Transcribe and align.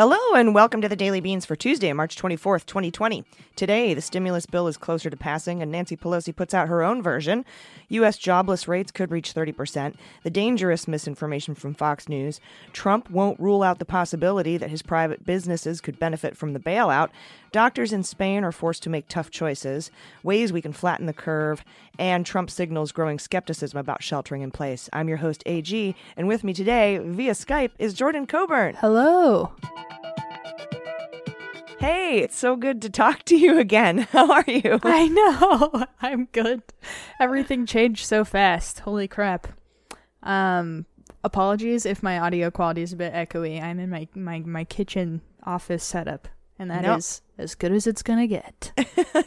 Hello 0.00 0.34
and 0.34 0.54
welcome 0.54 0.80
to 0.80 0.88
the 0.88 0.96
Daily 0.96 1.20
Beans 1.20 1.44
for 1.44 1.54
Tuesday, 1.54 1.92
March 1.92 2.16
24th, 2.16 2.64
2020. 2.64 3.22
Today, 3.54 3.92
the 3.92 4.00
stimulus 4.00 4.46
bill 4.46 4.66
is 4.66 4.78
closer 4.78 5.10
to 5.10 5.16
passing 5.18 5.60
and 5.60 5.70
Nancy 5.70 5.94
Pelosi 5.94 6.34
puts 6.34 6.54
out 6.54 6.68
her 6.68 6.82
own 6.82 7.02
version. 7.02 7.44
U.S. 7.90 8.16
jobless 8.16 8.66
rates 8.66 8.90
could 8.90 9.10
reach 9.10 9.34
30%. 9.34 9.96
The 10.22 10.30
dangerous 10.30 10.88
misinformation 10.88 11.54
from 11.54 11.74
Fox 11.74 12.08
News. 12.08 12.40
Trump 12.72 13.10
won't 13.10 13.38
rule 13.38 13.62
out 13.62 13.78
the 13.78 13.84
possibility 13.84 14.56
that 14.56 14.70
his 14.70 14.80
private 14.80 15.26
businesses 15.26 15.82
could 15.82 15.98
benefit 15.98 16.34
from 16.34 16.54
the 16.54 16.60
bailout. 16.60 17.10
Doctors 17.52 17.92
in 17.92 18.04
Spain 18.04 18.44
are 18.44 18.52
forced 18.52 18.84
to 18.84 18.90
make 18.90 19.08
tough 19.08 19.28
choices. 19.28 19.90
Ways 20.22 20.52
we 20.52 20.62
can 20.62 20.72
flatten 20.72 21.06
the 21.06 21.12
curve. 21.12 21.64
And 21.98 22.24
Trump 22.24 22.48
signals 22.48 22.92
growing 22.92 23.18
skepticism 23.18 23.76
about 23.78 24.04
sheltering 24.04 24.42
in 24.42 24.52
place. 24.52 24.88
I'm 24.92 25.08
your 25.08 25.18
host, 25.18 25.42
AG, 25.46 25.96
and 26.16 26.28
with 26.28 26.44
me 26.44 26.54
today 26.54 26.98
via 26.98 27.32
Skype 27.32 27.72
is 27.78 27.94
Jordan 27.94 28.26
Coburn. 28.26 28.76
Hello. 28.76 29.52
Hey, 31.80 32.18
it's 32.18 32.36
so 32.36 32.54
good 32.54 32.80
to 32.82 32.90
talk 32.90 33.24
to 33.24 33.36
you 33.36 33.58
again. 33.58 33.98
How 34.12 34.30
are 34.30 34.44
you? 34.46 34.78
I 34.84 35.08
know. 35.08 35.86
I'm 36.02 36.26
good. 36.26 36.62
Everything 37.18 37.66
changed 37.66 38.06
so 38.06 38.24
fast. 38.24 38.80
Holy 38.80 39.08
crap. 39.08 39.48
Um 40.22 40.86
apologies 41.24 41.84
if 41.84 42.02
my 42.02 42.18
audio 42.18 42.50
quality 42.50 42.82
is 42.82 42.92
a 42.92 42.96
bit 42.96 43.12
echoey. 43.12 43.60
I'm 43.60 43.80
in 43.80 43.90
my 43.90 44.06
my, 44.14 44.40
my 44.40 44.64
kitchen 44.64 45.22
office 45.44 45.82
setup 45.82 46.28
and 46.60 46.70
that 46.70 46.84
is 46.98 47.22
Nope. 47.38 47.44
as 47.44 47.54
good 47.54 47.72
as 47.72 47.86
it's 47.86 48.02
going 48.02 48.18
to 48.18 48.26
get. 48.26 48.72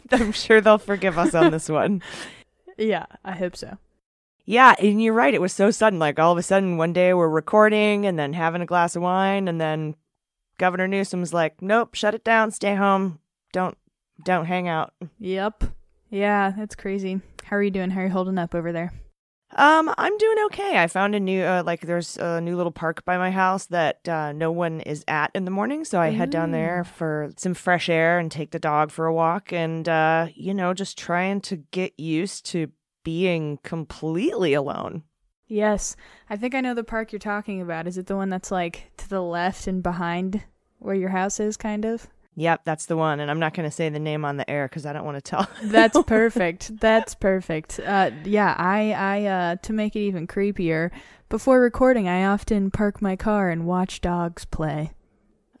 I'm 0.12 0.30
sure 0.32 0.60
they'll 0.60 0.78
forgive 0.78 1.18
us 1.18 1.34
on 1.34 1.50
this 1.50 1.68
one. 1.68 2.00
yeah, 2.78 3.06
I 3.24 3.32
hope 3.32 3.56
so. 3.56 3.76
Yeah, 4.46 4.74
and 4.78 5.02
you're 5.02 5.12
right. 5.14 5.34
It 5.34 5.40
was 5.40 5.52
so 5.52 5.70
sudden. 5.72 5.98
Like 5.98 6.18
all 6.20 6.30
of 6.30 6.38
a 6.38 6.42
sudden, 6.42 6.76
one 6.76 6.92
day 6.92 7.12
we're 7.12 7.28
recording 7.28 8.06
and 8.06 8.16
then 8.16 8.34
having 8.34 8.62
a 8.62 8.66
glass 8.66 8.94
of 8.94 9.02
wine, 9.02 9.48
and 9.48 9.60
then 9.60 9.96
Governor 10.58 10.86
Newsom's 10.86 11.34
like, 11.34 11.60
"Nope, 11.60 11.94
shut 11.94 12.14
it 12.14 12.22
down. 12.24 12.52
Stay 12.52 12.76
home. 12.76 13.18
Don't, 13.52 13.76
don't 14.22 14.44
hang 14.46 14.68
out." 14.68 14.92
Yep. 15.18 15.64
Yeah, 16.10 16.52
that's 16.56 16.76
crazy. 16.76 17.20
How 17.42 17.56
are 17.56 17.62
you 17.62 17.70
doing? 17.72 17.90
How 17.90 18.02
are 18.02 18.04
you 18.04 18.10
holding 18.10 18.38
up 18.38 18.54
over 18.54 18.70
there? 18.70 18.92
Um, 19.56 19.92
I'm 19.96 20.18
doing 20.18 20.38
okay. 20.46 20.78
I 20.78 20.88
found 20.88 21.14
a 21.14 21.20
new, 21.20 21.42
uh, 21.42 21.62
like, 21.64 21.82
there's 21.82 22.16
a 22.16 22.40
new 22.40 22.56
little 22.56 22.72
park 22.72 23.04
by 23.04 23.18
my 23.18 23.30
house 23.30 23.66
that 23.66 24.08
uh, 24.08 24.32
no 24.32 24.50
one 24.50 24.80
is 24.80 25.04
at 25.06 25.30
in 25.34 25.44
the 25.44 25.50
morning, 25.50 25.84
so 25.84 26.00
I 26.00 26.10
head 26.10 26.30
down 26.30 26.50
there 26.50 26.82
for 26.82 27.30
some 27.36 27.54
fresh 27.54 27.88
air 27.88 28.18
and 28.18 28.32
take 28.32 28.50
the 28.50 28.58
dog 28.58 28.90
for 28.90 29.06
a 29.06 29.14
walk, 29.14 29.52
and 29.52 29.88
uh, 29.88 30.26
you 30.34 30.54
know, 30.54 30.74
just 30.74 30.98
trying 30.98 31.40
to 31.42 31.56
get 31.56 31.98
used 31.98 32.46
to 32.46 32.72
being 33.04 33.58
completely 33.62 34.54
alone. 34.54 35.04
Yes. 35.46 35.94
I 36.28 36.36
think 36.36 36.54
I 36.54 36.60
know 36.60 36.74
the 36.74 36.82
park 36.82 37.12
you're 37.12 37.18
talking 37.18 37.60
about. 37.60 37.86
Is 37.86 37.98
it 37.98 38.06
the 38.06 38.16
one 38.16 38.30
that's 38.30 38.50
like 38.50 38.90
to 38.96 39.08
the 39.08 39.22
left 39.22 39.66
and 39.66 39.82
behind 39.82 40.42
where 40.78 40.94
your 40.94 41.10
house 41.10 41.38
is 41.38 41.56
kind 41.56 41.84
of? 41.84 42.08
Yep, 42.36 42.62
that's 42.64 42.86
the 42.86 42.96
one. 42.96 43.20
And 43.20 43.30
I'm 43.30 43.38
not 43.38 43.54
going 43.54 43.68
to 43.68 43.74
say 43.74 43.88
the 43.88 43.98
name 43.98 44.24
on 44.24 44.36
the 44.36 44.48
air 44.50 44.66
because 44.68 44.86
I 44.86 44.92
don't 44.92 45.04
want 45.04 45.16
to 45.16 45.22
tell. 45.22 45.48
That's 45.62 46.00
perfect. 46.02 46.78
That's 46.80 47.14
perfect. 47.14 47.78
Uh, 47.78 48.10
yeah, 48.24 48.54
I, 48.58 48.92
I, 48.92 49.24
uh, 49.26 49.56
to 49.62 49.72
make 49.72 49.94
it 49.94 50.00
even 50.00 50.26
creepier, 50.26 50.90
before 51.28 51.60
recording, 51.60 52.08
I 52.08 52.24
often 52.24 52.70
park 52.70 53.00
my 53.00 53.16
car 53.16 53.50
and 53.50 53.66
watch 53.66 54.00
dogs 54.00 54.44
play 54.44 54.92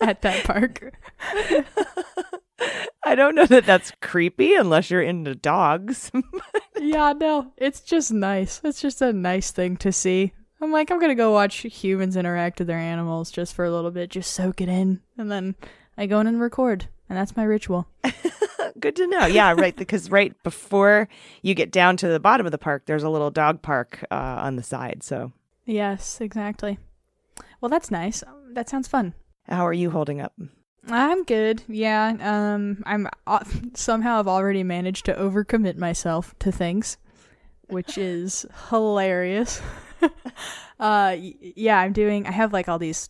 at 0.00 0.22
that 0.22 0.44
park. 0.44 0.94
I 3.04 3.14
don't 3.14 3.34
know 3.34 3.46
that 3.46 3.66
that's 3.66 3.92
creepy 4.00 4.54
unless 4.54 4.90
you're 4.90 5.02
into 5.02 5.34
dogs. 5.34 6.10
yeah, 6.78 7.12
no, 7.12 7.52
it's 7.56 7.80
just 7.80 8.12
nice. 8.12 8.60
It's 8.64 8.80
just 8.80 9.02
a 9.02 9.12
nice 9.12 9.50
thing 9.50 9.76
to 9.78 9.92
see. 9.92 10.32
I'm 10.62 10.70
like, 10.70 10.90
I'm 10.90 11.00
gonna 11.00 11.14
go 11.16 11.32
watch 11.32 11.56
humans 11.56 12.16
interact 12.16 12.60
with 12.60 12.68
their 12.68 12.78
animals 12.78 13.30
just 13.32 13.52
for 13.54 13.64
a 13.64 13.70
little 13.70 13.90
bit, 13.90 14.10
just 14.10 14.32
soak 14.32 14.60
it 14.60 14.68
in, 14.68 15.00
and 15.18 15.30
then 15.30 15.56
I 15.98 16.06
go 16.06 16.20
in 16.20 16.28
and 16.28 16.40
record, 16.40 16.86
and 17.08 17.18
that's 17.18 17.36
my 17.36 17.42
ritual. 17.42 17.88
Good 18.80 18.96
to 18.96 19.06
know. 19.08 19.26
Yeah, 19.26 19.54
right. 19.56 19.74
Because 19.76 20.10
right 20.10 20.40
before 20.44 21.08
you 21.42 21.54
get 21.54 21.70
down 21.72 21.96
to 21.98 22.08
the 22.08 22.20
bottom 22.20 22.46
of 22.46 22.52
the 22.52 22.58
park, 22.58 22.84
there's 22.86 23.02
a 23.02 23.10
little 23.10 23.30
dog 23.30 23.60
park 23.60 24.04
uh, 24.10 24.14
on 24.14 24.56
the 24.56 24.62
side. 24.62 25.02
So, 25.02 25.32
Yes, 25.66 26.20
exactly. 26.20 26.78
Well, 27.60 27.68
that's 27.68 27.90
nice. 27.90 28.22
That 28.52 28.68
sounds 28.68 28.88
fun. 28.88 29.14
how 29.48 29.66
are 29.66 29.72
you 29.72 29.90
holding 29.90 30.20
up? 30.20 30.32
I'm 30.88 31.24
good. 31.24 31.62
Yeah. 31.68 32.16
Um. 32.20 32.82
I'm 32.86 33.08
uh, 33.26 33.44
somehow 33.74 34.18
I've 34.20 34.28
already 34.28 34.62
managed 34.62 35.06
to 35.06 35.14
overcommit 35.14 35.76
myself 35.76 36.34
to 36.40 36.50
things, 36.52 36.98
which 37.68 37.98
is 37.98 38.46
hilarious. 38.70 39.60
uh. 40.80 41.16
Yeah. 41.18 41.78
I'm 41.78 41.92
doing. 41.92 42.26
I 42.26 42.32
have 42.32 42.52
like 42.52 42.68
all 42.68 42.78
these 42.78 43.08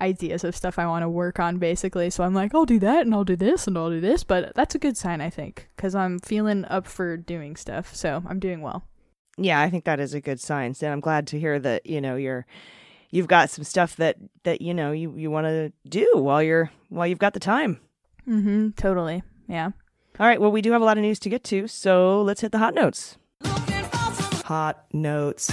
ideas 0.00 0.44
of 0.44 0.56
stuff 0.56 0.78
I 0.78 0.86
want 0.86 1.02
to 1.02 1.08
work 1.08 1.38
on, 1.38 1.58
basically. 1.58 2.10
So 2.10 2.24
I'm 2.24 2.34
like, 2.34 2.54
I'll 2.54 2.64
do 2.64 2.78
that, 2.78 3.02
and 3.02 3.14
I'll 3.14 3.24
do 3.24 3.36
this, 3.36 3.66
and 3.66 3.76
I'll 3.76 3.90
do 3.90 4.00
this. 4.00 4.24
But 4.24 4.54
that's 4.54 4.74
a 4.74 4.78
good 4.78 4.96
sign, 4.96 5.20
I 5.20 5.30
think, 5.30 5.68
because 5.76 5.94
I'm 5.94 6.18
feeling 6.18 6.64
up 6.66 6.86
for 6.86 7.16
doing 7.16 7.56
stuff. 7.56 7.94
So 7.94 8.22
I'm 8.26 8.38
doing 8.38 8.62
well. 8.62 8.84
Yeah, 9.36 9.60
I 9.60 9.70
think 9.70 9.84
that 9.84 10.00
is 10.00 10.14
a 10.14 10.20
good 10.20 10.40
sign. 10.40 10.74
And 10.80 10.92
I'm 10.92 11.00
glad 11.00 11.26
to 11.28 11.40
hear 11.40 11.58
that 11.58 11.86
you 11.86 12.00
know 12.00 12.16
you're 12.16 12.46
you've 13.10 13.28
got 13.28 13.50
some 13.50 13.64
stuff 13.64 13.96
that 13.96 14.16
that 14.44 14.60
you 14.60 14.74
know 14.74 14.92
you 14.92 15.16
you 15.16 15.30
want 15.30 15.46
to 15.46 15.72
do 15.88 16.10
while 16.14 16.42
you're 16.42 16.70
while 16.88 17.06
you've 17.06 17.18
got 17.18 17.34
the 17.34 17.40
time. 17.40 17.80
Mm-hmm. 18.28 18.70
Totally. 18.70 19.22
Yeah. 19.48 19.70
All 20.18 20.26
right. 20.26 20.40
Well, 20.40 20.52
we 20.52 20.62
do 20.62 20.72
have 20.72 20.82
a 20.82 20.84
lot 20.84 20.98
of 20.98 21.02
news 21.02 21.18
to 21.20 21.30
get 21.30 21.44
to, 21.44 21.66
so 21.66 22.22
let's 22.22 22.42
hit 22.42 22.52
the 22.52 22.58
hot 22.58 22.74
notes. 22.74 23.16
Hot 24.44 24.84
notes. 24.92 25.50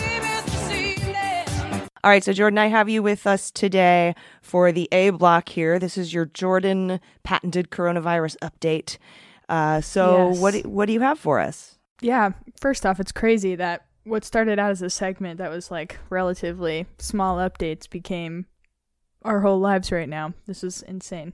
All 2.07 2.12
right, 2.12 2.23
so 2.23 2.31
Jordan, 2.31 2.57
I 2.57 2.68
have 2.68 2.88
you 2.88 3.03
with 3.03 3.28
us 3.28 3.51
today 3.51 4.16
for 4.41 4.72
the 4.72 4.88
A 4.94 5.09
block 5.09 5.50
here. 5.50 5.78
This 5.78 5.97
is 5.97 6.13
your 6.13 6.23
Jordan 6.23 7.01
patented 7.23 7.69
coronavirus 7.69 8.38
update. 8.41 8.97
Uh, 9.50 9.81
so, 9.81 10.29
Yes. 10.29 10.40
what 10.40 10.53
do, 10.53 10.62
what 10.69 10.85
do 10.85 10.94
you 10.94 11.01
have 11.01 11.19
for 11.19 11.38
us? 11.41 11.78
Yeah, 12.00 12.29
first 12.62 12.85
off, 12.85 13.01
it's 13.01 13.12
crazy 13.12 13.56
that 13.56 13.88
what 14.06 14.23
started 14.23 14.57
out 14.57 14.72
as 14.72 14.81
a 14.81 14.90
segment 14.90 15.38
that 15.40 15.50
was 15.50 15.69
like 15.69 15.97
relatively 16.09 16.85
small 16.97 17.40
updates 17.40 17.90
became 17.90 18.46
our 19.23 19.41
whole 19.41 19.59
lives 19.59 19.91
right 19.91 20.07
now. 20.07 20.34
This 20.46 20.63
is 20.63 20.84
insane. 20.84 21.34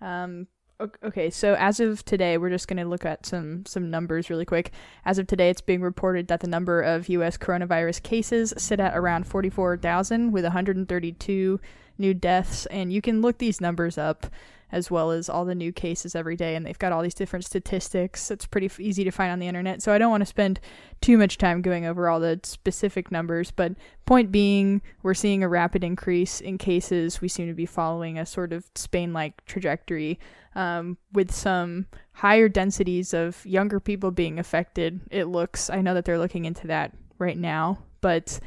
Um, 0.00 0.46
okay, 0.80 1.30
so 1.30 1.54
as 1.58 1.80
of 1.80 2.04
today, 2.04 2.38
we're 2.38 2.50
just 2.50 2.68
going 2.68 2.76
to 2.76 2.84
look 2.84 3.04
at 3.04 3.26
some 3.26 3.66
some 3.66 3.90
numbers 3.90 4.30
really 4.30 4.44
quick. 4.44 4.72
As 5.04 5.18
of 5.18 5.26
today, 5.26 5.50
it's 5.50 5.60
being 5.60 5.82
reported 5.82 6.28
that 6.28 6.40
the 6.40 6.46
number 6.46 6.80
of 6.80 7.08
U.S. 7.08 7.36
coronavirus 7.36 8.02
cases 8.02 8.54
sit 8.56 8.80
at 8.80 8.96
around 8.96 9.26
44,000 9.26 10.32
with 10.32 10.44
132 10.44 11.60
new 11.98 12.14
deaths, 12.14 12.66
and 12.66 12.92
you 12.92 13.00
can 13.00 13.20
look 13.20 13.38
these 13.38 13.60
numbers 13.60 13.98
up 13.98 14.26
as 14.72 14.90
well 14.90 15.10
as 15.10 15.28
all 15.28 15.44
the 15.44 15.54
new 15.54 15.72
cases 15.72 16.14
every 16.14 16.36
day 16.36 16.54
and 16.54 16.66
they've 16.66 16.78
got 16.78 16.92
all 16.92 17.02
these 17.02 17.14
different 17.14 17.44
statistics. 17.44 18.30
It's 18.30 18.46
pretty 18.46 18.66
f- 18.66 18.80
easy 18.80 19.04
to 19.04 19.10
find 19.10 19.32
on 19.32 19.38
the 19.38 19.46
internet 19.46 19.82
so 19.82 19.92
i 19.92 19.98
don't 19.98 20.10
want 20.10 20.22
to 20.22 20.26
spend 20.26 20.60
too 21.00 21.16
much 21.16 21.38
time 21.38 21.62
going 21.62 21.86
over 21.86 22.08
all 22.08 22.20
the 22.20 22.40
specific 22.42 23.10
numbers 23.10 23.50
but 23.50 23.72
point 24.06 24.32
being 24.32 24.80
we're 25.02 25.14
seeing 25.14 25.42
a 25.42 25.48
rapid 25.48 25.84
increase 25.84 26.40
in 26.40 26.58
cases. 26.58 27.20
We 27.20 27.28
seem 27.28 27.46
to 27.48 27.54
be 27.54 27.66
following 27.66 28.18
a 28.18 28.26
sort 28.26 28.52
of 28.52 28.64
spain-like 28.74 29.44
trajectory 29.44 30.18
um, 30.54 30.96
with 31.12 31.30
some 31.30 31.86
higher 32.12 32.48
densities 32.48 33.12
of 33.14 33.44
younger 33.44 33.80
people 33.80 34.10
being 34.10 34.38
affected 34.38 35.00
it 35.10 35.26
looks. 35.26 35.70
I 35.70 35.82
know 35.82 35.94
that 35.94 36.04
they're 36.04 36.18
looking 36.18 36.46
into 36.46 36.66
that 36.68 36.92
right 37.18 37.36
now 37.36 37.78
but 38.00 38.40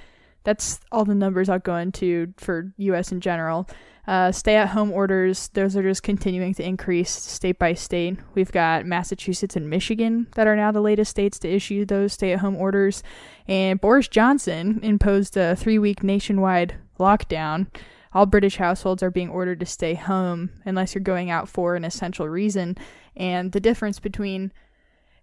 that's 0.43 0.79
all 0.91 1.05
the 1.05 1.15
numbers 1.15 1.49
I'll 1.49 1.59
go 1.59 1.75
into 1.75 2.33
for 2.37 2.73
US 2.77 3.11
in 3.11 3.21
general. 3.21 3.69
Uh, 4.11 4.29
stay 4.29 4.57
at 4.57 4.67
home 4.67 4.91
orders, 4.91 5.47
those 5.53 5.73
are 5.77 5.81
just 5.81 6.03
continuing 6.03 6.53
to 6.53 6.61
increase 6.61 7.09
state 7.09 7.57
by 7.57 7.73
state. 7.73 8.19
We've 8.33 8.51
got 8.51 8.85
Massachusetts 8.85 9.55
and 9.55 9.69
Michigan 9.69 10.27
that 10.35 10.47
are 10.47 10.55
now 10.57 10.73
the 10.73 10.81
latest 10.81 11.11
states 11.11 11.39
to 11.39 11.49
issue 11.49 11.85
those 11.85 12.11
stay 12.11 12.33
at 12.33 12.39
home 12.39 12.57
orders. 12.57 13.03
And 13.47 13.79
Boris 13.79 14.09
Johnson 14.09 14.81
imposed 14.83 15.37
a 15.37 15.55
three 15.55 15.79
week 15.79 16.03
nationwide 16.03 16.75
lockdown. 16.99 17.67
All 18.13 18.25
British 18.25 18.57
households 18.57 19.01
are 19.01 19.11
being 19.11 19.29
ordered 19.29 19.61
to 19.61 19.65
stay 19.65 19.93
home 19.93 20.49
unless 20.65 20.93
you're 20.93 21.01
going 21.01 21.29
out 21.29 21.47
for 21.47 21.77
an 21.77 21.85
essential 21.85 22.27
reason. 22.27 22.75
And 23.15 23.53
the 23.53 23.61
difference 23.61 24.01
between 24.01 24.51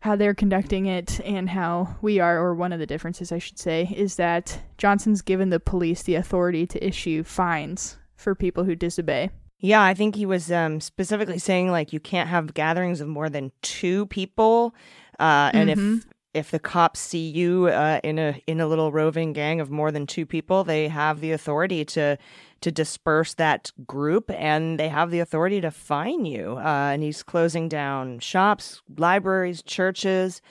how 0.01 0.17
they're 0.17 0.33
conducting 0.33 0.87
it 0.87 1.21
and 1.27 1.51
how 1.51 1.97
we 2.01 2.21
are, 2.21 2.39
or 2.39 2.55
one 2.55 2.73
of 2.73 2.79
the 2.79 2.87
differences, 2.87 3.33
I 3.33 3.39
should 3.39 3.59
say, 3.59 3.93
is 3.95 4.17
that 4.17 4.61
Johnson's 4.79 5.21
given 5.21 5.51
the 5.51 5.61
police 5.61 6.03
the 6.03 6.15
authority 6.15 6.67
to 6.69 6.83
issue 6.83 7.23
fines 7.23 7.99
for 8.19 8.35
people 8.35 8.65
who 8.65 8.75
disobey. 8.77 9.31
Yeah, 9.61 9.83
I 9.83 9.95
think 9.95 10.15
he 10.15 10.27
was 10.27 10.53
um, 10.53 10.81
specifically 10.81 11.39
saying 11.39 11.71
like 11.71 11.93
you 11.93 11.99
can't 12.01 12.29
have 12.29 12.53
gatherings 12.53 13.01
of 13.01 13.09
more 13.09 13.31
than 13.31 13.51
two 13.63 14.05
people, 14.07 14.75
uh, 15.19 15.51
and 15.55 15.71
Mhm. 15.71 15.73
if 16.03 16.07
if 16.35 16.51
the 16.51 16.59
cops 16.59 17.01
see 17.01 17.27
you 17.31 17.67
uh, 17.69 17.99
in 18.05 18.19
a 18.19 18.41
in 18.47 18.61
a 18.61 18.67
little 18.67 18.93
roving 18.93 19.33
gang 19.33 19.61
of 19.61 19.71
more 19.71 19.91
than 19.91 20.07
two 20.07 20.27
people, 20.27 20.63
they 20.63 20.87
have 20.89 21.21
the 21.21 21.33
authority 21.33 21.85
to 21.87 22.17
to 22.61 22.71
disperse 22.71 23.35
that 23.35 23.73
group, 23.87 24.31
and 24.33 24.79
they 24.79 24.89
have 24.89 25.11
the 25.11 25.21
authority 25.21 25.61
to 25.61 25.71
fine 25.71 26.25
you. 26.25 26.57
Uh, 26.59 26.91
and 26.93 27.03
he's 27.03 27.23
closing 27.23 27.69
down 27.69 28.19
shops, 28.21 28.83
libraries, 28.97 29.63
churches. 29.63 30.43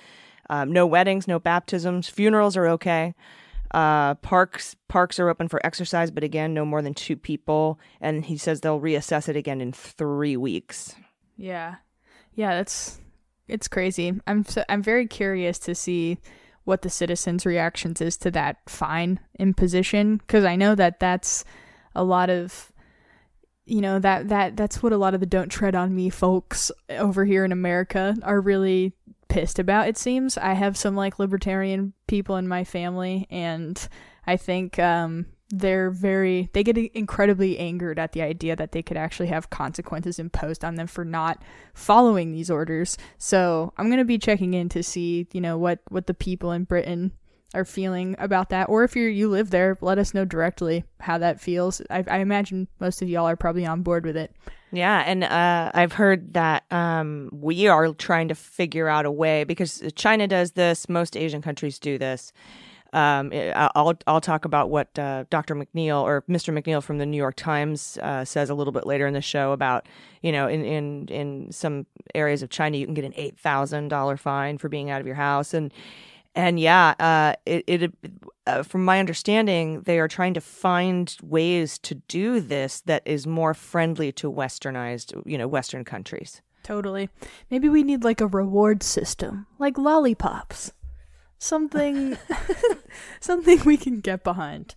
Um, 0.50 0.72
no 0.72 0.86
weddings, 0.88 1.28
no 1.28 1.40
baptisms. 1.40 2.08
Funerals 2.10 2.56
are 2.58 2.68
okay. 2.68 3.14
Uh, 3.72 4.16
parks 4.16 4.76
parks 4.88 5.20
are 5.20 5.30
open 5.30 5.48
for 5.48 5.66
exercise, 5.66 6.12
but 6.12 6.24
again, 6.24 6.54
no 6.54 6.66
more 6.66 6.82
than 6.82 6.94
two 6.94 7.16
people. 7.16 7.80
And 8.00 8.26
he 8.26 8.38
says 8.38 8.62
they'll 8.62 8.80
reassess 8.80 9.28
it 9.28 9.36
again 9.36 9.62
in 9.62 9.74
three 9.74 10.38
weeks. 10.38 10.96
Yeah, 11.36 11.76
yeah, 12.34 12.56
that's 12.56 13.00
it's 13.48 13.68
crazy. 13.68 14.20
I'm 14.28 14.46
so, 14.46 14.64
I'm 14.70 14.84
very 14.84 15.08
curious 15.08 15.60
to 15.60 15.76
see 15.76 16.18
what 16.64 16.82
the 16.82 16.90
citizens' 16.90 17.46
reactions 17.46 18.02
is 18.02 18.18
to 18.18 18.32
that 18.32 18.58
fine 18.68 19.20
imposition 19.40 20.18
because 20.18 20.44
I 20.44 20.56
know 20.56 20.76
that 20.76 21.00
that's 21.00 21.46
a 21.96 22.04
lot 22.04 22.30
of 22.30 22.72
you 23.66 23.82
know 23.82 24.00
that 24.00 24.30
that 24.30 24.58
that's 24.58 24.82
what 24.82 24.94
a 24.94 24.98
lot 24.98 25.14
of 25.14 25.20
the 25.20 25.26
don't 25.26 25.50
tread 25.50 25.76
on 25.76 25.96
me 25.96 26.10
folks 26.10 26.72
over 26.90 27.26
here 27.26 27.46
in 27.46 27.52
America 27.52 28.16
are 28.24 28.40
really 28.40 28.94
pissed 29.30 29.60
about 29.60 29.88
it 29.88 29.98
seems. 29.98 30.38
I 30.38 30.54
have 30.54 30.78
some 30.78 30.96
like 30.96 31.20
libertarian 31.20 31.94
people 32.08 32.36
in 32.38 32.48
my 32.48 32.64
family 32.64 33.28
and 33.30 33.88
i 34.26 34.38
think 34.38 34.80
um 34.80 35.26
they're 35.50 35.90
very 35.90 36.50
they 36.54 36.64
get 36.64 36.78
incredibly 36.78 37.58
angered 37.58 37.98
at 37.98 38.12
the 38.12 38.22
idea 38.22 38.56
that 38.56 38.74
they 38.74 38.82
could 38.82 38.98
actually 38.98 39.28
have 39.28 39.50
consequences 39.50 40.20
imposed 40.20 40.64
on 40.66 40.76
them 40.76 40.88
for 40.88 41.06
not 41.06 41.42
following 41.74 42.32
these 42.32 42.52
orders. 42.52 42.98
So 43.18 43.74
i'm 43.78 43.88
going 43.88 44.00
to 44.00 44.06
be 44.06 44.18
checking 44.18 44.54
in 44.54 44.70
to 44.70 44.84
see 44.84 45.28
you 45.32 45.42
know 45.42 45.58
what 45.58 45.80
what 45.90 46.08
the 46.08 46.14
people 46.14 46.52
in 46.52 46.66
britain 46.66 47.14
are 47.54 47.66
feeling 47.66 48.16
about 48.20 48.50
that 48.50 48.68
or 48.70 48.84
if 48.84 48.96
you 48.96 49.04
you 49.08 49.30
live 49.30 49.50
there 49.52 49.78
let 49.82 49.98
us 49.98 50.14
know 50.14 50.26
directly 50.26 50.84
how 51.00 51.18
that 51.18 51.40
feels 51.40 51.82
I, 51.90 52.04
I 52.08 52.18
imagine 52.18 52.68
most 52.80 53.02
of 53.02 53.10
y'all 53.10 53.28
are 53.28 53.38
probably 53.38 53.66
on 53.66 53.84
board 53.84 54.06
with 54.06 54.18
it 54.18 54.32
Yeah, 54.72 55.02
and 55.06 55.24
uh, 55.24 55.72
I've 55.74 55.94
heard 55.94 56.34
that 56.34 56.66
um, 56.72 57.30
we 57.32 57.68
are 57.68 57.94
trying 57.94 58.28
to 58.28 58.36
figure 58.36 58.90
out 58.90 59.06
a 59.06 59.12
way 59.12 59.46
because 59.46 59.82
China 59.96 60.28
does 60.28 60.52
this, 60.52 60.90
most 60.90 61.16
Asian 61.16 61.42
countries 61.42 61.80
do 61.80 61.98
this. 61.98 62.34
Um, 62.94 63.32
I'll 63.34 63.98
I'll 64.08 64.22
talk 64.22 64.46
about 64.46 64.70
what 64.70 64.98
uh, 64.98 65.26
Dr. 65.30 65.56
McNeil 65.56 66.02
or 66.02 66.24
Mr. 66.24 66.58
McNeil 66.58 66.82
from 66.82 66.98
the 66.98 67.06
New 67.06 67.18
York 67.18 67.36
Times 67.36 67.98
uh, 68.02 68.24
says 68.26 68.50
a 68.50 68.56
little 68.56 68.72
bit 68.74 68.86
later 68.86 69.06
in 69.08 69.14
the 69.14 69.22
show 69.22 69.52
about 69.52 69.88
you 70.22 70.32
know 70.32 70.48
in 70.48 70.64
in 70.64 71.08
in 71.10 71.52
some 71.52 71.86
areas 72.16 72.42
of 72.42 72.50
China 72.50 72.78
you 72.78 72.86
can 72.86 72.94
get 72.94 73.06
an 73.06 73.14
eight 73.16 73.38
thousand 73.38 73.90
dollar 73.90 74.18
fine 74.18 74.58
for 74.58 74.70
being 74.70 74.90
out 74.90 75.02
of 75.02 75.08
your 75.08 75.16
house 75.16 75.54
and 75.54 75.74
and 76.38 76.60
yeah, 76.60 76.94
uh, 77.00 77.34
it, 77.48 77.64
it 77.66 77.94
uh, 78.46 78.62
from 78.62 78.86
my 78.86 79.00
understanding, 79.00 79.82
they 79.82 79.98
are 79.98 80.08
trying 80.08 80.36
to 80.36 80.42
find 80.42 81.18
ways 81.24 81.80
to 81.80 81.96
do 81.96 82.40
this 82.40 82.82
that 82.82 83.02
is 83.06 83.26
more 83.26 83.56
friendly 83.56 84.12
to 84.12 84.32
westernized, 84.32 85.20
you 85.26 85.36
know, 85.36 85.48
Western 85.48 85.84
countries. 85.84 86.44
Totally. 86.62 87.10
Maybe 87.50 87.70
we 87.70 87.82
need 87.82 88.04
like 88.04 88.22
a 88.22 88.28
reward 88.28 88.84
system, 88.84 89.48
like 89.58 89.80
lollipops. 89.80 90.74
Something 91.40 92.18
something 93.20 93.60
we 93.66 93.76
can 93.76 94.00
get 94.00 94.24
behind. 94.24 94.76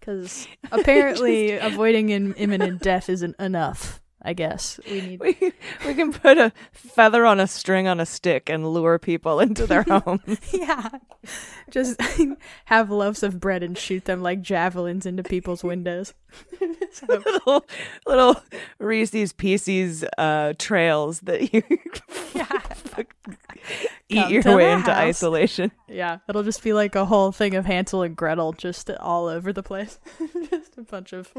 Cuz 0.00 0.48
apparently 0.72 1.52
avoiding 1.52 2.08
in 2.08 2.34
imminent 2.34 2.82
death 2.82 3.08
isn't 3.08 3.38
enough, 3.38 4.00
I 4.20 4.32
guess. 4.32 4.80
We 4.90 5.00
need 5.06 5.20
We 5.20 5.52
we 5.86 5.94
can 5.94 6.12
put 6.12 6.38
a 6.38 6.52
feather 6.72 7.24
on 7.24 7.38
a 7.40 7.46
string 7.46 7.86
on 7.86 8.00
a 8.00 8.06
stick 8.06 8.48
and 8.50 8.66
lure 8.72 8.98
people 8.98 9.38
into 9.46 9.66
their 9.66 9.82
home. 9.88 10.20
Yeah. 10.52 10.88
Just 11.70 12.00
have 12.66 12.90
loaves 12.90 13.22
of 13.22 13.38
bread 13.40 13.62
and 13.62 13.76
shoot 13.78 14.04
them 14.06 14.22
like 14.22 14.42
javelins 14.42 15.06
into 15.06 15.22
people's 15.22 15.62
windows. 15.62 16.14
So- 16.92 17.06
little 17.24 17.66
little 18.06 18.42
Reese's 18.78 19.32
Pieces 19.32 20.04
uh, 20.16 20.54
trails 20.58 21.20
that 21.20 21.52
you 21.54 21.62
yeah. 22.34 22.48
eat 24.08 24.22
Come 24.22 24.32
your 24.32 24.56
way 24.56 24.72
into 24.72 24.92
house. 24.92 24.98
isolation. 25.22 25.70
Yeah, 25.88 26.18
it'll 26.28 26.42
just 26.42 26.62
be 26.62 26.72
like 26.72 26.94
a 26.94 27.04
whole 27.04 27.32
thing 27.32 27.54
of 27.54 27.66
Hansel 27.66 28.02
and 28.02 28.16
Gretel 28.16 28.52
just 28.52 28.90
all 28.90 29.26
over 29.26 29.52
the 29.52 29.62
place. 29.62 29.98
just 30.50 30.76
a 30.78 30.82
bunch 30.82 31.12
of 31.12 31.32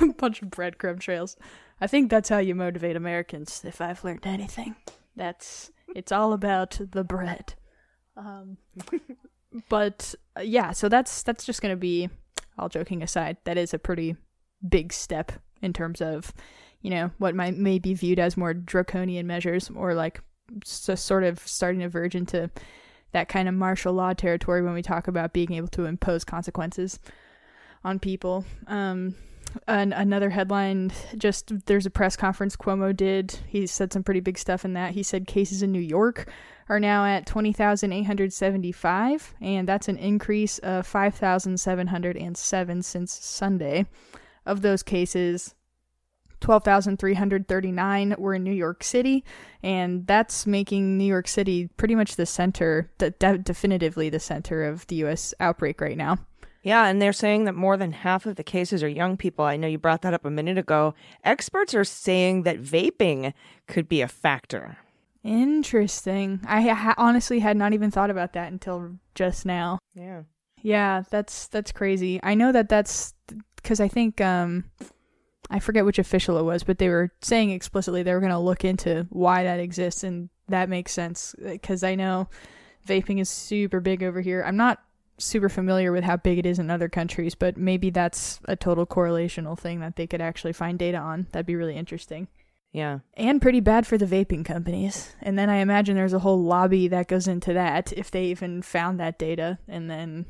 a 0.00 0.06
bunch 0.12 0.42
of 0.42 0.48
breadcrumb 0.48 1.00
trails. 1.00 1.36
I 1.80 1.86
think 1.86 2.10
that's 2.10 2.28
how 2.28 2.38
you 2.38 2.54
motivate 2.54 2.96
Americans 2.96 3.62
if 3.64 3.80
I've 3.80 4.02
learned 4.04 4.26
anything. 4.26 4.76
That's 5.16 5.70
it's 5.94 6.12
all 6.12 6.32
about 6.32 6.80
the 6.90 7.04
bread. 7.04 7.54
Um 8.16 8.58
but 9.68 10.14
uh, 10.36 10.42
yeah, 10.42 10.72
so 10.72 10.88
that's 10.88 11.22
that's 11.22 11.44
just 11.44 11.62
going 11.62 11.72
to 11.72 11.76
be 11.76 12.10
all 12.58 12.68
joking 12.68 13.02
aside, 13.02 13.36
that 13.44 13.56
is 13.56 13.72
a 13.72 13.78
pretty 13.78 14.16
big 14.68 14.92
step 14.92 15.32
in 15.62 15.72
terms 15.72 16.00
of, 16.00 16.32
you 16.82 16.90
know, 16.90 17.10
what 17.18 17.34
might 17.34 17.56
may 17.56 17.78
be 17.78 17.94
viewed 17.94 18.18
as 18.18 18.36
more 18.36 18.52
draconian 18.52 19.26
measures 19.26 19.70
or 19.74 19.94
like 19.94 20.20
so 20.64 20.94
sort 20.94 21.24
of 21.24 21.38
starting 21.40 21.80
to 21.80 21.88
verge 21.88 22.14
into 22.14 22.50
that 23.12 23.28
kind 23.28 23.48
of 23.48 23.54
martial 23.54 23.92
law 23.92 24.12
territory 24.12 24.62
when 24.62 24.74
we 24.74 24.82
talk 24.82 25.08
about 25.08 25.32
being 25.32 25.52
able 25.52 25.68
to 25.68 25.84
impose 25.84 26.24
consequences 26.24 26.98
on 27.84 27.98
people. 27.98 28.44
Um, 28.66 29.14
an, 29.66 29.92
another 29.92 30.30
headline 30.30 30.92
just 31.16 31.66
there's 31.66 31.86
a 31.86 31.90
press 31.90 32.16
conference 32.16 32.56
Cuomo 32.56 32.96
did. 32.96 33.38
He 33.46 33.66
said 33.66 33.92
some 33.92 34.02
pretty 34.02 34.20
big 34.20 34.38
stuff 34.38 34.64
in 34.64 34.72
that. 34.74 34.92
He 34.92 35.02
said 35.02 35.26
cases 35.26 35.62
in 35.62 35.72
New 35.72 35.80
York 35.80 36.30
are 36.68 36.80
now 36.80 37.06
at 37.06 37.26
20,875, 37.26 39.34
and 39.40 39.68
that's 39.68 39.88
an 39.88 39.96
increase 39.96 40.58
of 40.58 40.86
5,707 40.86 42.82
since 42.82 43.12
Sunday. 43.12 43.86
Of 44.44 44.60
those 44.62 44.82
cases, 44.82 45.54
12,339 46.40 48.14
were 48.18 48.34
in 48.34 48.44
New 48.44 48.52
York 48.52 48.84
City, 48.84 49.24
and 49.62 50.06
that's 50.06 50.46
making 50.46 50.96
New 50.96 51.04
York 51.04 51.28
City 51.28 51.68
pretty 51.76 51.94
much 51.94 52.16
the 52.16 52.26
center, 52.26 52.90
de- 52.98 53.10
de- 53.10 53.38
definitively 53.38 54.08
the 54.08 54.20
center 54.20 54.64
of 54.64 54.86
the 54.86 54.96
U.S. 54.96 55.34
outbreak 55.40 55.80
right 55.80 55.96
now. 55.96 56.18
Yeah, 56.62 56.86
and 56.86 57.00
they're 57.00 57.12
saying 57.12 57.44
that 57.44 57.54
more 57.54 57.76
than 57.76 57.92
half 57.92 58.26
of 58.26 58.36
the 58.36 58.44
cases 58.44 58.82
are 58.82 58.88
young 58.88 59.16
people. 59.16 59.44
I 59.44 59.56
know 59.56 59.68
you 59.68 59.78
brought 59.78 60.02
that 60.02 60.14
up 60.14 60.24
a 60.24 60.30
minute 60.30 60.58
ago. 60.58 60.94
Experts 61.24 61.74
are 61.74 61.84
saying 61.84 62.42
that 62.42 62.60
vaping 62.60 63.32
could 63.66 63.88
be 63.88 64.00
a 64.00 64.08
factor. 64.08 64.78
Interesting. 65.22 66.40
I 66.46 66.62
ha- 66.62 66.94
honestly 66.96 67.40
had 67.40 67.56
not 67.56 67.72
even 67.72 67.90
thought 67.90 68.10
about 68.10 68.32
that 68.32 68.50
until 68.50 68.96
just 69.14 69.46
now. 69.46 69.78
Yeah. 69.94 70.22
Yeah, 70.62 71.02
that's 71.10 71.46
that's 71.48 71.70
crazy. 71.70 72.18
I 72.22 72.34
know 72.34 72.50
that 72.52 72.68
that's 72.68 73.14
because 73.56 73.80
I 73.80 73.88
think 73.88 74.20
um 74.20 74.64
I 75.50 75.60
forget 75.60 75.84
which 75.84 75.98
official 75.98 76.38
it 76.38 76.44
was, 76.44 76.64
but 76.64 76.78
they 76.78 76.88
were 76.88 77.12
saying 77.22 77.50
explicitly 77.50 78.02
they 78.02 78.12
were 78.12 78.20
going 78.20 78.32
to 78.32 78.38
look 78.38 78.64
into 78.64 79.06
why 79.10 79.44
that 79.44 79.60
exists, 79.60 80.04
and 80.04 80.28
that 80.48 80.68
makes 80.68 80.92
sense 80.92 81.34
because 81.42 81.82
I 81.82 81.94
know 81.94 82.28
vaping 82.86 83.20
is 83.20 83.28
super 83.28 83.80
big 83.80 84.02
over 84.02 84.20
here. 84.20 84.42
I'm 84.46 84.56
not 84.56 84.82
super 85.18 85.48
familiar 85.48 85.92
with 85.92 86.04
how 86.04 86.16
big 86.16 86.38
it 86.38 86.46
is 86.46 86.58
in 86.58 86.70
other 86.70 86.88
countries, 86.88 87.34
but 87.34 87.56
maybe 87.56 87.90
that's 87.90 88.40
a 88.46 88.56
total 88.56 88.86
correlational 88.86 89.58
thing 89.58 89.80
that 89.80 89.96
they 89.96 90.06
could 90.06 90.20
actually 90.20 90.52
find 90.52 90.78
data 90.78 90.98
on. 90.98 91.26
That'd 91.32 91.46
be 91.46 91.56
really 91.56 91.76
interesting. 91.76 92.28
Yeah. 92.72 93.00
And 93.14 93.42
pretty 93.42 93.60
bad 93.60 93.86
for 93.86 93.98
the 93.98 94.06
vaping 94.06 94.44
companies. 94.44 95.14
And 95.22 95.38
then 95.38 95.48
I 95.50 95.56
imagine 95.56 95.96
there's 95.96 96.12
a 96.12 96.18
whole 96.18 96.42
lobby 96.42 96.88
that 96.88 97.08
goes 97.08 97.26
into 97.26 97.52
that 97.54 97.92
if 97.92 98.10
they 98.10 98.26
even 98.26 98.62
found 98.62 99.00
that 99.00 99.18
data 99.18 99.58
and 99.66 99.90
then 99.90 100.26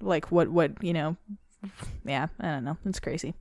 like 0.00 0.30
what 0.30 0.48
what, 0.48 0.82
you 0.82 0.92
know, 0.92 1.16
yeah, 2.04 2.28
I 2.38 2.48
don't 2.48 2.64
know. 2.64 2.76
It's 2.84 3.00
crazy. 3.00 3.34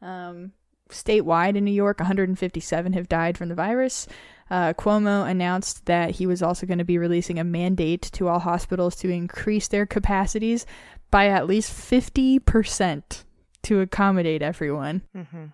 Um 0.00 0.52
statewide 0.92 1.56
in 1.56 1.64
New 1.64 1.72
York, 1.72 2.00
157 2.00 2.92
have 2.92 3.08
died 3.08 3.36
from 3.36 3.48
the 3.48 3.54
virus. 3.54 4.06
Uh, 4.50 4.74
Cuomo 4.74 5.28
announced 5.28 5.86
that 5.86 6.10
he 6.10 6.26
was 6.26 6.42
also 6.42 6.66
going 6.66 6.78
to 6.78 6.84
be 6.84 6.98
releasing 6.98 7.38
a 7.38 7.44
mandate 7.44 8.02
to 8.02 8.28
all 8.28 8.38
hospitals 8.38 8.94
to 8.96 9.08
increase 9.08 9.68
their 9.68 9.86
capacities 9.86 10.66
by 11.10 11.28
at 11.28 11.46
least 11.46 11.72
50% 11.72 13.24
to 13.62 13.80
accommodate 13.80 14.42
everyone. 14.42 15.02
Mm-hmm. 15.16 15.46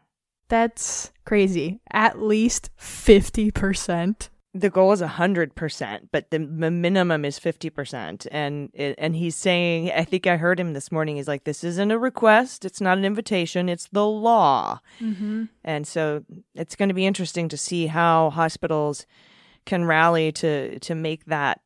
That's 0.48 1.12
crazy. 1.24 1.80
At 1.92 2.20
least 2.20 2.70
50%. 2.80 4.28
The 4.58 4.70
goal 4.70 4.92
is 4.92 5.00
hundred 5.00 5.54
percent, 5.54 6.08
but 6.10 6.30
the, 6.30 6.38
minimum 6.38 7.24
is 7.24 7.38
fifty 7.38 7.70
percent. 7.70 8.26
And 8.30 8.70
and 8.74 9.14
he's 9.14 9.36
saying, 9.36 9.92
I 9.92 10.04
think 10.04 10.26
I 10.26 10.36
heard 10.36 10.58
him 10.58 10.72
this 10.72 10.90
morning. 10.90 11.16
He's 11.16 11.28
like, 11.28 11.44
"This 11.44 11.62
isn't 11.62 11.90
a 11.90 11.98
request. 11.98 12.64
It's 12.64 12.80
not 12.80 12.98
an 12.98 13.04
invitation. 13.04 13.68
It's 13.68 13.88
the 13.88 14.06
law." 14.06 14.80
Mm-hmm. 15.00 15.44
And 15.64 15.86
so 15.86 16.24
it's 16.54 16.76
going 16.76 16.88
to 16.88 16.94
be 16.94 17.06
interesting 17.06 17.48
to 17.50 17.56
see 17.56 17.86
how 17.86 18.30
hospitals 18.30 19.06
can 19.64 19.84
rally 19.84 20.32
to 20.32 20.78
to 20.80 20.94
make 20.94 21.26
that 21.26 21.60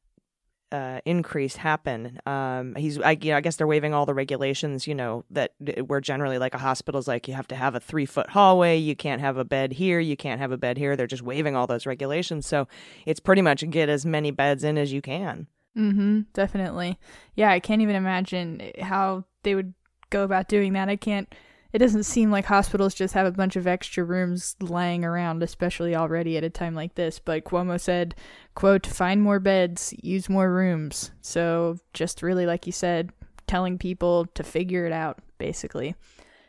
uh, 0.72 1.00
increase 1.04 1.56
happen. 1.56 2.18
Um, 2.24 2.74
he's, 2.74 2.98
I, 2.98 3.18
you 3.20 3.30
know, 3.30 3.36
I 3.36 3.40
guess 3.42 3.56
they're 3.56 3.66
waiving 3.66 3.92
all 3.92 4.06
the 4.06 4.14
regulations, 4.14 4.86
you 4.86 4.94
know, 4.94 5.24
that 5.30 5.52
were 5.86 6.00
generally 6.00 6.38
like 6.38 6.54
a 6.54 6.58
hospital's 6.58 7.06
like 7.06 7.28
you 7.28 7.34
have 7.34 7.46
to 7.48 7.54
have 7.54 7.74
a 7.74 7.80
three 7.80 8.06
foot 8.06 8.30
hallway, 8.30 8.78
you 8.78 8.96
can't 8.96 9.20
have 9.20 9.36
a 9.36 9.44
bed 9.44 9.74
here, 9.74 10.00
you 10.00 10.16
can't 10.16 10.40
have 10.40 10.50
a 10.50 10.56
bed 10.56 10.78
here. 10.78 10.96
They're 10.96 11.06
just 11.06 11.22
waiving 11.22 11.54
all 11.54 11.66
those 11.66 11.84
regulations. 11.86 12.46
So 12.46 12.66
it's 13.04 13.20
pretty 13.20 13.42
much 13.42 13.68
get 13.70 13.88
as 13.88 14.06
many 14.06 14.30
beds 14.30 14.64
in 14.64 14.78
as 14.78 14.92
you 14.92 15.02
can. 15.02 15.46
Mm-hmm. 15.76 16.20
Definitely. 16.32 16.98
Yeah, 17.34 17.50
I 17.50 17.60
can't 17.60 17.82
even 17.82 17.96
imagine 17.96 18.72
how 18.80 19.24
they 19.42 19.54
would 19.54 19.74
go 20.10 20.24
about 20.24 20.48
doing 20.48 20.72
that. 20.72 20.88
I 20.88 20.96
can't. 20.96 21.32
It 21.72 21.78
doesn't 21.78 22.02
seem 22.02 22.30
like 22.30 22.44
hospitals 22.44 22.94
just 22.94 23.14
have 23.14 23.26
a 23.26 23.32
bunch 23.32 23.56
of 23.56 23.66
extra 23.66 24.04
rooms 24.04 24.56
lying 24.60 25.04
around, 25.04 25.42
especially 25.42 25.96
already 25.96 26.36
at 26.36 26.44
a 26.44 26.50
time 26.50 26.74
like 26.74 26.94
this. 26.96 27.18
But 27.18 27.44
Cuomo 27.44 27.80
said, 27.80 28.14
"quote 28.54 28.86
Find 28.86 29.22
more 29.22 29.40
beds, 29.40 29.94
use 30.02 30.28
more 30.28 30.52
rooms." 30.52 31.12
So 31.22 31.78
just 31.94 32.22
really, 32.22 32.44
like 32.44 32.66
you 32.66 32.72
said, 32.72 33.10
telling 33.46 33.78
people 33.78 34.26
to 34.34 34.42
figure 34.42 34.84
it 34.86 34.92
out, 34.92 35.20
basically. 35.38 35.94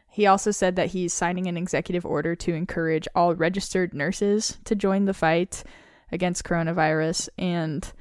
He 0.10 0.28
also 0.28 0.52
said 0.52 0.76
that 0.76 0.90
he's 0.90 1.14
signing 1.14 1.48
an 1.48 1.58
executive 1.58 2.06
order 2.06 2.36
to 2.36 2.54
encourage 2.54 3.08
all 3.16 3.34
registered 3.34 3.94
nurses 3.94 4.60
to 4.66 4.76
join 4.76 5.06
the 5.06 5.14
fight 5.14 5.64
against 6.12 6.44
coronavirus, 6.44 7.30
and 7.38 7.92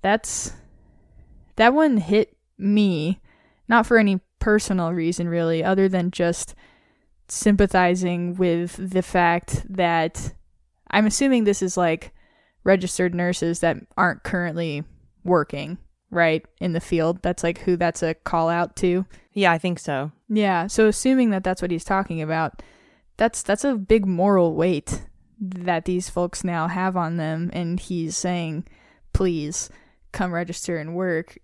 that's 0.00 0.52
that 1.56 1.72
one 1.72 1.98
hit 1.98 2.36
me, 2.58 3.20
not 3.68 3.86
for 3.86 3.98
any 3.98 4.20
personal 4.44 4.92
reason 4.92 5.26
really, 5.26 5.64
other 5.64 5.88
than 5.88 6.10
just 6.10 6.54
sympathizing 7.28 8.36
with 8.36 8.76
the 8.76 9.00
fact 9.00 9.64
that 9.74 10.34
I'm 10.90 11.06
assuming 11.06 11.44
this 11.44 11.62
is 11.62 11.78
like 11.78 12.12
registered 12.62 13.14
nurses 13.14 13.60
that 13.60 13.78
aren't 13.96 14.22
currently 14.22 14.84
working, 15.24 15.78
right, 16.10 16.44
in 16.60 16.74
the 16.74 16.80
field. 16.82 17.22
That's 17.22 17.42
like 17.42 17.60
who 17.60 17.78
that's 17.78 18.02
a 18.02 18.12
call 18.12 18.50
out 18.50 18.76
to. 18.76 19.06
Yeah, 19.32 19.50
I 19.50 19.56
think 19.56 19.78
so. 19.78 20.12
Yeah, 20.28 20.66
so 20.66 20.88
assuming 20.88 21.30
that 21.30 21.42
that's 21.42 21.62
what 21.62 21.70
he's 21.70 21.82
talking 21.82 22.20
about, 22.20 22.62
that's 23.16 23.42
that's 23.42 23.64
a 23.64 23.76
big 23.76 24.04
moral 24.04 24.54
weight 24.54 25.06
that 25.40 25.86
these 25.86 26.10
folks 26.10 26.44
now 26.44 26.68
have 26.68 26.98
on 26.98 27.16
them 27.16 27.48
and 27.54 27.80
he's 27.80 28.14
saying, 28.14 28.68
"Please 29.14 29.70
come 30.12 30.34
register 30.34 30.76
and 30.76 30.94
work." 30.94 31.38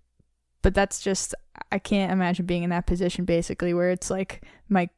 But 0.61 0.73
that's 0.73 0.99
just 0.99 1.33
I 1.71 1.79
can't 1.79 2.11
imagine 2.11 2.45
being 2.45 2.63
in 2.63 2.69
that 2.69 2.87
position 2.87 3.25
basically 3.25 3.73
where 3.73 3.91
it's 3.91 4.09
like 4.09 4.43
my 4.69 4.89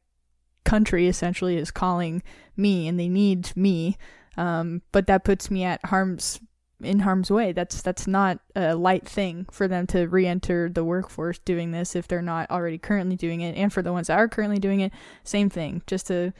country 0.63 1.07
essentially 1.07 1.57
is 1.57 1.71
calling 1.71 2.23
me 2.55 2.87
and 2.87 2.99
they 2.99 3.09
need 3.09 3.55
me. 3.55 3.97
Um, 4.37 4.81
but 4.91 5.07
that 5.07 5.23
puts 5.23 5.51
me 5.51 5.63
at 5.63 5.85
harm's 5.85 6.39
in 6.81 6.99
harm's 6.99 7.31
way. 7.31 7.51
That's 7.51 7.81
that's 7.81 8.07
not 8.07 8.39
a 8.55 8.75
light 8.75 9.07
thing 9.07 9.45
for 9.51 9.67
them 9.67 9.87
to 9.87 10.07
re-enter 10.07 10.69
the 10.69 10.83
workforce 10.83 11.39
doing 11.39 11.71
this 11.71 11.95
if 11.95 12.07
they're 12.07 12.21
not 12.21 12.49
already 12.51 12.77
currently 12.77 13.15
doing 13.15 13.41
it. 13.41 13.55
And 13.55 13.71
for 13.71 13.81
the 13.81 13.93
ones 13.93 14.07
that 14.07 14.17
are 14.17 14.27
currently 14.27 14.59
doing 14.59 14.81
it, 14.81 14.91
same 15.23 15.49
thing. 15.49 15.81
Just 15.87 16.09
a 16.11 16.33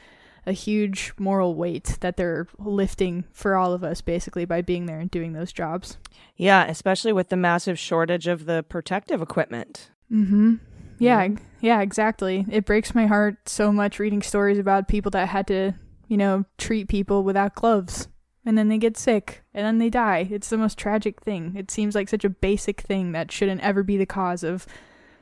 a 0.45 0.51
huge 0.51 1.13
moral 1.17 1.55
weight 1.55 1.97
that 2.01 2.17
they're 2.17 2.47
lifting 2.57 3.25
for 3.31 3.55
all 3.55 3.73
of 3.73 3.83
us 3.83 4.01
basically 4.01 4.45
by 4.45 4.61
being 4.61 4.85
there 4.85 4.99
and 4.99 5.09
doing 5.09 5.33
those 5.33 5.53
jobs. 5.53 5.97
Yeah, 6.35 6.65
especially 6.65 7.13
with 7.13 7.29
the 7.29 7.37
massive 7.37 7.79
shortage 7.79 8.27
of 8.27 8.45
the 8.45 8.63
protective 8.63 9.21
equipment. 9.21 9.91
Mm-hmm. 10.11 10.55
Yeah, 10.99 11.29
yeah, 11.61 11.81
exactly. 11.81 12.45
It 12.49 12.65
breaks 12.65 12.95
my 12.95 13.07
heart 13.07 13.49
so 13.49 13.71
much 13.71 13.99
reading 13.99 14.21
stories 14.21 14.59
about 14.59 14.87
people 14.87 15.11
that 15.11 15.29
had 15.29 15.47
to, 15.47 15.73
you 16.07 16.17
know, 16.17 16.45
treat 16.57 16.87
people 16.87 17.23
without 17.23 17.55
gloves. 17.55 18.07
And 18.45 18.57
then 18.57 18.67
they 18.67 18.77
get 18.77 18.97
sick 18.97 19.43
and 19.53 19.65
then 19.65 19.77
they 19.77 19.89
die. 19.89 20.27
It's 20.29 20.49
the 20.49 20.57
most 20.57 20.77
tragic 20.77 21.21
thing. 21.21 21.55
It 21.55 21.71
seems 21.71 21.95
like 21.95 22.09
such 22.09 22.25
a 22.25 22.29
basic 22.29 22.81
thing 22.81 23.13
that 23.13 23.31
shouldn't 23.31 23.61
ever 23.61 23.83
be 23.83 23.97
the 23.97 24.05
cause 24.05 24.43
of 24.43 24.65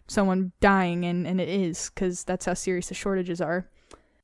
someone 0.07 0.51
dying, 0.59 1.05
and, 1.05 1.25
and 1.25 1.39
it 1.39 1.47
is, 1.47 1.89
because 1.89 2.23
that's 2.25 2.45
how 2.45 2.53
serious 2.53 2.89
the 2.89 2.93
shortages 2.93 3.39
are. 3.39 3.69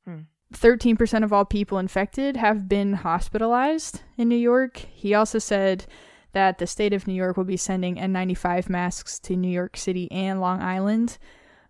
Hmm. 0.04 0.22
13% 0.54 1.24
of 1.24 1.32
all 1.32 1.44
people 1.44 1.78
infected 1.78 2.36
have 2.36 2.68
been 2.68 2.94
hospitalized 2.94 4.02
in 4.16 4.28
New 4.28 4.36
York. 4.36 4.78
He 4.94 5.14
also 5.14 5.38
said 5.38 5.84
that 6.32 6.58
the 6.58 6.66
state 6.66 6.92
of 6.92 7.06
New 7.06 7.14
York 7.14 7.36
will 7.36 7.44
be 7.44 7.56
sending 7.56 7.96
N95 7.96 8.68
masks 8.68 9.18
to 9.20 9.36
New 9.36 9.50
York 9.50 9.76
City 9.76 10.10
and 10.10 10.40
Long 10.40 10.62
Island 10.62 11.18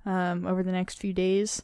um, 0.06 0.46
over 0.46 0.62
the 0.62 0.72
next 0.72 0.98
few 0.98 1.12
days. 1.12 1.62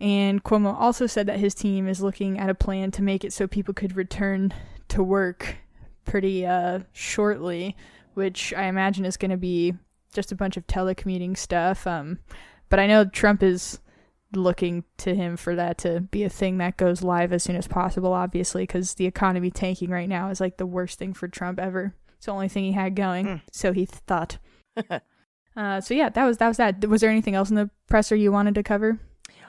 And 0.00 0.42
Cuomo 0.42 0.74
also 0.78 1.06
said 1.06 1.26
that 1.26 1.38
his 1.38 1.54
team 1.54 1.86
is 1.86 2.02
looking 2.02 2.38
at 2.38 2.50
a 2.50 2.54
plan 2.54 2.90
to 2.92 3.02
make 3.02 3.24
it 3.24 3.32
so 3.32 3.46
people 3.46 3.72
could 3.72 3.96
return 3.96 4.52
to 4.88 5.02
work 5.02 5.56
pretty 6.04 6.44
uh, 6.44 6.80
shortly, 6.92 7.76
which 8.14 8.52
I 8.52 8.64
imagine 8.64 9.04
is 9.04 9.16
going 9.16 9.30
to 9.30 9.36
be 9.36 9.74
just 10.12 10.32
a 10.32 10.36
bunch 10.36 10.56
of 10.56 10.66
telecommuting 10.66 11.36
stuff. 11.36 11.86
Um, 11.86 12.18
but 12.68 12.78
I 12.78 12.86
know 12.86 13.04
Trump 13.04 13.42
is 13.42 13.78
looking 14.36 14.84
to 14.98 15.14
him 15.14 15.36
for 15.36 15.54
that 15.56 15.78
to 15.78 16.00
be 16.00 16.24
a 16.24 16.28
thing 16.28 16.58
that 16.58 16.76
goes 16.76 17.02
live 17.02 17.32
as 17.32 17.42
soon 17.42 17.56
as 17.56 17.66
possible, 17.68 18.12
obviously, 18.12 18.62
because 18.64 18.94
the 18.94 19.06
economy 19.06 19.50
tanking 19.50 19.90
right 19.90 20.08
now 20.08 20.28
is 20.30 20.40
like 20.40 20.56
the 20.56 20.66
worst 20.66 20.98
thing 20.98 21.12
for 21.14 21.28
Trump 21.28 21.58
ever. 21.60 21.94
It's 22.16 22.26
the 22.26 22.32
only 22.32 22.48
thing 22.48 22.64
he 22.64 22.72
had 22.72 22.94
going, 22.94 23.26
Mm. 23.26 23.40
so 23.50 23.72
he 23.72 23.84
thought. 23.86 24.38
uh, 25.56 25.80
so 25.80 25.94
yeah, 25.94 26.08
that 26.08 26.24
was 26.24 26.38
that 26.38 26.48
was 26.48 26.56
that. 26.58 26.84
Was 26.88 27.00
there 27.00 27.10
anything 27.10 27.34
else 27.34 27.50
in 27.50 27.56
the 27.56 27.70
presser 27.88 28.16
you 28.16 28.32
wanted 28.32 28.54
to 28.54 28.62
cover? 28.62 28.98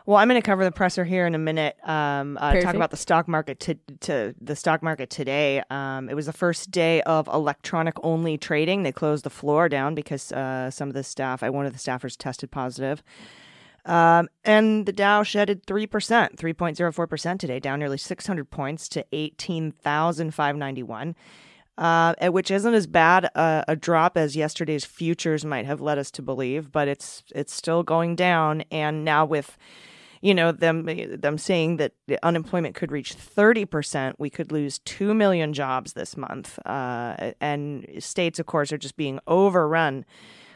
Well, 0.05 0.17
I'm 0.17 0.27
going 0.27 0.41
to 0.41 0.45
cover 0.45 0.65
the 0.65 0.71
presser 0.71 1.05
here 1.05 1.25
in 1.25 1.33
a 1.33 1.37
minute. 1.37 1.77
Um, 1.87 2.37
uh, 2.41 2.59
talk 2.59 2.75
about 2.75 2.91
the 2.91 2.97
stock 2.97 3.29
market 3.29 3.61
to, 3.61 3.75
to 4.01 4.35
the 4.41 4.53
stock 4.53 4.83
market 4.83 5.09
today. 5.09 5.63
Um, 5.69 6.09
it 6.09 6.13
was 6.13 6.25
the 6.25 6.33
first 6.33 6.71
day 6.71 7.01
of 7.03 7.29
electronic 7.29 7.93
only 8.03 8.37
trading. 8.37 8.83
They 8.83 8.91
closed 8.91 9.23
the 9.23 9.29
floor 9.29 9.69
down 9.69 9.95
because 9.95 10.33
uh, 10.33 10.69
some 10.71 10.89
of 10.89 10.93
the 10.93 11.05
staff, 11.05 11.41
uh, 11.41 11.49
one 11.53 11.65
of 11.65 11.71
the 11.71 11.79
staffers, 11.79 12.17
tested 12.17 12.51
positive. 12.51 13.01
Um, 13.85 14.29
and 14.45 14.85
the 14.85 14.93
Dow 14.93 15.23
shedded 15.23 15.65
three 15.65 15.87
percent, 15.87 16.37
three 16.37 16.53
point 16.53 16.77
zero 16.77 16.91
four 16.91 17.07
percent 17.07 17.41
today, 17.41 17.59
down 17.59 17.79
nearly 17.79 17.97
six 17.97 18.27
hundred 18.27 18.49
points 18.49 18.87
to 18.89 19.05
eighteen 19.11 19.71
thousand 19.71 20.33
five 20.33 20.55
ninety 20.55 20.83
one. 20.83 21.15
Uh, 21.75 22.13
which 22.29 22.51
isn't 22.51 22.75
as 22.75 22.85
bad 22.85 23.25
a, 23.25 23.65
a 23.69 23.75
drop 23.75 24.15
as 24.15 24.35
yesterday's 24.35 24.85
futures 24.85 25.43
might 25.43 25.65
have 25.65 25.81
led 25.81 25.97
us 25.97 26.11
to 26.11 26.21
believe, 26.21 26.71
but 26.71 26.87
it's 26.87 27.23
it's 27.35 27.51
still 27.51 27.81
going 27.81 28.15
down. 28.15 28.63
And 28.71 29.03
now 29.03 29.25
with 29.25 29.57
you 30.23 30.33
know 30.33 30.51
them 30.51 30.85
them 30.85 31.37
saying 31.37 31.77
that 31.77 31.93
unemployment 32.23 32.75
could 32.75 32.91
reach 32.91 33.15
30% 33.15 34.13
we 34.17 34.29
could 34.29 34.51
lose 34.51 34.79
2 34.79 35.13
million 35.13 35.51
jobs 35.53 35.93
this 35.93 36.15
month 36.15 36.57
uh, 36.65 37.33
and 37.41 37.85
states 37.99 38.39
of 38.39 38.45
course 38.45 38.71
are 38.71 38.77
just 38.77 38.95
being 38.95 39.19
overrun 39.27 40.05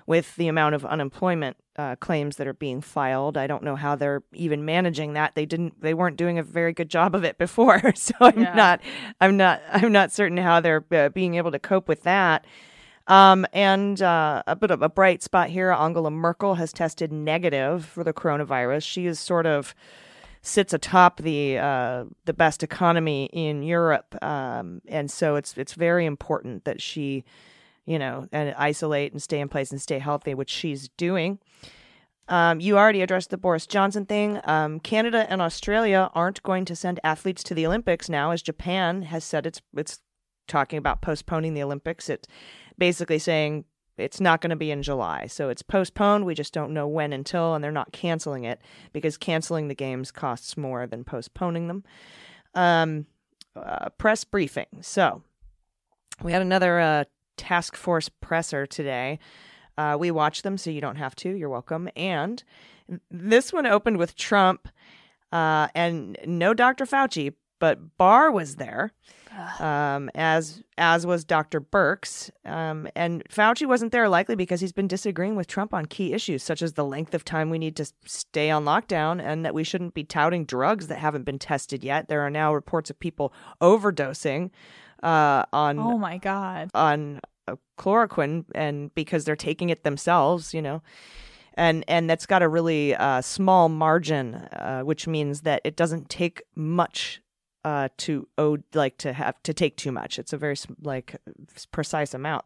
with 0.07 0.35
the 0.37 0.47
amount 0.47 0.73
of 0.73 0.83
unemployment 0.85 1.55
uh, 1.75 1.95
claims 1.97 2.37
that 2.37 2.47
are 2.47 2.53
being 2.55 2.81
filed 2.81 3.37
i 3.37 3.45
don't 3.45 3.61
know 3.63 3.75
how 3.75 3.95
they're 3.95 4.23
even 4.33 4.65
managing 4.65 5.13
that 5.13 5.35
they 5.35 5.45
didn't 5.45 5.79
they 5.81 5.93
weren't 5.93 6.17
doing 6.17 6.39
a 6.39 6.43
very 6.43 6.73
good 6.73 6.89
job 6.89 7.13
of 7.13 7.23
it 7.23 7.37
before 7.37 7.79
so 7.95 8.13
i'm 8.21 8.41
Yeah. 8.41 8.55
not 8.55 8.81
i'm 9.21 9.37
not 9.37 9.61
i'm 9.71 9.91
not 9.91 10.11
certain 10.11 10.37
how 10.37 10.59
they're 10.59 10.83
uh, 10.91 11.09
being 11.09 11.35
able 11.35 11.51
to 11.51 11.59
cope 11.59 11.87
with 11.87 12.01
that 12.03 12.45
um, 13.07 13.45
and 13.53 14.01
uh, 14.01 14.43
a 14.47 14.55
bit 14.57 14.69
of 14.69 14.81
a 14.81 14.89
bright 14.89 15.23
spot 15.23 15.49
here 15.49 15.71
Angela 15.71 16.11
Merkel 16.11 16.55
has 16.55 16.73
tested 16.73 17.09
negative 17.09 17.85
for 17.85 18.03
the 18.03 18.11
coronavirus. 18.11 18.83
She 18.83 19.05
is 19.05 19.17
sort 19.17 19.45
of 19.45 19.73
sits 20.41 20.73
atop 20.73 21.21
the 21.21 21.57
uh, 21.57 22.03
the 22.25 22.33
best 22.33 22.63
economy 22.63 23.29
in 23.31 23.63
Europe, 23.63 24.21
um, 24.21 24.81
and 24.89 25.09
so 25.09 25.37
it's 25.37 25.57
it's 25.57 25.73
very 25.73 26.05
important 26.05 26.65
that 26.65 26.81
she, 26.81 27.23
you 27.87 27.97
know, 27.97 28.27
and 28.31 28.53
isolate 28.55 29.13
and 29.13 29.23
stay 29.23 29.39
in 29.39 29.49
place 29.49 29.71
and 29.71 29.81
stay 29.81 29.97
healthy, 29.97 30.35
which 30.35 30.51
she's 30.51 30.89
doing. 30.89 31.39
Um, 32.27 32.59
you 32.59 32.77
already 32.77 33.01
addressed 33.01 33.29
the 33.29 33.37
Boris 33.37 33.65
Johnson 33.65 34.05
thing. 34.05 34.41
Um, 34.43 34.81
Canada 34.81 35.25
and 35.29 35.41
Australia 35.41 36.11
aren't 36.13 36.43
going 36.43 36.65
to 36.65 36.75
send 36.75 36.99
athletes 37.03 37.41
to 37.43 37.53
the 37.53 37.65
Olympics 37.65 38.09
now, 38.09 38.31
as 38.31 38.41
Japan 38.41 39.03
has 39.03 39.23
said 39.23 39.47
it's 39.47 39.61
it's 39.75 40.01
talking 40.47 40.77
about 40.77 41.01
postponing 41.01 41.53
the 41.53 41.63
Olympics. 41.63 42.09
It's 42.09 42.27
basically 42.77 43.19
saying 43.19 43.63
it's 43.97 44.21
not 44.21 44.41
going 44.41 44.49
to 44.49 44.55
be 44.57 44.71
in 44.71 44.83
July. 44.83 45.27
So 45.27 45.49
it's 45.49 45.61
postponed. 45.61 46.25
We 46.25 46.35
just 46.35 46.53
don't 46.53 46.73
know 46.73 46.87
when 46.87 47.13
until, 47.13 47.55
and 47.55 47.63
they're 47.63 47.71
not 47.71 47.91
canceling 47.91 48.43
it 48.43 48.61
because 48.93 49.17
canceling 49.17 49.69
the 49.69 49.75
games 49.75 50.11
costs 50.11 50.55
more 50.55 50.85
than 50.85 51.03
postponing 51.03 51.67
them. 51.67 51.83
Um, 52.53 53.07
uh, 53.55 53.89
press 53.97 54.23
briefing. 54.23 54.67
So 54.81 55.23
we 56.21 56.31
had 56.31 56.41
another 56.41 56.79
uh, 56.79 57.03
task 57.37 57.75
force 57.75 58.09
presser 58.09 58.65
today. 58.65 59.19
Uh, 59.77 59.95
we 59.99 60.11
watched 60.11 60.43
them, 60.43 60.57
so 60.57 60.69
you 60.69 60.81
don't 60.81 60.95
have 60.95 61.15
to. 61.15 61.29
You're 61.29 61.49
welcome. 61.49 61.89
And 61.95 62.43
this 63.11 63.53
one 63.53 63.65
opened 63.65 63.97
with 63.97 64.15
Trump 64.15 64.67
uh, 65.31 65.67
and 65.75 66.17
no 66.25 66.53
Dr. 66.53 66.85
Fauci, 66.85 67.33
but 67.59 67.97
Barr 67.97 68.31
was 68.31 68.55
there 68.55 68.93
um, 69.59 70.09
as 70.15 70.63
as 70.77 71.05
was 71.05 71.23
Dr. 71.23 71.61
Birx. 71.61 72.29
Um, 72.45 72.87
and 72.95 73.23
Fauci 73.29 73.67
wasn't 73.67 73.91
there 73.91 74.09
likely 74.09 74.35
because 74.35 74.61
he's 74.61 74.71
been 74.71 74.87
disagreeing 74.87 75.35
with 75.35 75.47
Trump 75.47 75.73
on 75.73 75.85
key 75.85 76.13
issues 76.13 76.43
such 76.43 76.61
as 76.61 76.73
the 76.73 76.85
length 76.85 77.13
of 77.13 77.23
time 77.23 77.49
we 77.49 77.59
need 77.59 77.75
to 77.77 77.85
stay 78.05 78.49
on 78.49 78.65
lockdown 78.65 79.21
and 79.21 79.45
that 79.45 79.53
we 79.53 79.63
shouldn't 79.63 79.93
be 79.93 80.03
touting 80.03 80.45
drugs 80.45 80.87
that 80.87 80.99
haven't 80.99 81.23
been 81.23 81.39
tested 81.39 81.83
yet. 81.83 82.07
There 82.07 82.21
are 82.21 82.29
now 82.29 82.53
reports 82.53 82.89
of 82.89 82.99
people 82.99 83.33
overdosing 83.61 84.51
uh, 85.03 85.43
on 85.53 85.79
Oh 85.79 85.97
my 85.97 86.17
god. 86.17 86.69
on 86.73 87.19
chloroquine, 87.77 88.45
and 88.55 88.93
because 88.95 89.25
they're 89.25 89.35
taking 89.35 89.69
it 89.69 89.83
themselves, 89.83 90.53
you 90.53 90.61
know, 90.61 90.81
and 91.53 91.83
and 91.87 92.09
that's 92.09 92.25
got 92.25 92.41
a 92.41 92.49
really 92.49 92.95
uh, 92.95 93.21
small 93.21 93.69
margin, 93.69 94.35
uh, 94.35 94.81
which 94.81 95.07
means 95.07 95.41
that 95.41 95.61
it 95.63 95.75
doesn't 95.75 96.09
take 96.09 96.41
much 96.55 97.21
uh, 97.63 97.89
to 97.97 98.27
oh 98.37 98.57
like 98.73 98.97
to 98.97 99.13
have 99.13 99.41
to 99.43 99.53
take 99.53 99.77
too 99.77 99.91
much. 99.91 100.19
It's 100.19 100.33
a 100.33 100.37
very 100.37 100.55
like 100.81 101.15
precise 101.71 102.13
amount. 102.13 102.45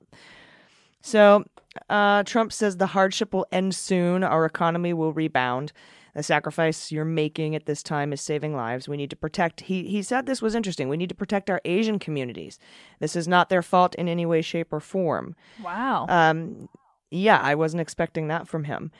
So 1.01 1.45
uh, 1.89 2.23
Trump 2.23 2.53
says 2.53 2.77
the 2.77 2.87
hardship 2.87 3.33
will 3.33 3.47
end 3.51 3.75
soon. 3.75 4.23
Our 4.23 4.45
economy 4.45 4.93
will 4.93 5.13
rebound. 5.13 5.71
The 6.13 6.23
sacrifice 6.23 6.91
you're 6.91 7.05
making 7.05 7.55
at 7.55 7.65
this 7.65 7.81
time 7.81 8.11
is 8.11 8.19
saving 8.19 8.55
lives. 8.55 8.89
We 8.89 8.97
need 8.97 9.09
to 9.11 9.15
protect. 9.15 9.61
He 9.61 9.87
he 9.87 10.01
said 10.03 10.25
this 10.25 10.41
was 10.41 10.55
interesting. 10.55 10.89
We 10.89 10.97
need 10.97 11.09
to 11.09 11.15
protect 11.15 11.49
our 11.49 11.61
Asian 11.63 11.99
communities. 11.99 12.59
This 12.99 13.15
is 13.15 13.29
not 13.29 13.47
their 13.47 13.61
fault 13.61 13.95
in 13.95 14.09
any 14.09 14.25
way, 14.25 14.41
shape, 14.41 14.73
or 14.73 14.81
form. 14.81 15.35
Wow. 15.63 16.07
Um, 16.09 16.67
yeah, 17.11 17.39
I 17.39 17.55
wasn't 17.55 17.81
expecting 17.81 18.27
that 18.27 18.47
from 18.47 18.65
him. 18.65 18.91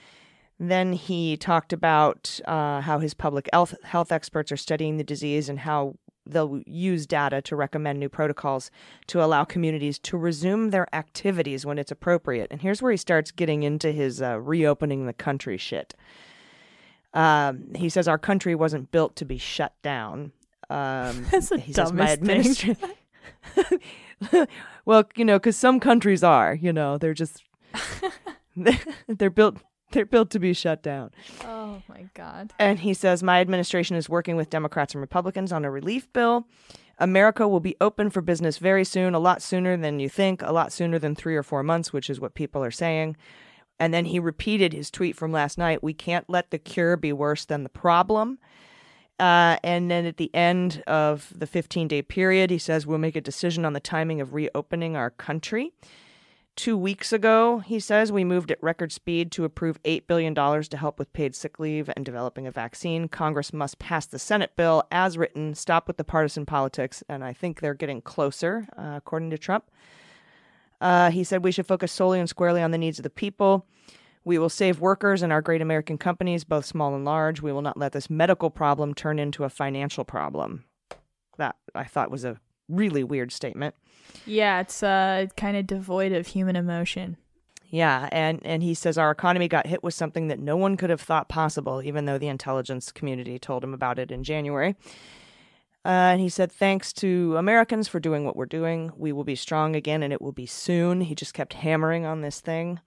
Then 0.58 0.93
he 0.93 1.38
talked 1.38 1.74
about 1.74 2.39
uh, 2.46 2.81
how 2.81 3.00
his 3.00 3.13
public 3.13 3.50
health, 3.51 3.74
health 3.84 4.12
experts 4.12 4.51
are 4.51 4.58
studying 4.58 4.98
the 4.98 5.03
disease 5.03 5.50
and 5.50 5.60
how 5.60 5.96
they'll 6.25 6.62
use 6.66 7.06
data 7.06 7.42
to 7.42 7.56
recommend 7.56 8.00
new 8.00 8.10
protocols 8.10 8.72
to 9.08 9.24
allow 9.24 9.44
communities 9.44 9.98
to 10.00 10.18
resume 10.18 10.70
their 10.70 10.94
activities 10.94 11.66
when 11.66 11.78
it's 11.78 11.92
appropriate. 11.92 12.48
And 12.51 12.62
here's 12.62 12.82
where 12.82 12.92
he 12.92 12.98
starts 12.98 13.32
getting 13.32 13.63
into 13.63 13.92
his 13.92 14.22
uh, 14.22 14.40
reopening 14.40 15.06
the 15.06 15.13
country 15.13 15.58
shit. 15.58 15.96
Um, 17.13 17.74
he 17.75 17.90
says 17.90 18.08
our 18.08 18.18
country 18.18 18.56
wasn't 18.56 18.92
built 18.92 19.16
to 19.18 19.25
be 19.25 19.38
shut 19.38 19.74
down. 19.82 20.32
Um, 20.70 21.25
That's 21.32 21.50
the 21.50 21.60
he 21.60 21.74
says 21.74 21.92
my 21.92 22.16
dumbest 22.16 22.63
administration. 22.63 22.78
well, 24.86 25.04
you 25.16 25.25
know, 25.25 25.38
because 25.38 25.58
some 25.58 25.80
countries 25.80 26.24
are, 26.24 26.56
you 26.56 26.72
know, 26.72 26.98
they're 26.98 27.13
just 27.13 27.44
they're 29.08 29.30
built 29.30 29.58
they're 29.93 30.05
built 30.05 30.29
to 30.31 30.39
be 30.39 30.53
shut 30.53 30.81
down. 30.81 31.12
oh 31.45 31.81
my 31.88 32.07
god. 32.13 32.53
And 32.60 32.79
he 32.79 32.93
says 32.93 33.24
my 33.24 33.39
administration 33.41 33.95
is 33.95 34.10
working 34.10 34.36
with 34.36 34.50
Democrats 34.50 34.93
and 34.93 35.01
Republicans 35.01 35.51
on 35.51 35.65
a 35.65 35.71
relief 35.71 36.12
bill. 36.13 36.48
America 36.98 37.48
will 37.48 37.60
be 37.60 37.75
open 37.81 38.10
for 38.10 38.21
business 38.21 38.60
very 38.60 38.86
soon, 38.86 39.15
a 39.15 39.19
lot 39.19 39.41
sooner 39.41 39.75
than 39.75 40.00
you 40.00 40.07
think, 40.07 40.43
a 40.43 40.51
lot 40.51 40.71
sooner 40.71 41.00
than 41.00 41.15
three 41.15 41.36
or 41.36 41.41
four 41.41 41.63
months, 41.63 41.91
which 41.91 42.10
is 42.10 42.19
what 42.19 42.36
people 42.36 42.63
are 42.63 42.71
saying. 42.71 43.17
And 43.79 43.91
then 43.91 44.05
he 44.05 44.19
repeated 44.19 44.74
his 44.74 44.91
tweet 44.91 45.15
from 45.15 45.31
last 45.31 45.57
night 45.57 45.81
We 45.81 45.93
can't 45.93 46.29
let 46.29 46.51
the 46.51 46.60
cure 46.60 46.95
be 46.95 47.12
worse 47.12 47.45
than 47.45 47.63
the 47.63 47.69
problem. 47.69 48.38
Uh, 49.19 49.57
and 49.63 49.89
then 49.89 50.05
at 50.05 50.17
the 50.17 50.33
end 50.33 50.83
of 50.88 51.31
the 51.36 51.48
15 51.48 51.88
day 51.88 52.01
period, 52.01 52.50
he 52.50 52.57
says 52.57 52.86
we'll 52.86 52.98
make 52.98 53.15
a 53.15 53.21
decision 53.21 53.65
on 53.65 53.74
the 53.74 53.79
timing 53.79 54.21
of 54.21 54.33
reopening 54.33 54.95
our 54.95 55.10
country. 55.10 55.74
Two 56.62 56.77
weeks 56.77 57.12
ago, 57.12 57.58
he 57.58 57.80
says, 57.80 58.12
we 58.12 58.24
moved 58.24 58.51
at 58.51 58.62
record 58.62 58.91
speed 58.91 59.32
to 59.32 59.46
approve 59.46 59.82
$8 59.82 60.06
billion 60.06 60.36
to 60.36 60.77
help 60.77 61.00
with 61.00 61.12
paid 61.12 61.34
sick 61.34 61.58
leave 61.58 61.89
and 61.96 62.06
developing 62.06 62.46
a 62.46 62.51
vaccine. 62.51 63.08
Congress 63.08 63.51
must 63.51 63.80
pass 63.80 64.06
the 64.06 64.20
Senate 64.20 64.56
bill 64.56 64.84
as 64.91 65.18
written, 65.18 65.56
stop 65.56 65.88
with 65.88 65.98
the 65.98 66.03
partisan 66.03 66.46
politics, 66.46 67.03
and 67.10 67.24
I 67.24 67.34
think 67.34 67.62
they're 67.62 67.74
getting 67.74 68.00
closer, 68.00 68.68
uh, 68.77 68.94
according 68.96 69.32
to 69.32 69.39
Trump. 69.39 69.72
Uh, 70.80 71.10
he 71.10 71.24
said 71.24 71.44
we 71.44 71.51
should 71.51 71.65
focus 71.65 71.91
solely 71.91 72.20
and 72.20 72.30
squarely 72.30 72.62
on 72.62 72.70
the 72.70 72.77
needs 72.77 73.00
of 73.00 73.03
the 73.03 73.10
people. 73.10 73.65
We 74.24 74.38
will 74.38 74.48
save 74.48 74.80
workers 74.80 75.24
and 75.24 75.34
our 75.34 75.41
great 75.41 75.63
American 75.63 75.98
companies, 75.98 76.44
both 76.44 76.65
small 76.65 76.94
and 76.94 77.03
large. 77.03 77.41
We 77.41 77.51
will 77.51 77.63
not 77.63 77.77
let 77.77 77.94
this 77.94 78.08
medical 78.08 78.51
problem 78.51 78.94
turn 78.94 79.18
into 79.18 79.46
a 79.46 79.50
financial 79.50 80.03
problem. 80.03 80.65
That 81.39 81.56
I 81.74 81.86
thought 81.86 82.12
was 82.12 82.24
a 82.24 82.39
really 82.72 83.04
weird 83.04 83.32
statement. 83.32 83.75
Yeah, 84.25 84.62
it's 84.62 84.82
uh 84.84 85.28
kind 85.38 85.58
of 85.58 85.68
devoid 85.68 86.12
of 86.12 86.28
human 86.28 86.56
emotion. 86.56 87.18
Yeah, 87.70 88.10
and 88.12 88.42
and 88.44 88.62
he 88.62 88.74
says 88.74 88.98
our 88.98 89.12
economy 89.12 89.48
got 89.48 89.68
hit 89.68 89.84
with 89.84 89.94
something 89.94 90.28
that 90.28 90.40
no 90.40 90.58
one 90.58 90.75
could 90.75 90.90
have 90.90 91.01
thought 91.01 91.30
possible, 91.30 91.82
even 91.82 92.06
though 92.06 92.18
the 92.18 92.28
intelligence 92.28 92.92
community 92.92 93.40
told 93.40 93.63
him 93.63 93.74
about 93.74 93.98
it 93.98 94.12
in 94.12 94.24
January. 94.24 94.75
Uh, 95.84 96.13
and 96.13 96.22
he 96.22 96.30
said, 96.30 96.51
thanks 96.51 96.94
to 96.94 97.36
Americans 97.38 97.88
for 97.88 98.00
doing 98.00 98.24
what 98.24 98.36
we're 98.36 98.46
doing. 98.46 98.92
We 98.98 99.12
will 99.12 99.24
be 99.24 99.36
strong 99.36 99.75
again, 99.75 100.04
and 100.04 100.13
it 100.13 100.22
will 100.22 100.32
be 100.32 100.46
soon. 100.46 101.01
He 101.01 101.16
just 101.16 101.34
kept 101.34 101.54
hammering 101.54 102.06
on 102.06 102.22
this 102.22 102.40
thing. 102.40 102.80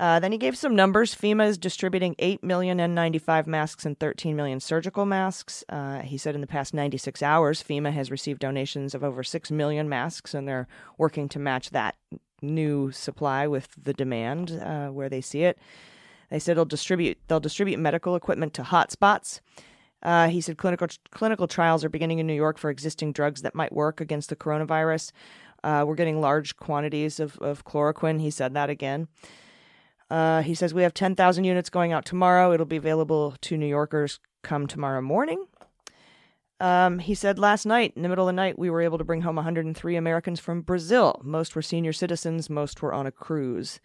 Uh, 0.00 0.20
then 0.20 0.30
he 0.30 0.38
gave 0.38 0.56
some 0.56 0.76
numbers. 0.76 1.14
FEMA 1.14 1.48
is 1.48 1.58
distributing 1.58 2.14
8 2.18 2.44
million 2.44 2.78
N95 2.78 3.46
masks 3.46 3.84
and 3.84 3.98
13 3.98 4.36
million 4.36 4.60
surgical 4.60 5.04
masks. 5.04 5.64
Uh, 5.68 6.00
he 6.00 6.16
said 6.16 6.34
in 6.34 6.40
the 6.40 6.46
past 6.46 6.72
96 6.72 7.22
hours, 7.22 7.62
FEMA 7.62 7.92
has 7.92 8.10
received 8.10 8.40
donations 8.40 8.94
of 8.94 9.02
over 9.02 9.24
6 9.24 9.50
million 9.50 9.88
masks, 9.88 10.34
and 10.34 10.46
they're 10.46 10.68
working 10.98 11.28
to 11.30 11.38
match 11.40 11.70
that 11.70 11.96
new 12.40 12.92
supply 12.92 13.46
with 13.46 13.68
the 13.82 13.92
demand 13.92 14.52
uh, 14.62 14.88
where 14.88 15.08
they 15.08 15.20
see 15.20 15.42
it. 15.42 15.58
They 16.30 16.38
said 16.38 16.56
they'll 16.56 16.64
distribute 16.64 17.18
they'll 17.26 17.40
distribute 17.40 17.78
medical 17.78 18.14
equipment 18.14 18.54
to 18.54 18.62
hotspots. 18.62 19.40
Uh, 20.02 20.28
he 20.28 20.40
said 20.40 20.58
clinical 20.58 20.86
clinical 21.10 21.48
trials 21.48 21.84
are 21.84 21.88
beginning 21.88 22.18
in 22.18 22.26
New 22.26 22.34
York 22.34 22.58
for 22.58 22.70
existing 22.70 23.12
drugs 23.12 23.42
that 23.42 23.54
might 23.54 23.72
work 23.72 24.00
against 24.00 24.28
the 24.28 24.36
coronavirus. 24.36 25.10
Uh, 25.64 25.84
we're 25.86 25.96
getting 25.96 26.20
large 26.20 26.56
quantities 26.56 27.18
of, 27.18 27.36
of 27.38 27.64
chloroquine. 27.64 28.20
He 28.20 28.30
said 28.30 28.54
that 28.54 28.70
again. 28.70 29.08
Uh, 30.10 30.42
he 30.42 30.54
says 30.54 30.72
we 30.72 30.82
have 30.82 30.94
10,000 30.94 31.44
units 31.44 31.68
going 31.70 31.92
out 31.92 32.04
tomorrow. 32.04 32.52
It'll 32.52 32.64
be 32.66 32.76
available 32.76 33.34
to 33.42 33.56
New 33.56 33.66
Yorkers 33.66 34.20
come 34.42 34.66
tomorrow 34.66 35.02
morning. 35.02 35.44
Um, 36.60 36.98
he 36.98 37.14
said 37.14 37.38
last 37.38 37.66
night, 37.66 37.92
in 37.94 38.02
the 38.02 38.08
middle 38.08 38.26
of 38.28 38.34
the 38.34 38.36
night, 38.36 38.58
we 38.58 38.68
were 38.70 38.80
able 38.80 38.98
to 38.98 39.04
bring 39.04 39.20
home 39.20 39.36
103 39.36 39.96
Americans 39.96 40.40
from 40.40 40.62
Brazil. 40.62 41.20
Most 41.22 41.54
were 41.54 41.62
senior 41.62 41.92
citizens, 41.92 42.50
most 42.50 42.82
were 42.82 42.92
on 42.92 43.06
a 43.06 43.12
cruise. 43.12 43.78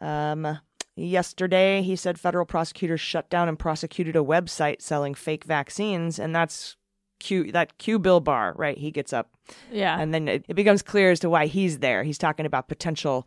Um, 0.00 0.58
yesterday, 0.94 1.82
he 1.82 1.96
said 1.96 2.18
federal 2.18 2.46
prosecutors 2.46 3.00
shut 3.00 3.28
down 3.28 3.48
and 3.48 3.58
prosecuted 3.58 4.16
a 4.16 4.20
website 4.20 4.80
selling 4.80 5.14
fake 5.14 5.44
vaccines, 5.44 6.18
and 6.18 6.34
that's 6.34 6.76
Q 7.18 7.50
that 7.52 7.76
Q 7.78 7.98
Bill 7.98 8.20
Barr, 8.20 8.54
right? 8.56 8.76
He 8.78 8.90
gets 8.90 9.12
up 9.12 9.30
Yeah. 9.70 9.98
and 9.98 10.12
then 10.14 10.28
it, 10.28 10.44
it 10.48 10.54
becomes 10.54 10.82
clear 10.82 11.10
as 11.10 11.20
to 11.20 11.30
why 11.30 11.46
he's 11.46 11.78
there. 11.78 12.02
He's 12.04 12.18
talking 12.18 12.44
about 12.46 12.68
potential 12.68 13.26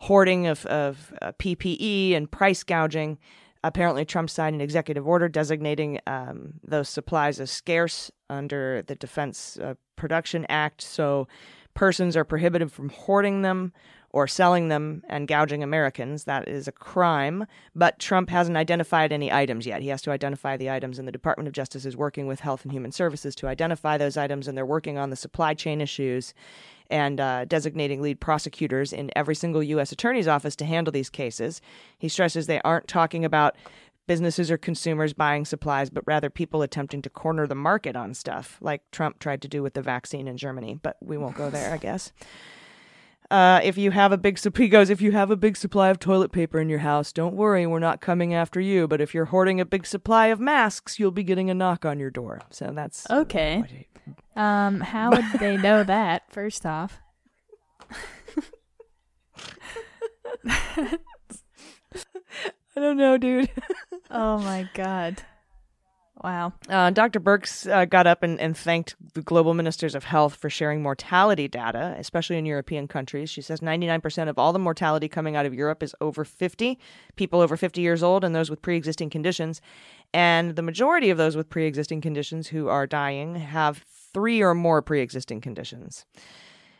hoarding 0.00 0.46
of, 0.46 0.66
of 0.66 1.12
uh, 1.22 1.32
PPE 1.32 2.16
and 2.16 2.30
price 2.30 2.62
gouging. 2.62 3.18
Apparently, 3.62 4.04
Trump 4.04 4.30
signed 4.30 4.54
an 4.54 4.60
executive 4.60 5.06
order 5.06 5.28
designating 5.28 6.00
um, 6.06 6.54
those 6.66 6.88
supplies 6.88 7.38
as 7.38 7.50
scarce 7.50 8.10
under 8.30 8.82
the 8.82 8.94
Defense 8.94 9.58
uh, 9.58 9.74
Production 9.96 10.46
Act. 10.48 10.80
So, 10.80 11.28
persons 11.74 12.16
are 12.16 12.24
prohibited 12.24 12.72
from 12.72 12.88
hoarding 12.88 13.42
them 13.42 13.72
or 14.12 14.26
selling 14.26 14.68
them 14.68 15.02
and 15.08 15.28
gouging 15.28 15.62
Americans. 15.62 16.24
That 16.24 16.48
is 16.48 16.66
a 16.66 16.72
crime. 16.72 17.46
But 17.74 17.98
Trump 17.98 18.30
hasn't 18.30 18.56
identified 18.56 19.12
any 19.12 19.32
items 19.32 19.66
yet. 19.66 19.82
He 19.82 19.88
has 19.88 20.02
to 20.02 20.10
identify 20.10 20.56
the 20.56 20.70
items, 20.70 20.98
and 20.98 21.06
the 21.06 21.12
Department 21.12 21.46
of 21.46 21.54
Justice 21.54 21.84
is 21.84 21.96
working 21.96 22.26
with 22.26 22.40
Health 22.40 22.64
and 22.64 22.72
Human 22.72 22.92
Services 22.92 23.34
to 23.36 23.46
identify 23.46 23.96
those 23.96 24.16
items, 24.16 24.48
and 24.48 24.56
they're 24.56 24.66
working 24.66 24.98
on 24.98 25.10
the 25.10 25.16
supply 25.16 25.54
chain 25.54 25.80
issues 25.80 26.34
and 26.90 27.20
uh, 27.20 27.44
designating 27.44 28.02
lead 28.02 28.20
prosecutors 28.20 28.92
in 28.92 29.10
every 29.14 29.34
single 29.36 29.62
U.S. 29.62 29.92
attorney's 29.92 30.26
office 30.26 30.56
to 30.56 30.64
handle 30.64 30.90
these 30.90 31.08
cases. 31.08 31.60
He 31.96 32.08
stresses 32.08 32.46
they 32.46 32.60
aren't 32.62 32.88
talking 32.88 33.24
about 33.24 33.54
businesses 34.08 34.50
or 34.50 34.58
consumers 34.58 35.12
buying 35.12 35.44
supplies, 35.44 35.88
but 35.88 36.02
rather 36.04 36.28
people 36.28 36.62
attempting 36.62 37.00
to 37.00 37.08
corner 37.08 37.46
the 37.46 37.54
market 37.54 37.94
on 37.94 38.12
stuff, 38.12 38.58
like 38.60 38.82
Trump 38.90 39.20
tried 39.20 39.40
to 39.42 39.46
do 39.46 39.62
with 39.62 39.74
the 39.74 39.82
vaccine 39.82 40.26
in 40.26 40.36
Germany. 40.36 40.80
But 40.82 40.96
we 41.00 41.16
won't 41.16 41.36
go 41.36 41.48
there, 41.48 41.72
I 41.72 41.76
guess. 41.76 42.10
Uh, 43.30 43.60
if 43.62 43.78
you 43.78 43.92
have 43.92 44.10
a 44.10 44.18
big 44.18 44.38
he 44.56 44.68
goes, 44.68 44.90
if 44.90 45.00
you 45.00 45.12
have 45.12 45.30
a 45.30 45.36
big 45.36 45.56
supply 45.56 45.88
of 45.88 46.00
toilet 46.00 46.32
paper 46.32 46.58
in 46.58 46.68
your 46.68 46.80
house, 46.80 47.12
don't 47.12 47.36
worry, 47.36 47.64
we're 47.66 47.78
not 47.78 48.00
coming 48.00 48.34
after 48.34 48.60
you. 48.60 48.88
But 48.88 49.00
if 49.00 49.14
you're 49.14 49.26
hoarding 49.26 49.60
a 49.60 49.64
big 49.64 49.86
supply 49.86 50.26
of 50.28 50.40
masks, 50.40 50.98
you'll 50.98 51.12
be 51.12 51.22
getting 51.22 51.48
a 51.48 51.54
knock 51.54 51.84
on 51.84 52.00
your 52.00 52.10
door. 52.10 52.40
So 52.50 52.72
that's 52.74 53.08
Okay. 53.10 53.86
Um, 54.34 54.80
how 54.80 55.10
would 55.10 55.24
they 55.38 55.56
know 55.56 55.84
that? 55.84 56.22
First 56.32 56.66
off, 56.66 56.98
I 60.46 60.98
don't 62.76 62.96
know, 62.96 63.18
dude. 63.18 63.50
oh 64.10 64.38
my 64.38 64.68
god, 64.74 65.22
wow. 66.22 66.52
Uh, 66.68 66.90
Dr. 66.90 67.20
Birx 67.20 67.70
uh, 67.70 67.84
got 67.84 68.06
up 68.06 68.22
and, 68.22 68.40
and 68.40 68.56
thanked 68.56 68.94
the 69.14 69.22
global 69.22 69.54
ministers 69.54 69.94
of 69.94 70.04
health 70.04 70.36
for 70.36 70.50
sharing 70.50 70.82
mortality 70.82 71.48
data, 71.48 71.94
especially 71.98 72.36
in 72.36 72.46
European 72.46 72.88
countries. 72.88 73.30
She 73.30 73.42
says 73.42 73.60
99% 73.60 74.28
of 74.28 74.38
all 74.38 74.52
the 74.52 74.58
mortality 74.58 75.08
coming 75.08 75.36
out 75.36 75.46
of 75.46 75.54
Europe 75.54 75.82
is 75.82 75.94
over 76.00 76.24
50, 76.24 76.78
people 77.16 77.40
over 77.40 77.56
50 77.56 77.80
years 77.80 78.02
old, 78.02 78.24
and 78.24 78.34
those 78.34 78.50
with 78.50 78.62
pre 78.62 78.76
existing 78.76 79.10
conditions. 79.10 79.60
And 80.12 80.56
the 80.56 80.62
majority 80.62 81.10
of 81.10 81.18
those 81.18 81.36
with 81.36 81.48
pre 81.48 81.66
existing 81.66 82.00
conditions 82.00 82.48
who 82.48 82.68
are 82.68 82.86
dying 82.86 83.36
have 83.36 83.84
three 84.12 84.42
or 84.42 84.54
more 84.54 84.82
pre 84.82 85.00
existing 85.00 85.40
conditions. 85.40 86.04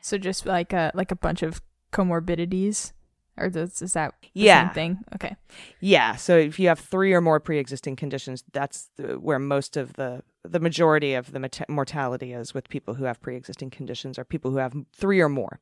So 0.00 0.18
just 0.18 0.46
like 0.46 0.72
a 0.72 0.90
like 0.94 1.10
a 1.10 1.16
bunch 1.16 1.42
of 1.42 1.60
comorbidities, 1.92 2.92
or 3.40 3.48
does, 3.50 3.80
is 3.82 3.92
that 3.94 4.14
the 4.20 4.28
Yeah. 4.34 4.66
same 4.68 4.74
thing? 4.74 4.98
Okay. 5.14 5.36
Yeah, 5.80 6.16
so 6.16 6.36
if 6.36 6.58
you 6.58 6.68
have 6.68 6.78
three 6.78 7.12
or 7.12 7.20
more 7.20 7.40
pre-existing 7.40 7.96
conditions, 7.96 8.44
that's 8.52 8.90
the, 8.96 9.18
where 9.18 9.38
most 9.38 9.76
of 9.76 9.94
the 9.94 10.22
the 10.42 10.58
majority 10.60 11.12
of 11.12 11.32
the 11.32 11.38
mort- 11.38 11.68
mortality 11.68 12.32
is 12.32 12.54
with 12.54 12.68
people 12.70 12.94
who 12.94 13.04
have 13.04 13.20
pre-existing 13.20 13.68
conditions 13.68 14.18
or 14.18 14.24
people 14.24 14.50
who 14.50 14.56
have 14.56 14.74
three 14.94 15.20
or 15.20 15.28
more. 15.28 15.60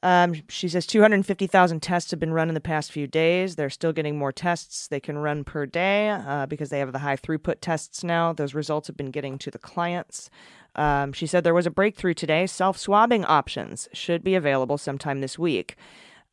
Um, 0.00 0.34
she 0.48 0.68
says 0.68 0.86
250,000 0.86 1.80
tests 1.82 2.12
have 2.12 2.20
been 2.20 2.32
run 2.32 2.48
in 2.48 2.54
the 2.54 2.60
past 2.60 2.92
few 2.92 3.08
days. 3.08 3.56
They're 3.56 3.68
still 3.68 3.92
getting 3.92 4.16
more 4.16 4.30
tests 4.30 4.86
they 4.86 5.00
can 5.00 5.18
run 5.18 5.42
per 5.42 5.66
day 5.66 6.10
uh, 6.10 6.46
because 6.46 6.70
they 6.70 6.78
have 6.78 6.92
the 6.92 7.00
high 7.00 7.16
throughput 7.16 7.56
tests 7.60 8.04
now. 8.04 8.32
Those 8.32 8.54
results 8.54 8.86
have 8.86 8.96
been 8.96 9.10
getting 9.10 9.38
to 9.38 9.50
the 9.50 9.58
clients. 9.58 10.30
Um, 10.76 11.12
she 11.12 11.26
said 11.26 11.42
there 11.42 11.52
was 11.52 11.66
a 11.66 11.70
breakthrough 11.72 12.14
today. 12.14 12.46
Self 12.46 12.78
swabbing 12.78 13.24
options 13.24 13.88
should 13.92 14.22
be 14.22 14.36
available 14.36 14.78
sometime 14.78 15.20
this 15.20 15.36
week. 15.36 15.74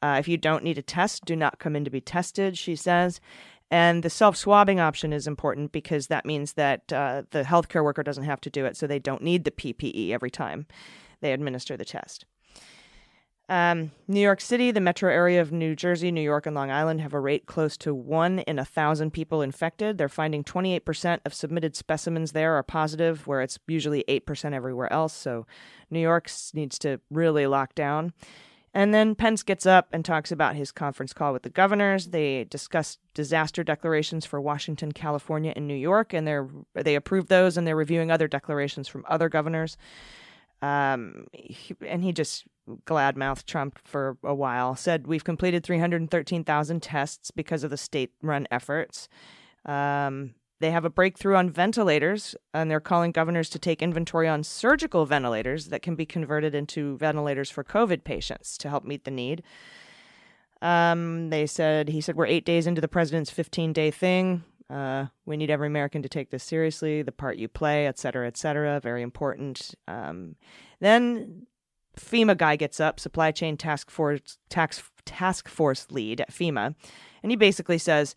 Uh, 0.06 0.20
if 0.20 0.28
you 0.28 0.38
don't 0.38 0.64
need 0.64 0.78
a 0.78 0.84
test, 0.84 1.26
do 1.26 1.36
not 1.36 1.58
come 1.58 1.76
in 1.76 1.84
to 1.84 1.90
be 1.90 2.00
tested, 2.00 2.56
she 2.56 2.76
says. 2.76 3.20
And 3.72 4.04
the 4.04 4.10
self 4.12 4.38
swabbing 4.38 4.80
option 4.80 5.12
is 5.12 5.26
important 5.26 5.72
because 5.72 6.08
that 6.08 6.28
means 6.28 6.54
that 6.54 6.94
uh, 6.94 7.24
the 7.32 7.42
healthcare 7.42 7.84
worker 7.84 8.04
doesn't 8.04 8.26
have 8.26 8.40
to 8.42 8.52
do 8.52 8.66
it, 8.66 8.78
so 8.78 8.86
they 8.86 9.00
don't 9.00 9.24
need 9.24 9.46
the 9.46 9.52
PPE 9.52 10.12
every 10.12 10.30
time 10.30 10.68
they 11.22 11.34
administer 11.34 11.76
the 11.76 11.86
test. 11.86 12.26
Um, 13.50 13.94
New 14.08 14.20
York 14.20 14.42
City, 14.42 14.70
the 14.70 14.80
metro 14.80 15.12
area 15.12 15.42
of 15.42 15.52
New 15.52 15.76
Jersey, 15.76 16.12
New 16.12 16.22
York, 16.22 16.46
and 16.46 16.56
Long 16.56 16.70
Island 16.70 17.02
have 17.02 17.16
a 17.16 17.20
rate 17.20 17.48
close 17.48 17.76
to 17.78 17.96
one 17.96 18.40
in 18.40 18.60
a 18.60 18.66
thousand 18.66 19.10
people 19.10 19.42
infected. 19.42 19.98
They're 19.98 20.08
finding 20.08 20.44
28% 20.44 21.20
of 21.26 21.34
submitted 21.34 21.76
specimens 21.76 22.34
there 22.34 22.54
are 22.54 22.64
positive, 22.64 23.26
where 23.26 23.42
it's 23.42 23.58
usually 23.68 24.04
8% 24.08 24.54
everywhere 24.54 24.94
else. 24.94 25.14
So 25.14 25.48
New 25.90 26.00
York 26.00 26.30
needs 26.54 26.78
to 26.80 27.00
really 27.10 27.48
lock 27.48 27.74
down. 27.74 28.14
And 28.76 28.94
then 28.94 29.16
Pence 29.16 29.42
gets 29.42 29.66
up 29.66 29.88
and 29.94 30.04
talks 30.04 30.34
about 30.34 30.58
his 30.58 30.74
conference 30.74 31.14
call 31.14 31.32
with 31.32 31.44
the 31.44 31.50
governors. 31.50 32.08
They 32.08 32.44
discuss 32.44 32.98
disaster 33.14 33.64
declarations 33.64 34.26
for 34.26 34.42
Washington, 34.42 34.92
California, 34.92 35.54
and 35.56 35.66
New 35.66 35.76
York, 35.76 36.14
and 36.14 36.28
they're 36.28 36.50
they 36.74 36.96
approved 36.96 37.30
those, 37.30 37.56
and 37.56 37.66
they're 37.66 37.76
reviewing 37.76 38.12
other 38.12 38.28
declarations 38.28 38.90
from 38.90 39.06
other 39.08 39.30
governors. 39.30 39.78
Um, 40.62 41.28
he, 41.32 41.74
and 41.88 42.04
he 42.04 42.12
just 42.12 42.44
glad 42.84 43.16
mouthed 43.16 43.48
Trump 43.48 43.80
for 43.82 44.18
a 44.26 44.36
while. 44.36 44.76
Said 44.76 45.08
we've 45.08 45.24
completed 45.24 45.64
313,000 45.64 46.84
tests 46.84 47.32
because 47.32 47.64
of 47.64 47.70
the 47.70 47.78
state-run 47.78 48.46
efforts. 48.52 49.08
Um, 49.66 50.36
they 50.60 50.72
have 50.72 50.86
a 50.86 50.90
breakthrough 50.90 51.36
on 51.36 51.50
ventilators, 51.50 52.36
and 52.54 52.72
they're 52.72 52.80
calling 52.80 53.12
governors 53.12 53.50
to 53.50 53.60
take 53.60 53.82
inventory 53.82 54.28
on 54.28 54.44
surgical 54.44 55.06
ventilators 55.06 55.68
that 55.68 55.82
can 55.82 55.96
be 55.96 56.06
converted 56.06 56.56
into 56.56 56.98
ventilators 56.98 57.50
for 57.50 57.64
COVID 57.64 58.04
patients 58.04 58.58
to 58.60 58.70
help 58.70 58.86
meet 58.86 59.04
the 59.04 59.12
need. 59.12 59.44
Um, 60.62 61.30
they 61.30 61.46
said, 61.46 61.90
he 61.90 62.00
said, 62.02 62.16
we're 62.16 62.26
eight 62.26 62.46
days 62.46 62.68
into 62.68 62.82
the 62.82 62.88
president's 62.88 63.30
15 63.30 63.74
day 63.74 63.92
thing. 63.92 64.44
Uh, 64.70 65.06
we 65.26 65.38
need 65.38 65.52
every 65.52 65.68
American 65.68 66.02
to 66.02 66.10
take 66.10 66.32
this 66.32 66.44
seriously, 66.44 67.04
the 67.04 67.12
part 67.12 67.38
you 67.38 67.48
play, 67.48 67.86
et 67.86 68.00
cetera, 68.00 68.26
et 68.26 68.38
cetera. 68.38 68.80
Very 68.80 69.04
important. 69.04 69.76
Um, 69.88 70.38
then 70.80 71.46
FEMA 71.98 72.38
guy 72.38 72.56
gets 72.56 72.80
up, 72.80 73.00
supply 73.00 73.32
chain 73.32 73.58
task 73.58 73.92
force 73.92 74.38
task, 74.50 74.92
task 75.06 75.48
force 75.48 75.88
lead 75.92 76.22
at 76.22 76.32
FEMA, 76.32 76.74
and 77.22 77.32
he 77.32 77.36
basically 77.36 77.78
says 77.78 78.16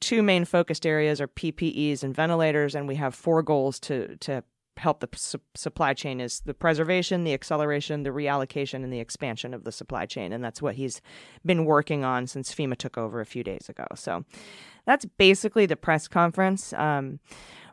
two 0.00 0.22
main 0.22 0.44
focused 0.44 0.86
areas 0.86 1.20
are 1.20 1.28
PPEs 1.28 2.02
and 2.02 2.14
ventilators, 2.14 2.74
and 2.74 2.86
we 2.86 2.96
have 2.96 3.14
four 3.14 3.42
goals 3.42 3.78
to 3.80 4.16
to 4.18 4.42
help 4.78 5.00
the 5.00 5.08
su- 5.14 5.40
supply 5.54 5.92
chain 5.92 6.20
is 6.20 6.40
the 6.46 6.54
preservation, 6.54 7.24
the 7.24 7.34
acceleration, 7.34 8.04
the 8.04 8.10
reallocation, 8.10 8.84
and 8.84 8.92
the 8.92 9.00
expansion 9.00 9.52
of 9.52 9.64
the 9.64 9.72
supply 9.72 10.06
chain, 10.06 10.32
and 10.32 10.42
that's 10.42 10.62
what 10.62 10.76
he's 10.76 11.00
been 11.44 11.64
working 11.64 12.04
on 12.04 12.26
since 12.26 12.54
FEMA 12.54 12.76
took 12.76 12.96
over 12.96 13.20
a 13.20 13.26
few 13.26 13.42
days 13.44 13.68
ago. 13.68 13.86
So 13.94 14.24
that's 14.86 15.04
basically 15.04 15.66
the 15.66 15.76
press 15.76 16.08
conference. 16.08 16.72
Um, 16.72 17.18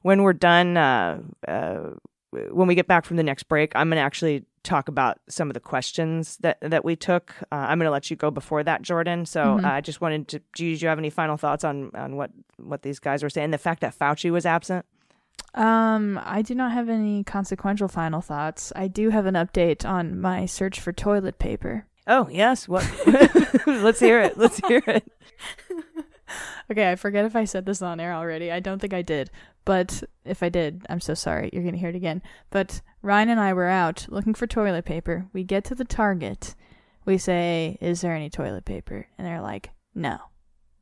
when 0.01 0.23
we're 0.23 0.33
done, 0.33 0.77
uh, 0.77 1.21
uh, 1.47 1.91
when 2.31 2.67
we 2.67 2.75
get 2.75 2.87
back 2.87 3.05
from 3.05 3.17
the 3.17 3.23
next 3.23 3.43
break, 3.43 3.71
I'm 3.75 3.89
going 3.89 3.97
to 3.97 4.03
actually 4.03 4.43
talk 4.65 4.89
about 4.89 5.19
some 5.29 5.49
of 5.49 5.53
the 5.53 5.59
questions 5.61 6.37
that 6.41 6.57
that 6.61 6.83
we 6.83 6.95
took. 6.97 7.33
Uh, 7.51 7.55
I'm 7.55 7.77
going 7.79 7.85
to 7.87 7.91
let 7.91 8.09
you 8.09 8.17
go 8.17 8.31
before 8.31 8.63
that, 8.63 8.81
Jordan. 8.81 9.25
So 9.25 9.57
Mhm. 9.59 9.63
uh, 9.65 9.69
I 9.69 9.81
just 9.81 10.01
wanted 10.01 10.27
to. 10.29 10.39
Do 10.55 10.65
you, 10.65 10.75
do 10.75 10.83
you 10.85 10.89
have 10.89 10.99
any 10.99 11.09
final 11.09 11.37
thoughts 11.37 11.63
on 11.63 11.91
on 11.95 12.17
what 12.17 12.31
what 12.57 12.81
these 12.81 12.99
guys 12.99 13.23
were 13.23 13.29
saying? 13.29 13.51
The 13.51 13.57
fact 13.57 13.79
that 13.81 13.97
Fauci 13.97 14.29
was 14.31 14.45
absent. 14.45 14.85
Um, 15.53 16.19
I 16.25 16.41
do 16.41 16.53
not 16.55 16.71
have 16.73 16.89
any 16.89 17.23
consequential 17.23 17.87
final 17.87 18.19
thoughts. 18.21 18.73
I 18.75 18.87
do 18.89 19.09
have 19.11 19.25
an 19.25 19.35
update 19.35 19.85
on 19.85 20.19
my 20.19 20.45
search 20.45 20.79
for 20.81 20.91
toilet 20.91 21.39
paper. 21.39 21.85
Oh 22.07 22.27
yes, 22.29 22.67
what? 22.67 22.83
let's 23.67 23.99
hear 24.01 24.19
it. 24.21 24.37
Let's 24.37 24.57
hear 24.67 24.81
it. 24.85 25.09
Okay, 26.71 26.91
I 26.91 26.95
forget 26.95 27.25
if 27.25 27.35
I 27.35 27.45
said 27.45 27.67
this 27.67 27.83
on 27.83 27.99
air 27.99 28.11
already. 28.11 28.51
I 28.51 28.59
don't 28.59 28.79
think 28.79 28.93
I 28.93 29.03
did. 29.03 29.29
But 29.65 30.03
if 30.23 30.41
I 30.41 30.49
did, 30.49 30.83
I'm 30.89 30.99
so 30.99 31.13
sorry. 31.13 31.51
You're 31.53 31.61
going 31.61 31.75
to 31.75 31.79
hear 31.79 31.89
it 31.89 31.95
again. 31.95 32.23
But 32.49 32.81
Ryan 33.03 33.29
and 33.29 33.39
I 33.39 33.53
were 33.53 33.67
out 33.67 34.07
looking 34.09 34.33
for 34.33 34.47
toilet 34.47 34.85
paper. 34.85 35.27
We 35.31 35.43
get 35.43 35.63
to 35.65 35.75
the 35.75 35.85
Target. 35.85 36.55
We 37.05 37.19
say, 37.19 37.77
Is 37.81 38.01
there 38.01 38.15
any 38.15 38.31
toilet 38.31 38.65
paper? 38.65 39.07
And 39.17 39.27
they're 39.27 39.41
like, 39.41 39.69
No. 39.93 40.17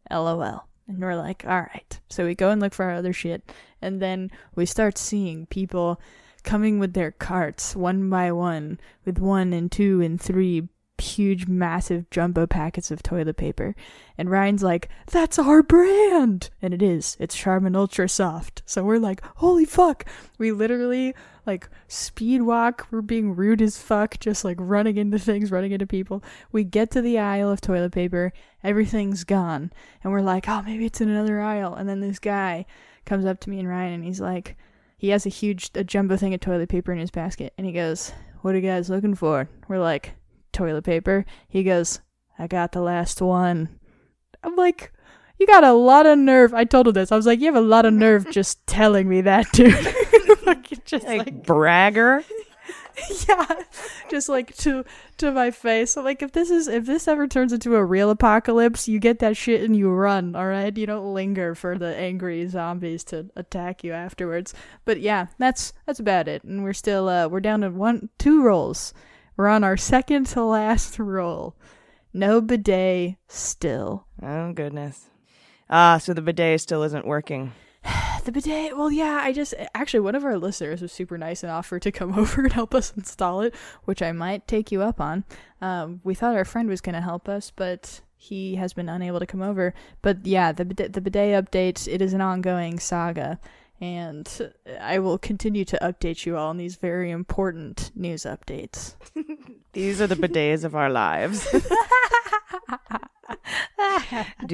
LOL. 0.10 0.68
And 0.88 1.00
we're 1.00 1.16
like, 1.16 1.44
All 1.46 1.62
right. 1.62 2.00
So 2.10 2.26
we 2.26 2.36
go 2.36 2.50
and 2.50 2.62
look 2.62 2.74
for 2.74 2.86
our 2.86 2.96
other 2.96 3.14
shit. 3.14 3.52
And 3.82 4.02
then 4.02 4.32
we 4.56 4.66
start 4.66 4.98
seeing 4.98 5.46
people 5.48 6.00
coming 6.44 6.80
with 6.80 6.94
their 6.94 7.12
carts 7.12 7.76
one 7.76 8.10
by 8.10 8.32
one 8.32 8.80
with 9.06 9.18
one 9.18 9.54
and 9.54 9.72
two 9.72 10.02
and 10.02 10.20
three 10.20 10.68
huge, 11.00 11.48
massive 11.48 12.10
jumbo 12.10 12.46
packets 12.46 12.92
of 12.92 13.04
toilet 13.04 13.38
paper. 13.38 13.76
And 14.18 14.30
Ryan's 14.30 14.64
like, 14.64 14.90
that's 15.08 15.40
our 15.40 15.64
brand. 15.64 16.50
And 16.62 16.74
it 16.74 16.82
is. 16.82 17.18
It's 17.20 17.36
Charmin 17.36 17.76
Ultra 17.76 18.08
Soft. 18.08 18.62
So 18.66 18.84
we're 18.84 19.00
like, 19.00 19.22
holy 19.38 19.66
fuck. 19.66 20.06
We 20.38 20.52
literally 20.52 21.14
like 21.46 21.70
speed 21.88 22.44
walk. 22.44 22.88
We're 22.92 23.02
being 23.02 23.36
rude 23.36 23.62
as 23.62 23.78
fuck, 23.78 24.20
just 24.20 24.46
like 24.46 24.58
running 24.60 24.98
into 24.98 25.20
things, 25.20 25.52
running 25.52 25.72
into 25.72 25.88
people. 25.88 26.24
We 26.52 26.64
get 26.64 26.92
to 26.92 27.02
the 27.02 27.20
aisle 27.20 27.52
of 27.52 27.62
toilet 27.62 27.92
paper. 27.92 28.32
Everything's 28.64 29.24
gone. 29.24 29.72
And 30.04 30.14
we're 30.14 30.22
like, 30.22 30.48
oh, 30.48 30.62
maybe 30.62 30.86
it's 30.86 31.02
in 31.02 31.10
another 31.10 31.42
aisle. 31.42 31.74
And 31.74 31.90
then 31.90 32.02
this 32.02 32.20
guy 32.20 32.66
comes 33.06 33.26
up 33.26 33.40
to 33.42 33.50
me 33.50 33.60
and 33.60 33.68
Ryan 33.68 33.94
and 33.94 34.04
he's 34.04 34.22
like, 34.22 34.56
he 34.98 35.10
has 35.10 35.26
a 35.26 35.30
huge, 35.30 35.72
a 35.76 35.84
jumbo 35.84 36.16
thing 36.16 36.34
of 36.34 36.40
toilet 36.40 36.70
paper 36.70 36.94
in 36.94 37.00
his 37.00 37.12
basket. 37.12 37.54
And 37.58 37.68
he 37.68 37.74
goes, 37.74 38.14
what 38.42 38.56
are 38.56 38.60
you 38.60 38.68
guys 38.68 38.90
looking 38.90 39.16
for? 39.16 39.50
We're 39.68 39.80
like, 39.80 40.14
toilet 40.54 40.84
paper. 40.84 41.26
He 41.48 41.64
goes, 41.64 42.00
I 42.40 42.48
got 42.48 42.72
the 42.72 42.82
last 42.82 43.22
one. 43.22 43.80
I'm 44.44 44.56
like, 44.56 44.92
you 45.40 45.48
got 45.48 45.64
a 45.64 45.74
lot 45.74 46.06
of 46.06 46.18
nerve. 46.18 46.54
I 46.54 46.64
told 46.64 46.88
him 46.88 46.94
this. 46.94 47.12
I 47.12 47.16
was 47.16 47.26
like, 47.26 47.40
you 47.40 47.48
have 47.48 47.56
a 47.56 47.62
lot 47.62 47.86
of 47.86 47.94
nerve 47.94 48.30
just 48.32 48.66
telling 48.68 49.08
me 49.10 49.22
that, 49.22 49.52
dude. 49.52 49.74
Fucking 50.44 50.82
just 50.86 51.06
Like, 51.06 51.20
like, 51.20 51.44
bragger. 51.44 52.24
yeah, 53.28 53.46
just 54.10 54.30
like 54.30 54.56
to 54.58 54.86
to 55.18 55.32
my 55.32 55.50
face. 55.52 55.92
So 55.92 56.02
like, 56.02 56.22
if 56.22 56.32
this 56.32 56.52
is 56.52 56.68
if 56.68 56.86
this 56.86 57.08
ever 57.08 57.28
turns 57.28 57.52
into 57.52 57.76
a 57.76 57.84
real 57.84 58.10
apocalypse, 58.10 58.88
you 58.88 59.00
get 59.00 59.20
that 59.20 59.36
shit 59.36 59.62
and 59.62 59.76
you 59.76 59.90
run. 59.90 60.36
All 60.36 60.46
right, 60.46 60.76
you 60.78 60.86
don't 60.86 61.14
linger 61.14 61.56
for 61.56 61.78
the 61.78 61.96
angry 61.96 62.48
zombies 62.48 63.04
to 63.06 63.30
attack 63.36 63.84
you 63.84 63.94
afterwards. 63.94 64.54
But 64.86 65.00
yeah, 65.00 65.28
that's 65.40 65.74
that's 65.86 66.00
about 66.00 66.28
it. 66.28 66.44
And 66.44 66.64
we're 66.64 66.74
still 66.74 67.10
uh 67.10 67.28
we're 67.28 67.40
down 67.40 67.62
to 67.62 67.70
one 67.70 68.10
two 68.20 68.44
rolls. 68.44 68.94
We're 69.36 69.48
on 69.48 69.64
our 69.64 69.78
second 69.78 70.28
to 70.28 70.44
last 70.44 71.00
roll. 71.00 71.56
No 72.14 72.40
bidet 72.40 73.16
still. 73.28 74.06
Oh 74.22 74.54
goodness. 74.54 75.10
Ah, 75.70 75.98
so 75.98 76.14
the 76.14 76.22
bidet 76.22 76.62
still 76.62 76.84
isn't 76.84 77.08
working. 77.08 77.54
The 78.24 78.32
bidet, 78.32 78.78
well, 78.78 78.90
yeah, 78.90 79.20
I 79.22 79.34
just 79.34 79.54
actually 79.76 80.00
one 80.00 80.16
of 80.16 80.24
our 80.24 80.38
listeners 80.38 80.82
was 80.82 80.94
super 80.94 81.18
nice 81.18 81.44
and 81.44 81.52
offered 81.52 81.82
to 81.82 81.92
come 81.92 82.14
over 82.18 82.44
and 82.44 82.54
help 82.54 82.74
us 82.74 82.94
install 82.96 83.42
it, 83.42 83.54
which 83.84 84.02
I 84.02 84.14
might 84.14 84.48
take 84.48 84.72
you 84.72 84.82
up 84.82 85.02
on. 85.02 85.26
Um, 85.62 86.00
we 86.06 86.14
thought 86.14 86.38
our 86.38 86.46
friend 86.46 86.70
was 86.70 86.80
going 86.80 86.96
to 86.96 87.02
help 87.02 87.28
us, 87.28 87.52
but 87.54 88.00
he 88.16 88.56
has 88.56 88.72
been 88.72 88.88
unable 88.88 89.20
to 89.20 89.26
come 89.26 89.42
over. 89.42 89.74
But 90.02 90.26
yeah, 90.26 90.54
the 90.54 90.64
bidet, 90.64 90.94
the 90.94 91.02
bidet 91.02 91.44
update, 91.44 91.86
it 91.92 92.02
is 92.02 92.14
an 92.14 92.22
ongoing 92.22 92.80
saga, 92.80 93.40
and 93.84 94.54
I 94.80 95.00
will 95.00 95.18
continue 95.18 95.66
to 95.66 95.78
update 95.82 96.26
you 96.26 96.38
all 96.38 96.52
on 96.52 96.58
these 96.58 96.78
very 96.78 97.12
important 97.12 97.92
news 97.94 98.24
updates. 98.24 98.96
These 99.74 100.00
are 100.00 100.08
the 100.08 100.16
bidets 100.16 100.64
of 100.64 100.74
our 100.74 100.90
lives. 100.90 101.46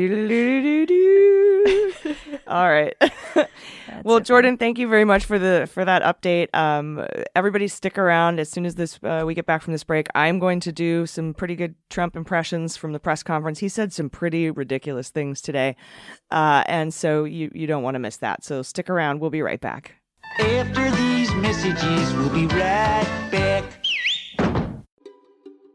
All 2.48 2.70
right. 2.70 2.96
That's 3.36 4.04
well. 4.04 4.20
Jordan, 4.20 4.58
thank 4.58 4.78
you 4.78 4.88
very 4.88 5.06
much 5.06 5.26
for 5.26 5.38
the 5.38 5.70
for 5.72 5.86
that 5.86 6.02
update. 6.04 6.54
Um, 6.56 7.06
everybody, 7.36 7.68
stick 7.68 7.98
around. 7.98 8.40
As 8.40 8.50
soon 8.50 8.66
as 8.66 8.76
this 8.76 9.00
uh, 9.04 9.24
we 9.26 9.34
get 9.34 9.46
back 9.46 9.62
from 9.62 9.74
this 9.74 9.84
break, 9.84 10.08
I'm 10.16 10.40
going 10.40 10.60
to 10.62 10.72
do 10.72 11.06
some 11.06 11.34
pretty 11.34 11.56
good 11.56 11.76
Trump 11.90 12.16
impressions 12.16 12.78
from 12.78 12.94
the 12.94 13.00
press 13.00 13.24
conference. 13.24 13.60
He 13.60 13.70
said 13.70 13.94
some 13.94 14.10
pretty 14.10 14.50
ridiculous 14.50 15.10
things 15.10 15.42
today, 15.42 15.76
uh, 16.32 16.64
and 16.66 16.94
so 16.94 17.24
you 17.24 17.52
you 17.54 17.68
don't 17.68 17.84
want 17.84 17.96
to 17.96 18.00
miss 18.00 18.18
that. 18.18 18.44
So 18.44 18.62
stick 18.62 18.90
around. 18.90 19.20
We'll 19.20 19.30
be 19.30 19.42
right 19.42 19.62
back. 19.62 19.96
After 20.40 20.90
these 20.92 21.34
messages, 21.36 22.14
we'll 22.14 22.30
be 22.30 22.48
right 22.48 23.30
back. 23.32 23.49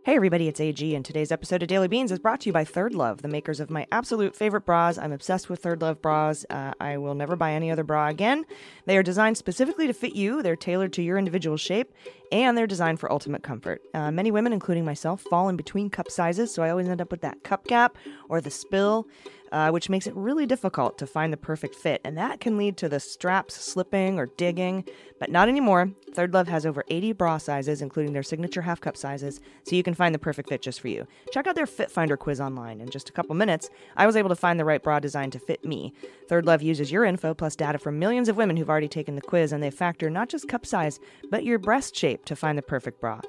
Hey 0.05 0.17
everybody, 0.17 0.49
it's 0.49 0.61
AG, 0.61 0.95
and 0.95 1.03
today's 1.03 1.33
episode 1.33 1.63
of 1.63 1.69
Daily 1.69 1.89
Beans 1.89 2.13
is 2.13 2.19
brought 2.19 2.43
to 2.43 2.51
you 2.51 2.53
by 2.53 2.63
Third 2.63 2.95
Love, 2.95 3.23
the 3.23 3.29
makers 3.29 3.59
of 3.59 3.71
my 3.71 3.87
absolute 3.91 4.37
favorite 4.37 4.67
bras. 4.67 4.99
I'm 4.99 5.13
obsessed 5.13 5.49
with 5.49 5.63
Third 5.63 5.81
Love 5.81 6.03
bras. 6.03 6.45
Uh, 6.51 6.73
I 6.79 6.99
will 6.99 7.15
never 7.15 7.37
buy 7.37 7.53
any 7.53 7.71
other 7.71 7.85
bra 7.85 8.09
again. 8.09 8.45
They 8.85 8.99
are 8.99 9.03
designed 9.03 9.39
specifically 9.39 9.87
to 9.87 9.95
fit 9.95 10.15
you, 10.15 10.43
they're 10.43 10.57
tailored 10.57 10.93
to 10.93 11.03
your 11.03 11.17
individual 11.17 11.57
shape, 11.57 11.91
and 12.35 12.59
they're 12.59 12.67
designed 12.67 12.99
for 12.99 13.11
ultimate 13.13 13.45
comfort. 13.45 13.81
Uh, 13.95 14.11
many 14.11 14.33
women, 14.33 14.53
including 14.53 14.85
myself, 14.85 15.23
fall 15.23 15.49
in 15.49 15.57
between 15.57 15.89
cup 15.89 16.11
sizes, 16.11 16.53
so 16.53 16.65
I 16.65 16.71
always 16.71 16.89
end 16.89 17.01
up 17.01 17.13
with 17.13 17.21
that 17.21 17.45
cup 17.45 17.65
gap 17.69 17.97
or 18.29 18.41
the 18.41 18.51
spill, 18.51 19.07
uh, 19.53 19.71
which 19.71 19.89
makes 19.89 20.09
it 20.09 20.17
really 20.17 20.45
difficult 20.45 20.99
to 20.99 21.07
find 21.07 21.33
the 21.33 21.37
perfect 21.37 21.77
fit, 21.77 22.01
and 22.05 22.19
that 22.19 22.41
can 22.41 22.59
lead 22.59 22.77
to 22.79 22.89
the 22.89 22.99
straps 22.99 23.55
slipping 23.55 24.19
or 24.19 24.27
digging. 24.27 24.85
But 25.21 25.31
not 25.31 25.49
anymore. 25.49 25.93
Third 26.13 26.35
Love 26.35 26.49
has 26.49 26.67
over 26.67 26.85
80 26.89 27.13
bra 27.13 27.39
sizes, 27.39 27.81
including 27.81 28.13
their 28.13 28.23
signature 28.23 28.63
half 28.63 28.81
cup 28.81 28.97
sizes, 28.97 29.41
so 29.63 29.77
you 29.77 29.83
can 29.83 29.95
find 29.95 30.15
the 30.15 30.19
perfect 30.19 30.49
fit 30.49 30.61
just 30.61 30.81
for 30.81 30.89
you. 30.89 31.07
Check 31.33 31.47
out 31.47 31.55
their 31.55 31.67
Fit 31.67 31.91
Finder 31.91 32.17
quiz 32.17 32.41
online. 32.41 32.81
In 32.81 32.91
just 32.91 33.09
a 33.09 33.13
couple 33.13 33.35
minutes, 33.35 33.71
I 33.97 34.07
was 34.07 34.17
able 34.17 34.29
to 34.29 34.37
find 34.37 34.59
the 34.59 34.65
right 34.65 34.83
bra 34.83 34.99
design 34.99 35.31
to 35.31 35.39
fit 35.39 35.65
me. 35.65 35.93
Third 36.29 36.47
Love 36.47 36.63
uses 36.63 36.91
your 36.91 37.05
info 37.05 37.33
plus 37.33 37.57
data 37.57 37.79
from 37.79 37.99
millions 37.99 38.29
of 38.29 38.37
women 38.37 38.57
who've 38.57 38.71
already 38.71 38.89
taken 38.89 39.15
the 39.15 39.23
quiz, 39.23 39.53
and 39.53 39.63
they 39.63 39.71
factor 39.71 40.11
not 40.11 40.29
just 40.29 40.49
cup 40.49 40.67
size, 40.67 40.99
but 41.31 41.45
your 41.45 41.59
breast 41.59 41.97
shape 41.97 42.24
to 42.27 42.37
find 42.37 42.59
the 42.59 42.63
perfect 42.63 43.01
bra. 43.01 43.21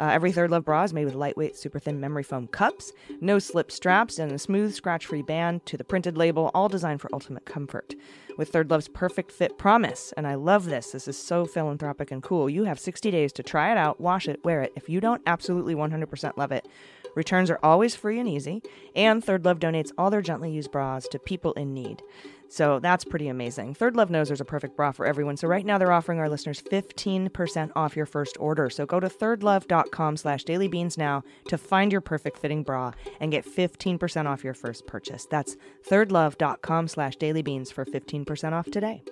Uh, 0.00 0.10
every 0.12 0.30
Third 0.30 0.50
Love 0.52 0.64
bra 0.64 0.84
is 0.84 0.94
made 0.94 1.06
with 1.06 1.14
lightweight, 1.14 1.56
super 1.56 1.80
thin 1.80 1.98
memory 1.98 2.22
foam 2.22 2.46
cups, 2.46 2.92
no 3.20 3.40
slip 3.40 3.72
straps, 3.72 4.18
and 4.18 4.30
a 4.30 4.38
smooth, 4.38 4.72
scratch 4.72 5.06
free 5.06 5.22
band 5.22 5.66
to 5.66 5.76
the 5.76 5.82
printed 5.82 6.16
label, 6.16 6.52
all 6.54 6.68
designed 6.68 7.00
for 7.00 7.10
ultimate 7.12 7.44
comfort. 7.44 7.94
With 8.36 8.50
Third 8.50 8.70
Love's 8.70 8.86
perfect 8.86 9.32
fit 9.32 9.58
promise, 9.58 10.12
and 10.16 10.24
I 10.24 10.36
love 10.36 10.66
this, 10.66 10.92
this 10.92 11.08
is 11.08 11.18
so 11.18 11.46
philanthropic 11.46 12.12
and 12.12 12.22
cool. 12.22 12.48
You 12.48 12.62
have 12.64 12.78
60 12.78 13.10
days 13.10 13.32
to 13.32 13.42
try 13.42 13.72
it 13.72 13.76
out, 13.76 14.00
wash 14.00 14.28
it, 14.28 14.44
wear 14.44 14.62
it. 14.62 14.72
If 14.76 14.88
you 14.88 15.00
don't 15.00 15.22
absolutely 15.26 15.74
100% 15.74 16.36
love 16.36 16.52
it, 16.52 16.68
returns 17.16 17.50
are 17.50 17.58
always 17.64 17.96
free 17.96 18.20
and 18.20 18.28
easy, 18.28 18.62
and 18.94 19.24
Third 19.24 19.44
Love 19.44 19.58
donates 19.58 19.90
all 19.98 20.10
their 20.10 20.22
gently 20.22 20.52
used 20.52 20.70
bras 20.70 21.08
to 21.08 21.18
people 21.18 21.52
in 21.54 21.74
need. 21.74 22.02
So 22.48 22.78
that's 22.80 23.04
pretty 23.04 23.28
amazing. 23.28 23.74
Third 23.74 23.94
Love 23.94 24.10
knows 24.10 24.28
there's 24.28 24.40
a 24.40 24.44
perfect 24.44 24.76
bra 24.76 24.92
for 24.92 25.06
everyone. 25.06 25.36
So 25.36 25.48
right 25.48 25.66
now 25.66 25.76
they're 25.78 25.92
offering 25.92 26.18
our 26.18 26.28
listeners 26.28 26.62
15% 26.62 27.72
off 27.76 27.96
your 27.96 28.06
first 28.06 28.36
order. 28.40 28.70
So 28.70 28.86
go 28.86 29.00
to 29.00 29.08
thirdlove.com 29.08 30.16
slash 30.16 30.44
dailybeans 30.44 30.96
now 30.96 31.22
to 31.48 31.58
find 31.58 31.92
your 31.92 32.00
perfect 32.00 32.38
fitting 32.38 32.62
bra 32.62 32.92
and 33.20 33.30
get 33.30 33.46
15% 33.46 34.26
off 34.26 34.42
your 34.42 34.54
first 34.54 34.86
purchase. 34.86 35.26
That's 35.30 35.56
thirdlove.com 35.88 36.88
slash 36.88 37.16
dailybeans 37.16 37.72
for 37.72 37.84
15% 37.84 38.52
off 38.52 38.70
today. 38.70 39.02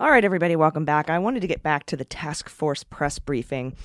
All 0.00 0.10
right, 0.10 0.24
everybody, 0.24 0.56
welcome 0.56 0.86
back. 0.86 1.10
I 1.10 1.18
wanted 1.18 1.40
to 1.40 1.46
get 1.46 1.62
back 1.62 1.84
to 1.86 1.96
the 1.96 2.06
task 2.06 2.48
force 2.48 2.82
press 2.82 3.18
briefing. 3.18 3.76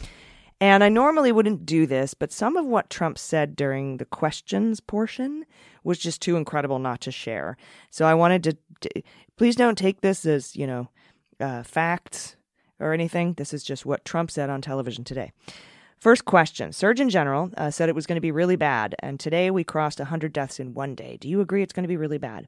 And 0.61 0.83
I 0.83 0.89
normally 0.89 1.31
wouldn't 1.31 1.65
do 1.65 1.85
this, 1.85 2.13
but 2.13 2.31
some 2.31 2.55
of 2.55 2.65
what 2.65 2.89
Trump 2.89 3.17
said 3.17 3.55
during 3.55 3.97
the 3.97 4.05
questions 4.05 4.79
portion 4.79 5.45
was 5.83 5.99
just 5.99 6.21
too 6.21 6.37
incredible 6.37 6.79
not 6.79 7.01
to 7.01 7.11
share. 7.11 7.57
So 7.89 8.05
I 8.05 8.13
wanted 8.13 8.43
to, 8.43 8.57
to 8.81 9.01
please 9.37 9.55
don't 9.55 9.77
take 9.77 10.01
this 10.01 10.25
as, 10.25 10.55
you 10.55 10.65
know, 10.65 10.87
uh, 11.39 11.63
facts 11.63 12.37
or 12.79 12.93
anything. 12.93 13.33
This 13.33 13.53
is 13.53 13.63
just 13.63 13.85
what 13.85 14.05
Trump 14.05 14.31
said 14.31 14.49
on 14.49 14.61
television 14.61 15.03
today. 15.03 15.33
First 15.99 16.25
question 16.25 16.71
Surgeon 16.71 17.09
General 17.09 17.51
uh, 17.57 17.71
said 17.71 17.89
it 17.89 17.95
was 17.95 18.05
going 18.05 18.17
to 18.17 18.21
be 18.21 18.31
really 18.31 18.55
bad, 18.55 18.95
and 18.99 19.19
today 19.19 19.49
we 19.51 19.63
crossed 19.63 19.99
100 19.99 20.31
deaths 20.31 20.59
in 20.59 20.73
one 20.73 20.95
day. 20.95 21.17
Do 21.19 21.27
you 21.27 21.41
agree 21.41 21.63
it's 21.63 21.73
going 21.73 21.83
to 21.83 21.89
be 21.89 21.97
really 21.97 22.17
bad? 22.17 22.47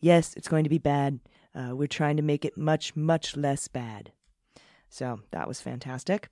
Yes, 0.00 0.34
it's 0.36 0.48
going 0.48 0.64
to 0.64 0.70
be 0.70 0.78
bad. 0.78 1.20
Uh, 1.54 1.74
we're 1.76 1.86
trying 1.86 2.16
to 2.16 2.22
make 2.22 2.44
it 2.44 2.56
much, 2.56 2.96
much 2.96 3.36
less 3.36 3.68
bad. 3.68 4.12
So 4.88 5.20
that 5.30 5.48
was 5.48 5.60
fantastic. 5.60 6.28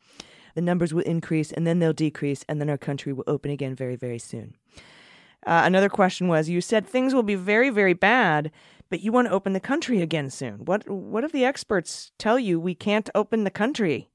The 0.54 0.60
numbers 0.60 0.92
will 0.92 1.02
increase 1.02 1.52
and 1.52 1.66
then 1.66 1.78
they'll 1.78 1.92
decrease, 1.92 2.44
and 2.48 2.60
then 2.60 2.70
our 2.70 2.78
country 2.78 3.12
will 3.12 3.24
open 3.26 3.50
again 3.50 3.74
very, 3.74 3.96
very 3.96 4.18
soon. 4.18 4.54
Uh, 5.46 5.62
another 5.64 5.88
question 5.88 6.28
was 6.28 6.48
You 6.48 6.60
said 6.60 6.86
things 6.86 7.14
will 7.14 7.22
be 7.22 7.34
very, 7.34 7.70
very 7.70 7.94
bad, 7.94 8.50
but 8.88 9.00
you 9.00 9.12
want 9.12 9.28
to 9.28 9.34
open 9.34 9.52
the 9.52 9.60
country 9.60 10.02
again 10.02 10.30
soon. 10.30 10.64
What, 10.64 10.88
what 10.88 11.24
if 11.24 11.32
the 11.32 11.44
experts 11.44 12.12
tell 12.18 12.38
you 12.38 12.60
we 12.60 12.74
can't 12.74 13.08
open 13.14 13.44
the 13.44 13.50
country? 13.50 14.10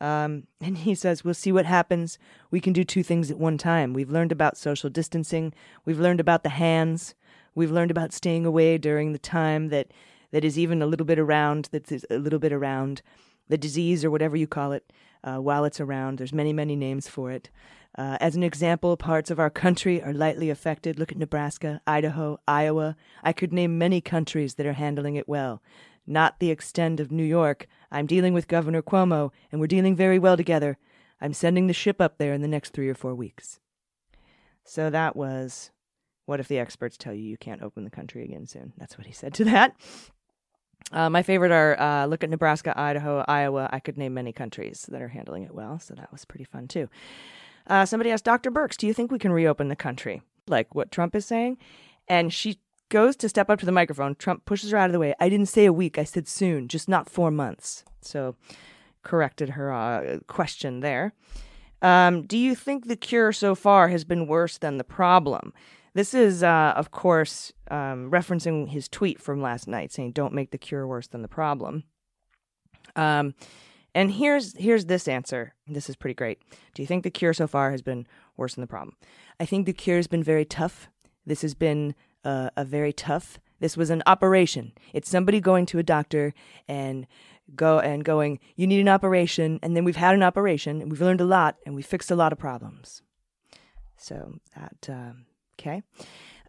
Um, 0.00 0.46
and 0.60 0.78
he 0.78 0.94
says, 0.94 1.24
We'll 1.24 1.34
see 1.34 1.52
what 1.52 1.66
happens. 1.66 2.18
We 2.50 2.60
can 2.60 2.72
do 2.72 2.84
two 2.84 3.02
things 3.02 3.30
at 3.30 3.38
one 3.38 3.58
time. 3.58 3.92
We've 3.92 4.10
learned 4.10 4.32
about 4.32 4.56
social 4.56 4.90
distancing, 4.90 5.52
we've 5.84 6.00
learned 6.00 6.20
about 6.20 6.42
the 6.42 6.50
hands, 6.50 7.14
we've 7.54 7.72
learned 7.72 7.90
about 7.90 8.12
staying 8.12 8.46
away 8.46 8.78
during 8.78 9.12
the 9.12 9.18
time 9.18 9.68
that, 9.68 9.92
that 10.30 10.44
is 10.44 10.58
even 10.58 10.82
a 10.82 10.86
little 10.86 11.06
bit 11.06 11.18
around, 11.18 11.68
that 11.72 11.90
is 11.90 12.06
a 12.10 12.18
little 12.18 12.38
bit 12.38 12.52
around 12.52 13.02
the 13.48 13.58
disease 13.58 14.04
or 14.04 14.10
whatever 14.10 14.36
you 14.36 14.46
call 14.46 14.72
it 14.72 14.92
uh, 15.24 15.36
while 15.36 15.64
it's 15.64 15.80
around. 15.80 16.18
There's 16.18 16.32
many, 16.32 16.52
many 16.52 16.76
names 16.76 17.08
for 17.08 17.30
it. 17.30 17.50
Uh, 17.96 18.16
as 18.20 18.36
an 18.36 18.42
example, 18.42 18.96
parts 18.96 19.30
of 19.30 19.40
our 19.40 19.50
country 19.50 20.02
are 20.02 20.12
lightly 20.12 20.50
affected. 20.50 20.98
Look 20.98 21.10
at 21.10 21.18
Nebraska, 21.18 21.80
Idaho, 21.86 22.38
Iowa. 22.46 22.96
I 23.22 23.32
could 23.32 23.52
name 23.52 23.78
many 23.78 24.00
countries 24.00 24.54
that 24.54 24.66
are 24.66 24.74
handling 24.74 25.16
it 25.16 25.28
well. 25.28 25.62
Not 26.06 26.38
the 26.38 26.50
extent 26.50 27.00
of 27.00 27.10
New 27.10 27.24
York. 27.24 27.66
I'm 27.90 28.06
dealing 28.06 28.32
with 28.34 28.48
Governor 28.48 28.82
Cuomo, 28.82 29.30
and 29.50 29.60
we're 29.60 29.66
dealing 29.66 29.96
very 29.96 30.18
well 30.18 30.36
together. 30.36 30.78
I'm 31.20 31.34
sending 31.34 31.66
the 31.66 31.72
ship 31.72 32.00
up 32.00 32.18
there 32.18 32.32
in 32.32 32.40
the 32.40 32.48
next 32.48 32.72
three 32.72 32.88
or 32.88 32.94
four 32.94 33.14
weeks. 33.14 33.58
So 34.64 34.90
that 34.90 35.16
was 35.16 35.70
what 36.26 36.40
if 36.40 36.48
the 36.48 36.58
experts 36.58 36.98
tell 36.98 37.14
you 37.14 37.22
you 37.22 37.38
can't 37.38 37.62
open 37.62 37.84
the 37.84 37.90
country 37.90 38.22
again 38.22 38.46
soon? 38.46 38.74
That's 38.76 38.98
what 38.98 39.06
he 39.06 39.12
said 39.12 39.32
to 39.34 39.44
that. 39.44 39.74
Uh, 40.90 41.10
my 41.10 41.22
favorite 41.22 41.52
are 41.52 41.78
uh, 41.80 42.06
look 42.06 42.24
at 42.24 42.30
Nebraska, 42.30 42.78
Idaho, 42.78 43.24
Iowa. 43.28 43.68
I 43.72 43.80
could 43.80 43.98
name 43.98 44.14
many 44.14 44.32
countries 44.32 44.86
that 44.90 45.02
are 45.02 45.08
handling 45.08 45.42
it 45.42 45.54
well, 45.54 45.78
so 45.78 45.94
that 45.94 46.10
was 46.10 46.24
pretty 46.24 46.44
fun 46.44 46.66
too. 46.66 46.88
Uh, 47.66 47.84
somebody 47.84 48.10
asked 48.10 48.24
Dr. 48.24 48.50
Birx, 48.50 48.76
"Do 48.76 48.86
you 48.86 48.94
think 48.94 49.10
we 49.10 49.18
can 49.18 49.32
reopen 49.32 49.68
the 49.68 49.76
country 49.76 50.22
like 50.46 50.74
what 50.74 50.90
Trump 50.90 51.14
is 51.14 51.26
saying?" 51.26 51.58
And 52.08 52.32
she 52.32 52.60
goes 52.88 53.16
to 53.16 53.28
step 53.28 53.50
up 53.50 53.58
to 53.60 53.66
the 53.66 53.72
microphone. 53.72 54.14
Trump 54.14 54.46
pushes 54.46 54.70
her 54.70 54.78
out 54.78 54.86
of 54.86 54.92
the 54.92 54.98
way. 54.98 55.14
I 55.20 55.28
didn't 55.28 55.48
say 55.48 55.66
a 55.66 55.72
week. 55.72 55.98
I 55.98 56.04
said 56.04 56.26
soon, 56.26 56.68
just 56.68 56.88
not 56.88 57.10
four 57.10 57.30
months. 57.30 57.84
So 58.00 58.36
corrected 59.02 59.50
her 59.50 59.72
uh, 59.72 60.18
question 60.26 60.80
there. 60.80 61.12
Um, 61.82 62.22
do 62.22 62.36
you 62.36 62.54
think 62.54 62.86
the 62.86 62.96
cure 62.96 63.32
so 63.32 63.54
far 63.54 63.88
has 63.88 64.04
been 64.04 64.26
worse 64.26 64.58
than 64.58 64.78
the 64.78 64.84
problem? 64.84 65.52
This 65.98 66.14
is, 66.14 66.44
uh, 66.44 66.74
of 66.76 66.92
course, 66.92 67.52
um, 67.72 68.08
referencing 68.12 68.68
his 68.68 68.88
tweet 68.88 69.20
from 69.20 69.42
last 69.42 69.66
night 69.66 69.90
saying, 69.90 70.12
"Don't 70.12 70.32
make 70.32 70.52
the 70.52 70.56
cure 70.56 70.86
worse 70.86 71.08
than 71.08 71.22
the 71.22 71.34
problem." 71.40 71.82
Um, 72.94 73.34
and 73.96 74.12
here's 74.12 74.56
here's 74.56 74.84
this 74.84 75.08
answer. 75.08 75.54
This 75.66 75.90
is 75.90 75.96
pretty 75.96 76.14
great. 76.14 76.38
Do 76.72 76.82
you 76.82 76.86
think 76.86 77.02
the 77.02 77.10
cure 77.10 77.34
so 77.34 77.48
far 77.48 77.72
has 77.72 77.82
been 77.82 78.06
worse 78.36 78.54
than 78.54 78.62
the 78.62 78.68
problem? 78.68 78.94
I 79.40 79.44
think 79.44 79.66
the 79.66 79.72
cure 79.72 79.96
has 79.96 80.06
been 80.06 80.22
very 80.22 80.44
tough. 80.44 80.88
This 81.26 81.42
has 81.42 81.54
been 81.54 81.96
uh, 82.22 82.50
a 82.56 82.64
very 82.64 82.92
tough. 82.92 83.40
This 83.58 83.76
was 83.76 83.90
an 83.90 84.04
operation. 84.06 84.74
It's 84.92 85.10
somebody 85.10 85.40
going 85.40 85.66
to 85.66 85.80
a 85.80 85.82
doctor 85.82 86.32
and 86.68 87.08
go 87.56 87.80
and 87.80 88.04
going. 88.04 88.38
You 88.54 88.68
need 88.68 88.80
an 88.80 88.88
operation, 88.88 89.58
and 89.64 89.74
then 89.74 89.82
we've 89.82 89.96
had 89.96 90.14
an 90.14 90.22
operation, 90.22 90.80
and 90.80 90.92
we've 90.92 91.02
learned 91.02 91.22
a 91.22 91.24
lot, 91.24 91.56
and 91.66 91.74
we 91.74 91.82
fixed 91.82 92.12
a 92.12 92.14
lot 92.14 92.32
of 92.32 92.38
problems. 92.38 93.02
So 93.96 94.38
that 94.54 94.88
um, 94.88 95.24
okay. 95.58 95.82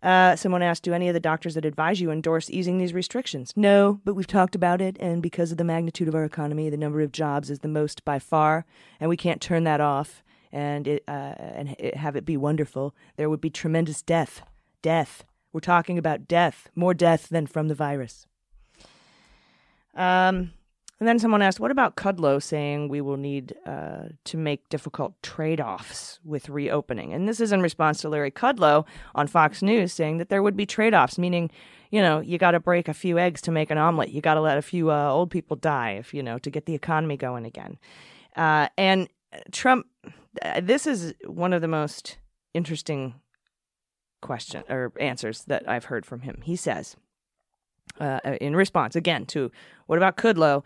Uh, 0.01 0.35
someone 0.35 0.61
asked, 0.61 0.83
Do 0.83 0.93
any 0.93 1.09
of 1.09 1.13
the 1.13 1.19
doctors 1.19 1.55
that 1.55 1.65
advise 1.65 1.99
you 1.99 2.09
endorse 2.09 2.49
easing 2.49 2.77
these 2.77 2.93
restrictions? 2.93 3.53
No, 3.55 3.99
but 4.05 4.13
we've 4.13 4.27
talked 4.27 4.55
about 4.55 4.81
it, 4.81 4.95
and 4.99 5.21
because 5.21 5.51
of 5.51 5.57
the 5.57 5.63
magnitude 5.63 6.07
of 6.07 6.15
our 6.15 6.23
economy, 6.23 6.69
the 6.69 6.77
number 6.77 7.01
of 7.01 7.11
jobs 7.11 7.49
is 7.49 7.59
the 7.59 7.67
most 7.67 8.05
by 8.05 8.17
far, 8.17 8.65
and 8.99 9.09
we 9.09 9.17
can't 9.17 9.41
turn 9.41 9.65
that 9.65 9.81
off 9.81 10.23
and 10.51 10.87
it, 10.87 11.03
uh, 11.07 11.35
and 11.37 11.75
it, 11.79 11.95
have 11.95 12.15
it 12.15 12.25
be 12.25 12.37
wonderful. 12.37 12.95
There 13.17 13.29
would 13.29 13.41
be 13.41 13.49
tremendous 13.49 14.01
death. 14.01 14.41
Death. 14.81 15.23
We're 15.51 15.59
talking 15.59 15.97
about 15.97 16.27
death, 16.27 16.69
more 16.75 16.93
death 16.93 17.29
than 17.29 17.47
from 17.47 17.67
the 17.67 17.75
virus. 17.75 18.27
Um, 19.95 20.53
and 20.99 21.07
then 21.07 21.19
someone 21.19 21.41
asked, 21.41 21.59
what 21.59 21.71
about 21.71 21.95
Kudlow 21.95 22.41
saying 22.43 22.89
we 22.89 22.99
will 22.99 23.17
need 23.17 23.55
uh, 23.65 24.09
to 24.25 24.37
make 24.37 24.67
difficult 24.67 25.13
trade 25.23 25.61
offs 25.61 26.19
with 26.25 26.49
reopening? 26.49 27.13
And 27.13 27.27
this 27.27 27.39
is 27.39 27.51
in 27.51 27.61
response 27.61 28.01
to 28.01 28.09
Larry 28.09 28.31
Kudlow 28.31 28.85
on 29.15 29.27
Fox 29.27 29.61
News 29.61 29.93
saying 29.93 30.17
that 30.17 30.29
there 30.29 30.43
would 30.43 30.57
be 30.57 30.65
trade 30.65 30.93
offs, 30.93 31.17
meaning, 31.17 31.51
you 31.89 32.01
know, 32.01 32.19
you 32.19 32.37
got 32.37 32.51
to 32.51 32.59
break 32.59 32.87
a 32.89 32.93
few 32.93 33.17
eggs 33.17 33.41
to 33.41 33.51
make 33.51 33.71
an 33.71 33.77
omelet. 33.77 34.09
You 34.09 34.19
got 34.19 34.33
to 34.33 34.41
let 34.41 34.57
a 34.57 34.61
few 34.61 34.91
uh, 34.91 35.09
old 35.09 35.31
people 35.31 35.55
die, 35.55 35.91
if, 35.91 36.13
you 36.13 36.21
know, 36.21 36.37
to 36.39 36.49
get 36.49 36.65
the 36.65 36.75
economy 36.75 37.15
going 37.15 37.45
again. 37.45 37.77
Uh, 38.35 38.67
and 38.77 39.07
Trump, 39.51 39.87
uh, 40.41 40.59
this 40.61 40.85
is 40.85 41.13
one 41.25 41.53
of 41.53 41.61
the 41.61 41.67
most 41.67 42.17
interesting 42.53 43.15
question 44.21 44.63
or 44.69 44.91
answers 44.99 45.43
that 45.45 45.67
I've 45.67 45.85
heard 45.85 46.05
from 46.05 46.21
him. 46.21 46.41
He 46.43 46.57
says, 46.57 46.97
uh, 47.99 48.19
in 48.41 48.55
response 48.55 48.95
again 48.95 49.25
to 49.27 49.51
what 49.87 49.97
about 49.97 50.17
Kudlow 50.17 50.63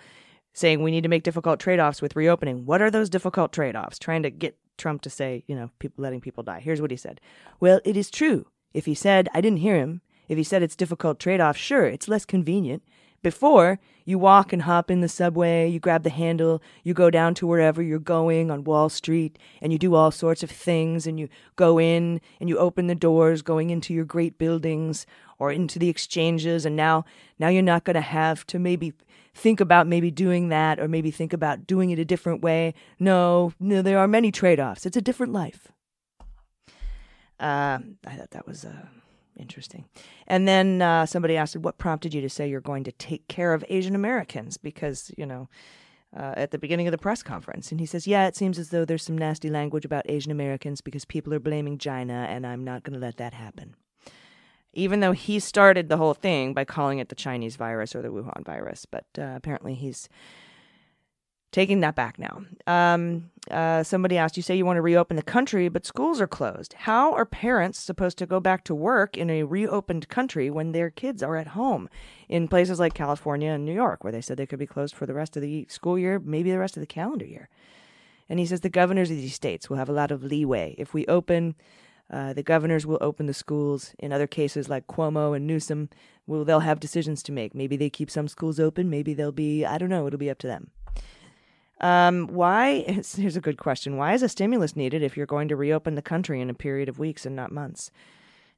saying 0.54 0.82
we 0.82 0.92
need 0.92 1.04
to 1.04 1.10
make 1.10 1.24
difficult 1.24 1.60
trade 1.60 1.80
offs 1.80 2.02
with 2.02 2.16
reopening. 2.16 2.66
What 2.66 2.82
are 2.82 2.92
those 2.92 3.10
difficult 3.10 3.52
trade 3.52 3.76
offs? 3.76 4.00
Trying 4.00 4.24
to 4.24 4.30
get 4.30 4.58
Trump 4.78 5.02
to 5.02 5.10
say, 5.10 5.44
you 5.48 5.56
know, 5.56 5.70
people 5.80 6.02
letting 6.04 6.22
people 6.22 6.44
die. 6.44 6.60
Here's 6.60 6.82
what 6.82 6.92
he 6.92 6.98
said. 6.98 7.20
Well, 7.60 7.82
it 7.84 7.98
is 7.98 8.10
true. 8.10 8.48
If 8.74 8.86
he 8.86 8.96
said, 8.96 9.30
I 9.34 9.42
didn't 9.42 9.60
hear 9.60 9.76
him, 9.76 10.02
if 10.28 10.38
he 10.38 10.44
said 10.44 10.64
it's 10.64 10.76
difficult 10.76 11.20
trade 11.20 11.42
off, 11.42 11.58
sure, 11.58 11.86
it's 11.86 12.08
less 12.08 12.26
convenient, 12.26 12.82
Before, 13.24 13.80
you 14.04 14.20
walk 14.20 14.52
and 14.52 14.64
hop 14.64 14.92
in 14.92 15.00
the 15.00 15.08
subway, 15.08 15.70
you 15.70 15.80
grab 15.80 16.04
the 16.04 16.10
handle, 16.10 16.62
you 16.84 16.94
go 16.94 17.10
down 17.10 17.34
to 17.36 17.48
wherever 17.48 17.82
you're 17.82 17.98
going 17.98 18.52
on 18.52 18.66
Wall 18.66 18.90
Street, 18.90 19.40
and 19.62 19.72
you 19.72 19.80
do 19.80 19.96
all 19.96 20.12
sorts 20.12 20.44
of 20.44 20.52
things, 20.52 21.08
and 21.08 21.18
you 21.18 21.30
go 21.56 21.80
in 21.80 22.20
and 22.42 22.50
you 22.50 22.58
open 22.58 22.88
the 22.88 22.96
doors 22.96 23.42
going 23.42 23.70
into 23.70 23.94
your 23.94 24.04
great 24.04 24.38
buildings 24.38 25.06
or 25.40 25.54
into 25.54 25.80
the 25.80 25.88
exchanges, 25.88 26.66
and 26.66 26.76
now 26.76 27.06
now 27.40 27.48
you're 27.48 27.62
not 27.62 27.86
going 27.86 27.96
to 27.96 28.02
have 28.02 28.46
to 28.48 28.60
maybe 28.60 28.92
think 29.34 29.60
about 29.60 29.88
maybe 29.88 30.12
doing 30.12 30.50
that 30.50 30.80
or 30.80 30.88
maybe 30.88 31.12
think 31.12 31.34
about 31.34 31.66
doing 31.66 31.90
it 31.90 32.00
a 32.00 32.06
different 32.06 32.42
way. 32.42 32.74
No, 33.00 33.54
no, 33.60 33.82
there 33.82 34.00
are 34.00 34.08
many 34.08 34.32
trade-offs. 34.32 34.86
It's 34.86 34.98
a 34.98 35.02
different 35.02 35.34
life. 35.34 35.72
Uh, 37.40 37.80
I 38.06 38.16
thought 38.16 38.32
that 38.32 38.48
was 38.48 38.64
uh, 38.64 38.86
interesting. 39.38 39.86
And 40.28 40.48
then 40.48 40.82
uh, 40.82 41.06
somebody 41.06 41.36
asked, 41.36 41.58
"What 41.58 41.78
prompted 41.78 42.14
you 42.14 42.22
to 42.22 42.30
say 42.30 42.48
you're 42.48 42.62
going 42.62 42.84
to 42.86 42.92
take 42.92 43.28
care 43.28 43.54
of 43.54 43.66
Asian 43.70 43.96
Americans?" 43.96 44.58
Because 44.58 45.12
you 45.18 45.26
know, 45.26 45.50
uh, 46.16 46.34
at 46.38 46.52
the 46.52 46.60
beginning 46.60 46.88
of 46.88 46.92
the 46.92 46.98
press 46.98 47.24
conference, 47.24 47.72
and 47.72 47.80
he 47.80 47.86
says, 47.86 48.08
"Yeah, 48.08 48.28
it 48.28 48.36
seems 48.36 48.60
as 48.60 48.70
though 48.70 48.86
there's 48.86 49.04
some 49.04 49.18
nasty 49.18 49.50
language 49.50 49.84
about 49.84 50.10
Asian 50.10 50.32
Americans 50.32 50.80
because 50.80 51.06
people 51.06 51.34
are 51.34 51.40
blaming 51.40 51.78
China, 51.78 52.28
and 52.30 52.46
I'm 52.48 52.64
not 52.64 52.84
going 52.84 52.94
to 52.94 53.06
let 53.06 53.18
that 53.18 53.34
happen." 53.34 53.76
Even 54.74 55.00
though 55.00 55.12
he 55.12 55.40
started 55.40 55.88
the 55.88 55.98
whole 55.98 56.14
thing 56.14 56.54
by 56.54 56.66
calling 56.66 57.00
it 57.00 57.10
the 57.10 57.16
Chinese 57.16 57.56
virus 57.56 57.96
or 57.96 58.02
the 58.02 58.10
Wuhan 58.10 58.44
virus, 58.44 58.86
but 58.86 59.06
uh, 59.18 59.34
apparently 59.36 59.76
he's 59.76 60.10
taking 61.54 61.82
that 61.82 61.96
back 61.96 62.18
now. 62.20 62.44
Um, 62.68 63.30
uh, 63.50 63.84
somebody 63.84 64.18
asked, 64.18 64.36
You 64.36 64.44
say 64.44 64.56
you 64.56 64.66
want 64.66 64.78
to 64.78 64.82
reopen 64.82 65.16
the 65.16 65.22
country, 65.24 65.70
but 65.70 65.86
schools 65.86 66.20
are 66.20 66.28
closed. 66.28 66.74
How 66.74 67.14
are 67.14 67.26
parents 67.26 67.80
supposed 67.80 68.18
to 68.18 68.26
go 68.26 68.40
back 68.40 68.64
to 68.66 68.76
work 68.76 69.16
in 69.16 69.30
a 69.30 69.44
reopened 69.44 70.10
country 70.10 70.50
when 70.50 70.72
their 70.72 70.90
kids 70.90 71.24
are 71.24 71.38
at 71.38 71.48
home 71.48 71.88
in 72.28 72.48
places 72.48 72.80
like 72.80 72.94
California 72.94 73.52
and 73.52 73.64
New 73.64 73.74
York, 73.74 74.04
where 74.04 74.12
they 74.12 74.22
said 74.22 74.36
they 74.36 74.48
could 74.48 74.60
be 74.60 74.66
closed 74.66 74.96
for 74.96 75.06
the 75.06 75.14
rest 75.14 75.38
of 75.38 75.44
the 75.44 75.66
school 75.70 75.98
year, 75.98 76.20
maybe 76.20 76.52
the 76.52 76.60
rest 76.60 76.76
of 76.76 76.82
the 76.82 76.88
calendar 76.88 77.26
year? 77.26 77.48
And 78.28 78.40
he 78.40 78.46
says 78.46 78.62
the 78.62 78.70
governors 78.70 79.12
of 79.12 79.18
these 79.18 79.36
states 79.36 79.70
will 79.70 79.78
have 79.78 79.90
a 79.90 79.94
lot 79.94 80.12
of 80.12 80.24
leeway. 80.24 80.76
If 80.80 80.94
we 80.94 81.06
open, 81.06 81.56
uh, 82.14 82.32
the 82.32 82.44
governors 82.44 82.86
will 82.86 83.00
open 83.02 83.26
the 83.26 83.34
schools. 83.34 83.96
In 83.98 84.14
other 84.14 84.28
cases, 84.28 84.70
like 84.70 84.86
Cuomo 84.86 85.36
and 85.36 85.48
Newsom, 85.48 85.90
well, 86.28 86.46
they'll 86.46 86.60
have 86.60 86.80
decisions 86.80 87.24
to 87.24 87.32
make. 87.32 87.56
Maybe 87.56 87.76
they 87.76 87.90
keep 87.90 88.12
some 88.12 88.28
schools 88.28 88.60
open. 88.60 88.88
Maybe 88.88 89.16
they'll 89.16 89.32
be, 89.32 89.66
I 89.66 89.80
don't 89.80 89.90
know, 89.90 90.06
it'll 90.06 90.20
be 90.20 90.30
up 90.30 90.38
to 90.40 90.48
them. 90.48 90.70
Um, 91.82 92.28
why? 92.28 92.82
Here's 93.16 93.36
a 93.36 93.42
good 93.42 93.58
question. 93.58 93.98
Why 93.98 94.14
is 94.14 94.22
a 94.22 94.30
stimulus 94.30 94.76
needed 94.76 95.02
if 95.02 95.18
you're 95.18 95.26
going 95.26 95.48
to 95.48 95.56
reopen 95.56 95.96
the 95.96 96.04
country 96.04 96.40
in 96.40 96.52
a 96.52 96.54
period 96.54 96.88
of 96.88 97.00
weeks 97.00 97.26
and 97.26 97.36
not 97.36 97.52
months? 97.52 97.90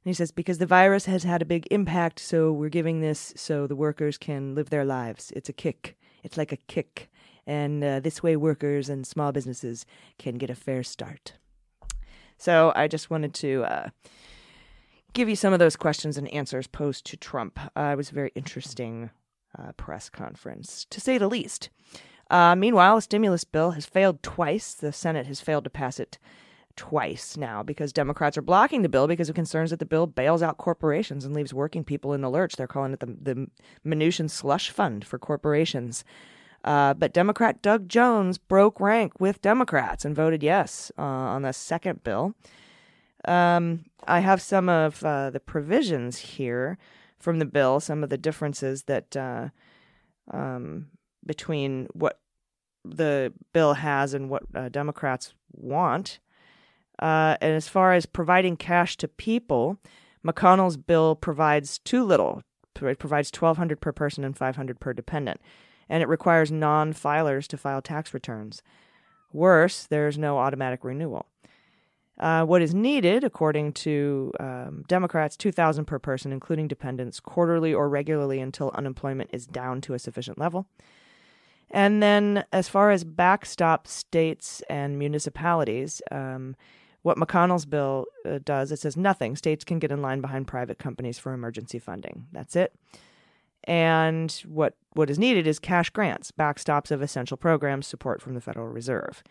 And 0.04 0.10
he 0.10 0.14
says, 0.14 0.32
because 0.32 0.58
the 0.58 0.66
virus 0.66 1.06
has 1.06 1.24
had 1.24 1.40
a 1.40 1.46
big 1.46 1.66
impact, 1.70 2.20
so 2.20 2.52
we're 2.52 2.68
giving 2.68 3.00
this 3.00 3.32
so 3.36 3.66
the 3.66 3.74
workers 3.74 4.18
can 4.18 4.54
live 4.54 4.68
their 4.68 4.84
lives. 4.84 5.32
It's 5.34 5.48
a 5.48 5.54
kick. 5.54 5.96
It's 6.22 6.36
like 6.36 6.52
a 6.52 6.58
kick. 6.68 7.10
And 7.46 7.82
uh, 7.82 8.00
this 8.00 8.22
way, 8.22 8.36
workers 8.36 8.90
and 8.90 9.06
small 9.06 9.32
businesses 9.32 9.86
can 10.18 10.34
get 10.36 10.50
a 10.50 10.54
fair 10.54 10.82
start. 10.82 11.32
So 12.38 12.72
I 12.76 12.88
just 12.88 13.10
wanted 13.10 13.34
to 13.34 13.64
uh, 13.64 13.88
give 15.12 15.28
you 15.28 15.36
some 15.36 15.52
of 15.52 15.58
those 15.58 15.76
questions 15.76 16.18
and 16.18 16.28
answers 16.28 16.66
posed 16.66 17.06
to 17.06 17.16
Trump. 17.16 17.58
Uh, 17.76 17.90
it 17.92 17.96
was 17.96 18.10
a 18.10 18.14
very 18.14 18.32
interesting 18.34 19.10
uh, 19.58 19.72
press 19.72 20.10
conference, 20.10 20.86
to 20.90 21.00
say 21.00 21.18
the 21.18 21.28
least. 21.28 21.70
Uh, 22.30 22.54
meanwhile, 22.54 22.96
the 22.96 23.02
stimulus 23.02 23.44
bill 23.44 23.72
has 23.72 23.86
failed 23.86 24.22
twice. 24.22 24.74
The 24.74 24.92
Senate 24.92 25.26
has 25.26 25.40
failed 25.40 25.64
to 25.64 25.70
pass 25.70 25.98
it 26.00 26.18
twice 26.76 27.36
now 27.36 27.62
because 27.62 27.92
Democrats 27.92 28.36
are 28.36 28.42
blocking 28.42 28.82
the 28.82 28.88
bill 28.88 29.06
because 29.06 29.28
of 29.28 29.34
concerns 29.34 29.70
that 29.70 29.78
the 29.78 29.86
bill 29.86 30.06
bails 30.06 30.42
out 30.42 30.58
corporations 30.58 31.24
and 31.24 31.34
leaves 31.34 31.54
working 31.54 31.84
people 31.84 32.12
in 32.12 32.20
the 32.20 32.30
lurch. 32.30 32.56
They're 32.56 32.66
calling 32.66 32.92
it 32.92 33.00
the, 33.00 33.06
the 33.06 33.46
Mnuchin 33.86 34.28
slush 34.28 34.70
fund 34.70 35.04
for 35.04 35.18
corporations. 35.18 36.04
Uh, 36.66 36.92
but 36.94 37.14
Democrat 37.14 37.62
Doug 37.62 37.88
Jones 37.88 38.38
broke 38.38 38.80
rank 38.80 39.20
with 39.20 39.40
Democrats 39.40 40.04
and 40.04 40.16
voted 40.16 40.42
yes 40.42 40.90
uh, 40.98 41.02
on 41.02 41.42
the 41.42 41.52
second 41.52 42.02
bill. 42.02 42.34
Um, 43.26 43.84
I 44.06 44.20
have 44.20 44.42
some 44.42 44.68
of 44.68 45.02
uh, 45.04 45.30
the 45.30 45.40
provisions 45.40 46.18
here 46.18 46.76
from 47.18 47.38
the 47.38 47.44
bill, 47.44 47.80
some 47.80 48.02
of 48.02 48.10
the 48.10 48.18
differences 48.18 48.84
that 48.84 49.16
uh, 49.16 49.48
um, 50.30 50.88
between 51.24 51.86
what 51.92 52.20
the 52.84 53.32
bill 53.52 53.74
has 53.74 54.14
and 54.14 54.28
what 54.28 54.42
uh, 54.54 54.68
Democrats 54.68 55.34
want. 55.52 56.18
Uh, 57.00 57.36
and 57.40 57.52
as 57.52 57.68
far 57.68 57.92
as 57.92 58.06
providing 58.06 58.56
cash 58.56 58.96
to 58.96 59.08
people, 59.08 59.78
McConnell's 60.26 60.76
bill 60.76 61.14
provides 61.14 61.78
too 61.78 62.04
little. 62.04 62.42
It 62.80 62.98
provides 62.98 63.30
1200 63.32 63.80
per 63.80 63.92
person 63.92 64.24
and 64.24 64.36
500 64.36 64.80
per 64.80 64.92
dependent, 64.92 65.40
and 65.88 66.02
it 66.02 66.08
requires 66.08 66.50
non-filers 66.50 67.46
to 67.48 67.56
file 67.56 67.82
tax 67.82 68.12
returns. 68.12 68.62
Worse, 69.32 69.84
there's 69.84 70.18
no 70.18 70.38
automatic 70.38 70.84
renewal. 70.84 71.26
Uh, 72.18 72.44
what 72.44 72.62
is 72.62 72.74
needed, 72.74 73.24
according 73.24 73.72
to 73.72 74.32
um, 74.40 74.84
Democrats, 74.88 75.36
2000 75.36 75.84
per 75.84 75.98
person, 75.98 76.32
including 76.32 76.66
dependents, 76.66 77.20
quarterly 77.20 77.74
or 77.74 77.88
regularly 77.88 78.40
until 78.40 78.70
unemployment 78.74 79.28
is 79.32 79.46
down 79.46 79.82
to 79.82 79.92
a 79.92 79.98
sufficient 79.98 80.38
level. 80.38 80.66
And 81.70 82.02
then, 82.02 82.44
as 82.52 82.68
far 82.68 82.90
as 82.90 83.04
backstop 83.04 83.86
states 83.86 84.62
and 84.70 84.98
municipalities, 84.98 86.00
um, 86.10 86.56
what 87.02 87.18
McConnell's 87.18 87.66
bill 87.66 88.06
uh, 88.24 88.38
does, 88.42 88.72
it 88.72 88.78
says 88.78 88.96
nothing. 88.96 89.36
States 89.36 89.64
can 89.64 89.78
get 89.78 89.92
in 89.92 90.00
line 90.00 90.20
behind 90.20 90.46
private 90.46 90.78
companies 90.78 91.18
for 91.18 91.32
emergency 91.32 91.78
funding. 91.78 92.26
That's 92.32 92.56
it. 92.56 92.72
And 93.66 94.30
what 94.46 94.74
what 94.94 95.10
is 95.10 95.18
needed 95.18 95.46
is 95.46 95.58
cash 95.58 95.90
grants, 95.90 96.30
backstops 96.30 96.90
of 96.90 97.02
essential 97.02 97.36
programs, 97.36 97.86
support 97.86 98.22
from 98.22 98.34
the 98.34 98.40
Federal 98.40 98.68
Reserve. 98.68 99.22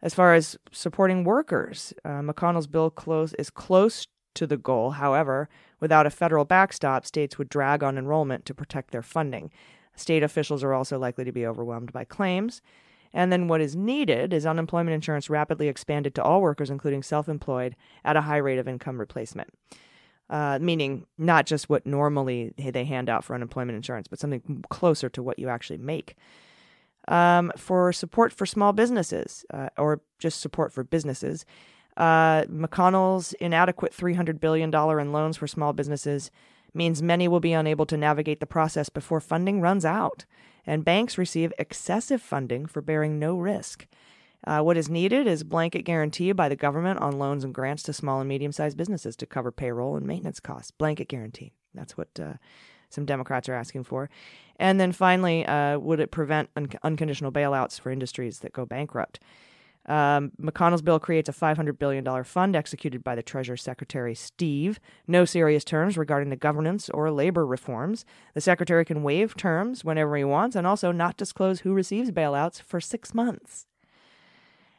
As 0.00 0.14
far 0.14 0.34
as 0.34 0.56
supporting 0.72 1.24
workers, 1.24 1.92
uh, 2.04 2.20
McConnell's 2.20 2.66
bill 2.66 2.90
close 2.90 3.34
is 3.34 3.50
close 3.50 4.06
to 4.34 4.46
the 4.46 4.56
goal. 4.56 4.92
However, 4.92 5.48
without 5.80 6.06
a 6.06 6.10
federal 6.10 6.44
backstop, 6.44 7.04
states 7.04 7.38
would 7.38 7.48
drag 7.48 7.82
on 7.82 7.98
enrollment 7.98 8.44
to 8.46 8.54
protect 8.54 8.90
their 8.90 9.02
funding. 9.02 9.50
State 9.96 10.22
officials 10.22 10.62
are 10.62 10.72
also 10.72 10.98
likely 10.98 11.24
to 11.24 11.32
be 11.32 11.44
overwhelmed 11.44 11.92
by 11.92 12.04
claims. 12.04 12.62
And 13.12 13.32
then 13.32 13.48
what 13.48 13.60
is 13.60 13.74
needed 13.74 14.32
is 14.32 14.46
unemployment 14.46 14.94
insurance 14.94 15.30
rapidly 15.30 15.68
expanded 15.68 16.14
to 16.14 16.22
all 16.22 16.40
workers, 16.40 16.70
including 16.70 17.02
self 17.02 17.28
employed, 17.28 17.74
at 18.04 18.16
a 18.16 18.22
high 18.22 18.36
rate 18.36 18.58
of 18.58 18.68
income 18.68 19.00
replacement. 19.00 19.50
Uh, 20.30 20.58
meaning 20.60 21.06
not 21.16 21.46
just 21.46 21.70
what 21.70 21.86
normally 21.86 22.52
they 22.58 22.84
hand 22.84 23.08
out 23.08 23.24
for 23.24 23.34
unemployment 23.34 23.76
insurance, 23.76 24.06
but 24.08 24.18
something 24.18 24.62
closer 24.68 25.08
to 25.08 25.22
what 25.22 25.38
you 25.38 25.48
actually 25.48 25.78
make. 25.78 26.16
Um, 27.08 27.50
for 27.56 27.90
support 27.94 28.34
for 28.34 28.44
small 28.44 28.74
businesses, 28.74 29.46
uh, 29.54 29.70
or 29.78 30.02
just 30.18 30.42
support 30.42 30.70
for 30.74 30.84
businesses, 30.84 31.46
uh, 31.96 32.42
McConnell's 32.44 33.32
inadequate 33.34 33.92
$300 33.92 34.38
billion 34.38 34.72
in 34.72 35.12
loans 35.12 35.36
for 35.38 35.46
small 35.46 35.72
businesses 35.72 36.30
means 36.74 37.02
many 37.02 37.26
will 37.26 37.40
be 37.40 37.52
unable 37.52 37.86
to 37.86 37.96
navigate 37.96 38.40
the 38.40 38.46
process 38.46 38.88
before 38.88 39.20
funding 39.20 39.60
runs 39.60 39.84
out, 39.84 40.26
and 40.66 40.84
banks 40.84 41.18
receive 41.18 41.52
excessive 41.58 42.20
funding 42.20 42.66
for 42.66 42.82
bearing 42.82 43.18
no 43.18 43.36
risk. 43.36 43.86
Uh, 44.46 44.60
what 44.60 44.76
is 44.76 44.88
needed 44.88 45.26
is 45.26 45.42
blanket 45.42 45.82
guarantee 45.82 46.32
by 46.32 46.48
the 46.48 46.56
government 46.56 47.00
on 47.00 47.18
loans 47.18 47.44
and 47.44 47.54
grants 47.54 47.82
to 47.82 47.92
small 47.92 48.20
and 48.20 48.28
medium 48.28 48.52
sized 48.52 48.76
businesses 48.76 49.16
to 49.16 49.26
cover 49.26 49.50
payroll 49.50 49.96
and 49.96 50.06
maintenance 50.06 50.40
costs. 50.40 50.70
Blanket 50.70 51.08
guarantee. 51.08 51.52
That's 51.74 51.96
what 51.96 52.08
uh, 52.20 52.34
some 52.88 53.04
Democrats 53.04 53.48
are 53.48 53.54
asking 53.54 53.84
for. 53.84 54.08
And 54.56 54.80
then 54.80 54.92
finally, 54.92 55.44
uh, 55.46 55.78
would 55.78 56.00
it 56.00 56.10
prevent 56.10 56.50
un- 56.56 56.68
unconditional 56.82 57.32
bailouts 57.32 57.80
for 57.80 57.90
industries 57.90 58.40
that 58.40 58.52
go 58.52 58.64
bankrupt? 58.64 59.20
Um, 59.86 60.32
McConnell's 60.40 60.82
bill 60.82 61.00
creates 61.00 61.30
a 61.30 61.32
$500 61.32 61.78
billion 61.78 62.24
fund 62.24 62.54
executed 62.54 63.02
by 63.02 63.14
the 63.14 63.22
Treasury 63.22 63.56
Secretary 63.56 64.14
Steve. 64.14 64.78
No 65.06 65.24
serious 65.24 65.64
terms 65.64 65.96
regarding 65.96 66.28
the 66.28 66.36
governance 66.36 66.90
or 66.90 67.10
labor 67.10 67.46
reforms. 67.46 68.04
The 68.34 68.42
Secretary 68.42 68.84
can 68.84 69.02
waive 69.02 69.34
terms 69.34 69.84
whenever 69.84 70.16
he 70.16 70.24
wants 70.24 70.56
and 70.56 70.66
also 70.66 70.92
not 70.92 71.16
disclose 71.16 71.60
who 71.60 71.72
receives 71.72 72.10
bailouts 72.10 72.60
for 72.60 72.80
six 72.80 73.14
months. 73.14 73.66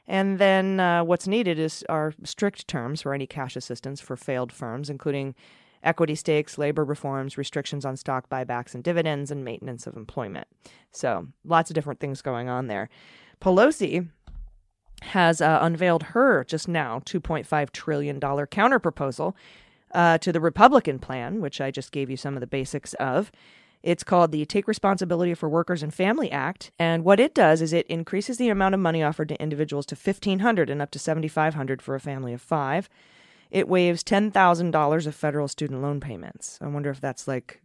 And 0.10 0.40
then 0.40 0.80
uh, 0.80 1.04
what's 1.04 1.28
needed 1.28 1.60
is 1.60 1.86
are 1.88 2.16
strict 2.24 2.68
terms 2.68 3.04
for 3.04 3.14
any 3.14 3.28
cash 3.28 3.56
assistance 3.56 4.02
for 4.02 4.18
failed 4.18 4.52
firms, 4.52 4.90
including 4.90 5.36
equity 5.84 6.16
stakes, 6.16 6.58
labor 6.58 6.84
reforms, 6.84 7.38
restrictions 7.38 7.86
on 7.86 7.96
stock 7.96 8.28
buybacks 8.28 8.74
and 8.74 8.84
dividends, 8.84 9.30
and 9.30 9.46
maintenance 9.46 9.86
of 9.86 9.96
employment. 9.96 10.48
So 10.92 11.28
lots 11.46 11.70
of 11.70 11.76
different 11.76 12.00
things 12.00 12.24
going 12.24 12.50
on 12.50 12.66
there. 12.66 12.90
Pelosi 13.40 14.10
has 15.04 15.42
uh, 15.42 15.60
unveiled 15.62 16.04
her 16.04 16.44
just 16.44 16.68
now 16.68 17.02
$2.5 17.06 17.72
trillion 17.72 18.20
counterproposal 18.20 19.36
uh, 19.94 20.18
to 20.18 20.32
the 20.32 20.42
Republican 20.42 20.98
plan, 20.98 21.40
which 21.40 21.62
I 21.62 21.70
just 21.70 21.92
gave 21.92 22.10
you 22.10 22.18
some 22.18 22.34
of 22.34 22.42
the 22.42 22.48
basics 22.48 22.96
of. 22.96 23.32
It's 23.82 24.04
called 24.04 24.32
the 24.32 24.46
Take 24.46 24.68
Responsibility 24.68 25.34
for 25.34 25.48
Workers 25.48 25.82
and 25.82 25.94
Family 25.94 26.30
Act, 26.32 26.72
and 26.78 27.06
what 27.06 27.20
it 27.20 27.34
does 27.34 27.62
is 27.62 27.72
it 27.72 27.88
increases 27.88 28.38
the 28.38 28.50
amount 28.50 28.76
of 28.76 28.82
money 28.82 29.02
offered 29.02 29.30
to 29.30 29.42
individuals 29.42 29.86
to 29.88 29.96
1500 29.96 30.70
and 30.70 30.82
up 30.82 30.92
to 30.92 31.00
7500 31.00 31.82
for 31.82 31.96
a 31.96 32.00
family 32.00 32.34
of 32.34 32.42
5. 32.42 32.90
It 33.52 33.68
waives 33.68 34.04
$10,000 34.04 35.08
of 35.08 35.16
federal 35.16 35.48
student 35.48 35.82
loan 35.82 36.00
payments. 36.00 36.60
I 36.62 36.68
wonder 36.68 36.90
if 36.90 37.00
that's 37.00 37.28
like 37.28 37.62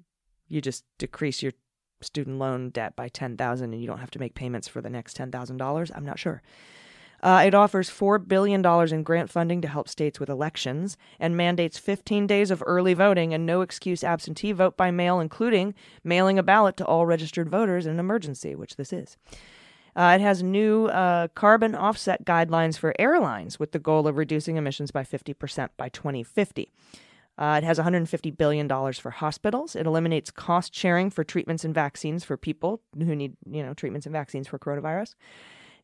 you 0.48 0.60
just 0.60 0.84
decrease 0.98 1.42
your 1.42 1.52
student 2.00 2.38
loan 2.38 2.70
debt 2.70 2.94
by 2.94 3.08
10000 3.08 3.72
and 3.72 3.80
you 3.80 3.86
don't 3.86 3.98
have 3.98 4.10
to 4.12 4.18
make 4.18 4.34
payments 4.34 4.68
for 4.68 4.80
the 4.80 4.90
next 4.90 5.16
$10,000. 5.16 5.90
I'm 5.94 6.04
not 6.04 6.18
sure. 6.18 6.42
Uh, 7.24 7.42
it 7.46 7.54
offers 7.54 7.88
$4 7.88 8.28
billion 8.28 8.62
in 8.92 9.02
grant 9.02 9.30
funding 9.30 9.62
to 9.62 9.68
help 9.68 9.88
states 9.88 10.20
with 10.20 10.28
elections 10.28 10.98
and 11.18 11.34
mandates 11.34 11.78
15 11.78 12.26
days 12.26 12.50
of 12.50 12.62
early 12.66 12.92
voting 12.92 13.32
and 13.32 13.46
no 13.46 13.62
excuse 13.62 14.04
absentee 14.04 14.52
vote 14.52 14.76
by 14.76 14.90
mail, 14.90 15.20
including 15.20 15.74
mailing 16.04 16.38
a 16.38 16.42
ballot 16.42 16.76
to 16.76 16.84
all 16.84 17.06
registered 17.06 17.48
voters 17.48 17.86
in 17.86 17.94
an 17.94 17.98
emergency, 17.98 18.54
which 18.54 18.76
this 18.76 18.92
is. 18.92 19.16
Uh, 19.96 20.12
it 20.14 20.20
has 20.20 20.42
new 20.42 20.86
uh, 20.88 21.28
carbon 21.28 21.74
offset 21.74 22.26
guidelines 22.26 22.76
for 22.76 22.94
airlines 22.98 23.58
with 23.58 23.72
the 23.72 23.78
goal 23.78 24.06
of 24.06 24.18
reducing 24.18 24.58
emissions 24.58 24.90
by 24.90 25.02
50% 25.02 25.70
by 25.78 25.88
2050. 25.88 26.72
Uh, 27.38 27.60
it 27.62 27.64
has 27.64 27.78
$150 27.78 28.36
billion 28.36 28.68
for 28.92 29.10
hospitals. 29.10 29.74
It 29.74 29.86
eliminates 29.86 30.30
cost 30.30 30.74
sharing 30.74 31.08
for 31.08 31.24
treatments 31.24 31.64
and 31.64 31.74
vaccines 31.74 32.22
for 32.22 32.36
people 32.36 32.82
who 32.98 33.16
need, 33.16 33.34
you 33.50 33.62
know, 33.62 33.72
treatments 33.72 34.04
and 34.04 34.12
vaccines 34.12 34.46
for 34.46 34.58
coronavirus. 34.58 35.14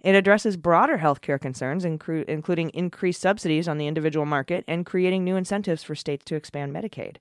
It 0.02 0.14
addresses 0.14 0.56
broader 0.56 0.98
healthcare 0.98 1.40
concerns, 1.40 1.84
including 1.84 2.70
increased 2.70 3.20
subsidies 3.20 3.68
on 3.68 3.78
the 3.78 3.86
individual 3.86 4.26
market 4.26 4.64
and 4.66 4.86
creating 4.86 5.24
new 5.24 5.36
incentives 5.36 5.82
for 5.82 5.94
states 5.94 6.24
to 6.26 6.36
expand 6.36 6.74
Medicaid. 6.74 7.16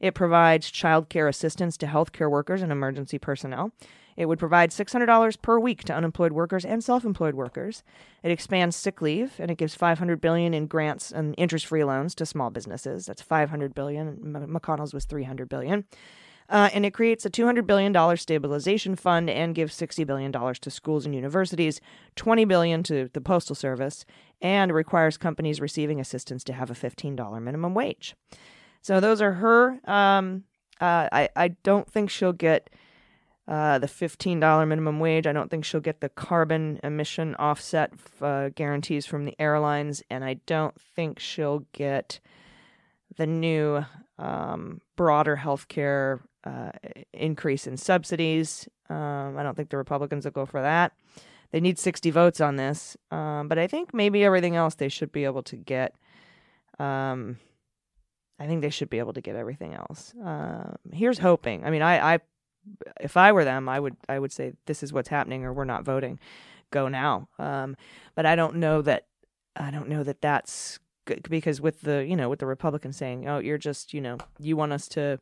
It 0.00 0.14
provides 0.14 0.70
child 0.70 1.08
care 1.08 1.28
assistance 1.28 1.76
to 1.78 1.86
healthcare 1.86 2.30
workers 2.30 2.62
and 2.62 2.70
emergency 2.70 3.18
personnel. 3.18 3.72
It 4.16 4.26
would 4.26 4.38
provide 4.40 4.70
$600 4.70 5.42
per 5.42 5.60
week 5.60 5.84
to 5.84 5.94
unemployed 5.94 6.32
workers 6.32 6.64
and 6.64 6.82
self-employed 6.82 7.34
workers. 7.34 7.84
It 8.24 8.32
expands 8.32 8.74
sick 8.74 9.00
leave 9.00 9.34
and 9.38 9.48
it 9.48 9.58
gives 9.58 9.76
$500 9.76 10.20
billion 10.20 10.54
in 10.54 10.66
grants 10.66 11.12
and 11.12 11.36
interest-free 11.38 11.84
loans 11.84 12.16
to 12.16 12.26
small 12.26 12.50
businesses. 12.50 13.06
That's 13.06 13.22
500 13.22 13.76
billion. 13.76 14.36
M- 14.36 14.48
McConnell's 14.48 14.92
was 14.92 15.04
300 15.04 15.48
billion. 15.48 15.84
Uh, 16.48 16.70
and 16.72 16.86
it 16.86 16.92
creates 16.94 17.26
a 17.26 17.30
$200 17.30 17.66
billion 17.66 18.16
stabilization 18.16 18.96
fund 18.96 19.28
and 19.28 19.54
gives 19.54 19.78
$60 19.78 20.06
billion 20.06 20.32
to 20.32 20.70
schools 20.70 21.04
and 21.04 21.14
universities, 21.14 21.80
$20 22.16 22.48
billion 22.48 22.82
to 22.84 23.10
the 23.12 23.20
Postal 23.20 23.54
Service, 23.54 24.06
and 24.40 24.72
requires 24.72 25.18
companies 25.18 25.60
receiving 25.60 26.00
assistance 26.00 26.42
to 26.44 26.54
have 26.54 26.70
a 26.70 26.74
$15 26.74 27.42
minimum 27.42 27.74
wage. 27.74 28.16
So 28.80 29.00
those 29.00 29.20
are 29.20 29.32
her. 29.32 29.78
Um, 29.84 30.44
uh, 30.80 31.08
I, 31.12 31.28
I 31.36 31.48
don't 31.48 31.90
think 31.90 32.08
she'll 32.08 32.32
get 32.32 32.70
uh, 33.46 33.78
the 33.78 33.86
$15 33.86 34.68
minimum 34.68 35.00
wage. 35.00 35.26
I 35.26 35.32
don't 35.32 35.50
think 35.50 35.64
she'll 35.64 35.80
get 35.80 36.00
the 36.00 36.08
carbon 36.08 36.80
emission 36.82 37.34
offset 37.36 37.92
uh, 38.20 38.50
guarantees 38.54 39.06
from 39.06 39.24
the 39.24 39.34
airlines. 39.38 40.02
And 40.10 40.24
I 40.24 40.34
don't 40.46 40.78
think 40.80 41.18
she'll 41.18 41.64
get 41.72 42.20
the 43.16 43.26
new 43.26 43.84
um, 44.18 44.80
broader 44.98 45.40
healthcare 45.40 46.20
uh, 46.42 46.72
increase 47.12 47.68
in 47.68 47.76
subsidies. 47.76 48.68
Um, 48.90 49.38
I 49.38 49.44
don't 49.44 49.56
think 49.56 49.70
the 49.70 49.76
Republicans 49.76 50.24
will 50.24 50.32
go 50.32 50.44
for 50.44 50.60
that. 50.60 50.92
They 51.52 51.60
need 51.60 51.78
60 51.78 52.10
votes 52.10 52.40
on 52.40 52.56
this, 52.56 52.96
um, 53.12 53.46
but 53.46 53.58
I 53.58 53.68
think 53.68 53.94
maybe 53.94 54.24
everything 54.24 54.56
else 54.56 54.74
they 54.74 54.88
should 54.88 55.12
be 55.12 55.24
able 55.24 55.44
to 55.44 55.56
get. 55.56 55.94
Um, 56.80 57.38
I 58.40 58.46
think 58.46 58.60
they 58.60 58.70
should 58.70 58.90
be 58.90 58.98
able 58.98 59.12
to 59.12 59.20
get 59.20 59.36
everything 59.36 59.72
else. 59.72 60.14
Um, 60.22 60.76
here's 60.92 61.20
hoping. 61.20 61.64
I 61.64 61.70
mean, 61.70 61.82
I, 61.82 62.14
I, 62.14 62.18
if 63.00 63.16
I 63.16 63.30
were 63.30 63.44
them, 63.44 63.68
I 63.68 63.78
would, 63.78 63.96
I 64.08 64.18
would 64.18 64.32
say 64.32 64.52
this 64.66 64.82
is 64.82 64.92
what's 64.92 65.08
happening, 65.08 65.44
or 65.44 65.52
we're 65.52 65.64
not 65.64 65.84
voting. 65.84 66.18
Go 66.70 66.88
now. 66.88 67.28
Um, 67.38 67.76
but 68.16 68.26
I 68.26 68.34
don't 68.34 68.56
know 68.56 68.82
that. 68.82 69.06
I 69.56 69.70
don't 69.70 69.88
know 69.88 70.04
that 70.04 70.20
that's 70.20 70.78
because 71.28 71.60
with 71.60 71.82
the, 71.82 72.04
you 72.04 72.16
know, 72.16 72.28
with 72.28 72.38
the 72.38 72.46
Republicans 72.46 72.96
saying, 72.96 73.28
"Oh, 73.28 73.38
you're 73.38 73.58
just, 73.58 73.94
you 73.94 74.00
know, 74.00 74.18
you 74.38 74.56
want 74.56 74.72
us 74.72 74.88
to." 74.88 75.18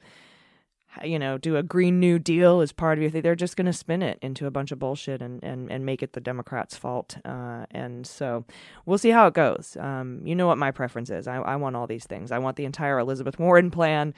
you 1.04 1.18
know, 1.18 1.36
do 1.36 1.56
a 1.56 1.62
Green 1.62 2.00
New 2.00 2.18
Deal 2.18 2.60
as 2.60 2.72
part 2.72 2.96
of 2.96 3.02
your 3.02 3.10
thing. 3.10 3.22
They're 3.22 3.34
just 3.34 3.56
going 3.56 3.66
to 3.66 3.72
spin 3.72 4.02
it 4.02 4.18
into 4.22 4.46
a 4.46 4.50
bunch 4.50 4.72
of 4.72 4.78
bullshit 4.78 5.20
and, 5.20 5.42
and, 5.42 5.70
and 5.70 5.84
make 5.84 6.02
it 6.02 6.14
the 6.14 6.20
Democrats' 6.20 6.76
fault. 6.76 7.18
Uh, 7.24 7.66
and 7.70 8.06
so 8.06 8.44
we'll 8.86 8.98
see 8.98 9.10
how 9.10 9.26
it 9.26 9.34
goes. 9.34 9.76
Um, 9.78 10.22
you 10.24 10.34
know 10.34 10.46
what 10.46 10.58
my 10.58 10.70
preference 10.70 11.10
is. 11.10 11.28
I, 11.28 11.36
I 11.36 11.56
want 11.56 11.76
all 11.76 11.86
these 11.86 12.06
things. 12.06 12.32
I 12.32 12.38
want 12.38 12.56
the 12.56 12.64
entire 12.64 12.98
Elizabeth 12.98 13.38
Warren 13.38 13.70
plan. 13.70 14.14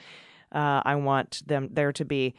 Uh, 0.51 0.81
I 0.85 0.95
want 0.95 1.43
them 1.45 1.69
there 1.71 1.91
to 1.91 2.05
be 2.05 2.33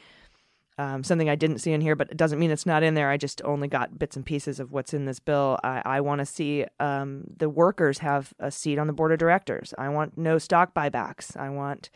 um, 0.80 1.04
something 1.04 1.28
I 1.28 1.34
didn't 1.34 1.58
see 1.58 1.72
in 1.72 1.82
here, 1.82 1.94
but 1.94 2.10
it 2.10 2.16
doesn't 2.16 2.38
mean 2.38 2.50
it's 2.50 2.64
not 2.64 2.82
in 2.82 2.94
there. 2.94 3.10
I 3.10 3.18
just 3.18 3.42
only 3.44 3.68
got 3.68 3.98
bits 3.98 4.16
and 4.16 4.24
pieces 4.24 4.58
of 4.58 4.72
what's 4.72 4.94
in 4.94 5.04
this 5.04 5.20
bill. 5.20 5.58
I, 5.62 5.82
I 5.84 6.00
want 6.00 6.20
to 6.20 6.26
see 6.26 6.64
um, 6.80 7.24
the 7.36 7.50
workers 7.50 7.98
have 7.98 8.32
a 8.38 8.50
seat 8.50 8.78
on 8.78 8.86
the 8.86 8.94
board 8.94 9.12
of 9.12 9.18
directors. 9.18 9.74
I 9.76 9.90
want 9.90 10.16
no 10.16 10.38
stock 10.38 10.72
buybacks. 10.72 11.36
I 11.36 11.50
want 11.50 11.90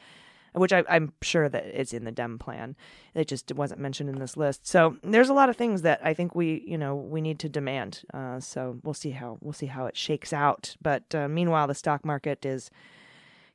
which 0.53 0.72
I, 0.72 0.85
I'm 0.89 1.12
sure 1.20 1.49
that 1.49 1.64
it's 1.64 1.93
in 1.93 2.05
the 2.05 2.12
Dem 2.12 2.39
plan. 2.39 2.76
It 3.12 3.26
just 3.26 3.53
wasn't 3.53 3.80
mentioned 3.80 4.09
in 4.09 4.20
this 4.20 4.37
list. 4.37 4.68
So 4.68 4.97
there's 5.03 5.28
a 5.28 5.35
lot 5.35 5.49
of 5.49 5.57
things 5.57 5.82
that 5.82 6.01
I 6.05 6.14
think 6.14 6.37
we, 6.37 6.62
you 6.64 6.78
know, 6.78 6.95
we 6.95 7.20
need 7.20 7.41
to 7.41 7.49
demand. 7.49 8.03
Uh, 8.14 8.39
so 8.39 8.78
we'll 8.85 8.95
see 8.95 9.11
how 9.11 9.39
we'll 9.41 9.53
see 9.53 9.66
how 9.66 9.87
it 9.87 9.97
shakes 9.97 10.32
out. 10.32 10.76
But 10.80 11.12
uh, 11.12 11.26
meanwhile, 11.26 11.66
the 11.66 11.74
stock 11.74 12.05
market 12.05 12.47
is 12.47 12.70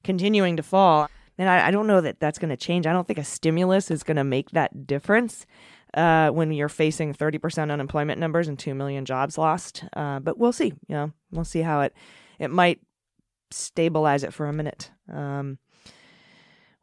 continuing 0.04 0.58
to 0.58 0.64
fall. 0.64 1.08
And 1.40 1.50
I, 1.50 1.70
I 1.70 1.72
don't 1.72 1.88
know 1.88 2.02
that 2.02 2.20
that's 2.20 2.38
going 2.38 2.50
to 2.50 2.58
change. 2.58 2.86
I 2.86 2.94
don't 2.94 3.08
think 3.08 3.18
a 3.18 3.24
stimulus 3.24 3.90
is 3.90 4.04
going 4.04 4.18
to 4.18 4.24
make 4.24 4.52
that 4.52 4.86
difference 4.86 5.48
uh, 5.94 6.30
when 6.30 6.52
you're 6.52 6.70
facing 6.70 7.14
30% 7.14 7.72
unemployment 7.72 8.20
numbers 8.20 8.48
and 8.48 8.60
2 8.60 8.76
million 8.76 9.06
jobs 9.06 9.38
lost. 9.38 9.86
Uh, 9.94 10.20
but 10.20 10.38
we'll 10.38 10.52
see. 10.52 10.74
You 10.88 10.96
know, 10.96 11.12
we'll 11.32 11.46
see 11.46 11.62
how 11.62 11.82
it, 11.82 11.96
it 12.38 12.52
might 12.52 12.82
stabilize 13.52 14.24
it 14.24 14.34
for 14.34 14.48
a 14.48 14.54
minute. 14.54 14.92
Um, 15.12 15.58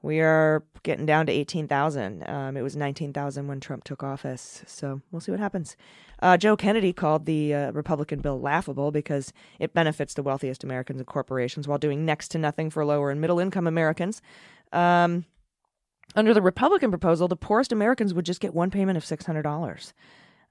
we 0.02 0.20
are 0.20 0.62
getting 0.82 1.06
down 1.06 1.26
to 1.26 1.32
18,000. 1.32 2.28
Um, 2.28 2.56
it 2.56 2.62
was 2.62 2.76
19,000 2.76 3.46
when 3.46 3.60
Trump 3.60 3.84
took 3.84 4.02
office. 4.02 4.62
So 4.66 5.00
we'll 5.10 5.20
see 5.20 5.32
what 5.32 5.40
happens. 5.40 5.76
Uh, 6.22 6.36
Joe 6.36 6.56
Kennedy 6.56 6.92
called 6.92 7.26
the 7.26 7.54
uh, 7.54 7.72
Republican 7.72 8.20
bill 8.20 8.40
laughable 8.40 8.90
because 8.90 9.32
it 9.58 9.74
benefits 9.74 10.14
the 10.14 10.22
wealthiest 10.22 10.64
Americans 10.64 11.00
and 11.00 11.06
corporations 11.06 11.66
while 11.66 11.78
doing 11.78 12.04
next 12.04 12.28
to 12.28 12.38
nothing 12.38 12.70
for 12.70 12.84
lower 12.84 13.10
and 13.10 13.20
middle 13.20 13.38
income 13.38 13.66
Americans. 13.66 14.22
Um, 14.72 15.24
under 16.14 16.32
the 16.32 16.42
Republican 16.42 16.90
proposal, 16.90 17.28
the 17.28 17.36
poorest 17.36 17.72
Americans 17.72 18.14
would 18.14 18.24
just 18.24 18.40
get 18.40 18.54
one 18.54 18.70
payment 18.70 18.96
of 18.96 19.04
$600. 19.04 19.92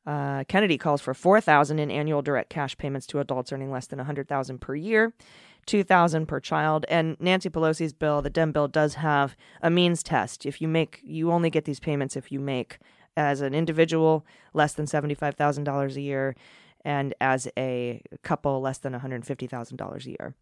Uh, 0.06 0.44
Kennedy 0.46 0.78
calls 0.78 1.02
for 1.02 1.14
4000 1.14 1.80
in 1.80 1.90
annual 1.90 2.22
direct 2.22 2.50
cash 2.50 2.78
payments 2.78 3.08
to 3.08 3.20
adults 3.20 3.52
earning 3.52 3.72
less 3.72 3.88
than 3.88 3.98
100000 3.98 4.60
per 4.60 4.76
year 4.76 5.14
2000 5.66 6.28
per 6.28 6.40
child 6.40 6.86
and 6.90 7.18
Nancy 7.20 7.50
Pelosi's 7.50 7.92
bill 7.92 8.22
the 8.22 8.30
Dem 8.30 8.52
bill 8.52 8.68
does 8.68 8.96
have 8.96 9.36
a 9.64 9.72
means 9.72 10.04
test 10.04 10.46
if 10.46 10.62
you 10.62 10.68
make 10.68 11.02
you 11.04 11.32
only 11.32 11.50
get 11.50 11.66
these 11.66 11.80
payments 11.80 12.16
if 12.16 12.32
you 12.32 12.40
make 12.40 12.78
as 13.18 13.42
an 13.42 13.54
individual 13.54 14.26
less 14.54 14.74
than 14.74 14.86
$75,000 14.86 15.96
a 15.96 16.02
year 16.02 16.36
and 16.84 17.14
as 17.20 17.48
a 17.58 18.02
couple 18.22 18.62
less 18.62 18.78
than 18.78 18.94
$150,000 18.94 20.06
a 20.06 20.10
year. 20.10 20.36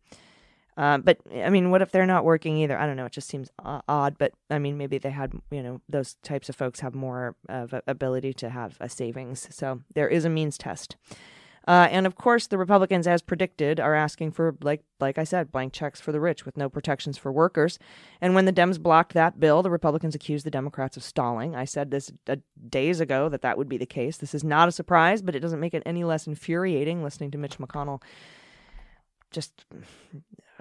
Um, 0.76 1.02
but 1.02 1.20
I 1.34 1.50
mean, 1.50 1.70
what 1.72 1.82
if 1.82 1.92
they're 1.92 2.06
not 2.06 2.26
working 2.26 2.58
either? 2.58 2.78
I 2.78 2.88
don't 2.88 2.98
know. 2.98 3.06
It 3.06 3.12
just 3.12 3.28
seems 3.28 3.50
odd. 3.60 4.18
But 4.18 4.34
I 4.50 4.60
mean, 4.60 4.78
maybe 4.78 4.98
they 4.98 5.12
had, 5.12 5.34
you 5.52 5.62
know, 5.62 5.82
those 5.88 6.16
types 6.24 6.50
of 6.50 6.56
folks 6.56 6.80
have 6.80 6.96
more 6.96 7.36
of 7.48 7.74
a 7.74 7.84
ability 7.88 8.34
to 8.34 8.50
have 8.50 8.78
a 8.80 8.90
savings. 8.90 9.48
So 9.52 9.82
there 9.94 10.08
is 10.08 10.26
a 10.26 10.30
means 10.30 10.58
test. 10.58 10.96
Uh, 11.66 11.88
and 11.92 12.06
of 12.06 12.16
course, 12.16 12.48
the 12.48 12.58
Republicans, 12.58 13.08
as 13.08 13.22
predicted, 13.22 13.80
are 13.80 13.96
asking 13.96 14.32
for, 14.32 14.58
like, 14.62 14.84
like 15.00 15.18
I 15.18 15.24
said, 15.24 15.50
blank 15.50 15.72
checks 15.72 16.02
for 16.02 16.12
the 16.12 16.20
rich 16.20 16.46
with 16.46 16.58
no 16.58 16.68
protections 16.68 17.18
for 17.18 17.32
workers. 17.32 17.80
And 18.20 18.36
when 18.36 18.44
the 18.44 18.52
Dems 18.52 18.82
blocked 18.82 19.14
that 19.14 19.40
bill, 19.40 19.64
the 19.64 19.70
Republicans 19.70 20.14
accused 20.14 20.46
the 20.46 20.52
Democrats 20.52 20.98
of 20.98 21.04
stalling. 21.04 21.56
I 21.56 21.64
said 21.64 21.90
this 21.90 22.12
uh, 22.28 22.36
days 22.68 23.00
ago 23.00 23.30
that 23.30 23.44
that 23.44 23.58
would 23.58 23.70
be 23.70 23.78
the 23.78 23.86
case. 23.86 24.18
This 24.18 24.36
is 24.36 24.44
not 24.44 24.68
a 24.68 24.74
surprise, 24.74 25.22
but 25.22 25.36
it 25.36 25.40
doesn't 25.40 25.62
make 25.62 25.74
it 25.74 25.84
any 25.86 26.04
less 26.04 26.28
infuriating 26.28 27.02
listening 27.02 27.32
to 27.32 27.38
Mitch 27.38 27.58
McConnell. 27.60 28.02
Just, 29.32 29.64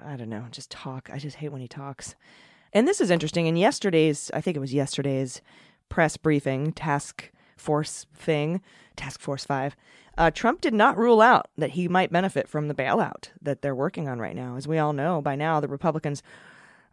I 0.05 0.15
don't 0.15 0.29
know, 0.29 0.45
just 0.51 0.71
talk. 0.71 1.09
I 1.11 1.17
just 1.17 1.37
hate 1.37 1.51
when 1.51 1.61
he 1.61 1.67
talks. 1.67 2.15
And 2.73 2.87
this 2.87 2.99
is 2.99 3.11
interesting. 3.11 3.47
In 3.47 3.55
yesterday's, 3.55 4.31
I 4.33 4.41
think 4.41 4.57
it 4.57 4.61
was 4.61 4.73
yesterday's 4.73 5.41
press 5.89 6.17
briefing, 6.17 6.73
task 6.73 7.31
force 7.55 8.05
thing, 8.15 8.61
Task 8.95 9.19
Force 9.19 9.45
5, 9.45 9.75
uh, 10.17 10.31
Trump 10.31 10.61
did 10.61 10.73
not 10.73 10.97
rule 10.97 11.21
out 11.21 11.49
that 11.57 11.71
he 11.71 11.87
might 11.87 12.11
benefit 12.11 12.47
from 12.47 12.67
the 12.67 12.75
bailout 12.75 13.29
that 13.41 13.61
they're 13.61 13.75
working 13.75 14.07
on 14.07 14.19
right 14.19 14.35
now. 14.35 14.55
As 14.55 14.67
we 14.67 14.77
all 14.77 14.93
know 14.93 15.21
by 15.21 15.35
now, 15.35 15.59
the 15.59 15.67
Republicans, 15.67 16.21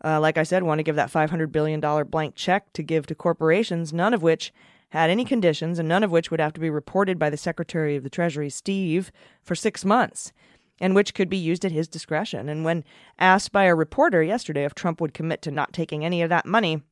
uh, 0.02 0.18
like 0.20 0.38
I 0.38 0.42
said, 0.42 0.62
want 0.62 0.78
to 0.78 0.82
give 0.82 0.96
that 0.96 1.12
$500 1.12 1.52
billion 1.52 1.80
blank 1.80 2.34
check 2.34 2.72
to 2.72 2.82
give 2.82 3.06
to 3.06 3.14
corporations, 3.14 3.92
none 3.92 4.14
of 4.14 4.22
which 4.22 4.52
had 4.90 5.10
any 5.10 5.24
conditions 5.24 5.78
and 5.78 5.88
none 5.88 6.02
of 6.02 6.10
which 6.10 6.30
would 6.30 6.40
have 6.40 6.54
to 6.54 6.60
be 6.60 6.70
reported 6.70 7.18
by 7.18 7.30
the 7.30 7.36
Secretary 7.36 7.94
of 7.94 8.02
the 8.02 8.10
Treasury, 8.10 8.50
Steve, 8.50 9.12
for 9.42 9.54
six 9.54 9.84
months, 9.84 10.32
and 10.80 10.94
which 10.94 11.14
could 11.14 11.28
be 11.28 11.36
used 11.36 11.64
at 11.64 11.72
his 11.72 11.88
discretion. 11.88 12.48
And 12.48 12.64
when 12.64 12.84
asked 13.18 13.52
by 13.52 13.64
a 13.64 13.74
reporter 13.74 14.22
yesterday 14.22 14.64
if 14.64 14.74
Trump 14.74 15.00
would 15.00 15.14
commit 15.14 15.42
to 15.42 15.50
not 15.50 15.72
taking 15.72 16.04
any 16.04 16.22
of 16.22 16.30
that 16.30 16.46
money, 16.46 16.82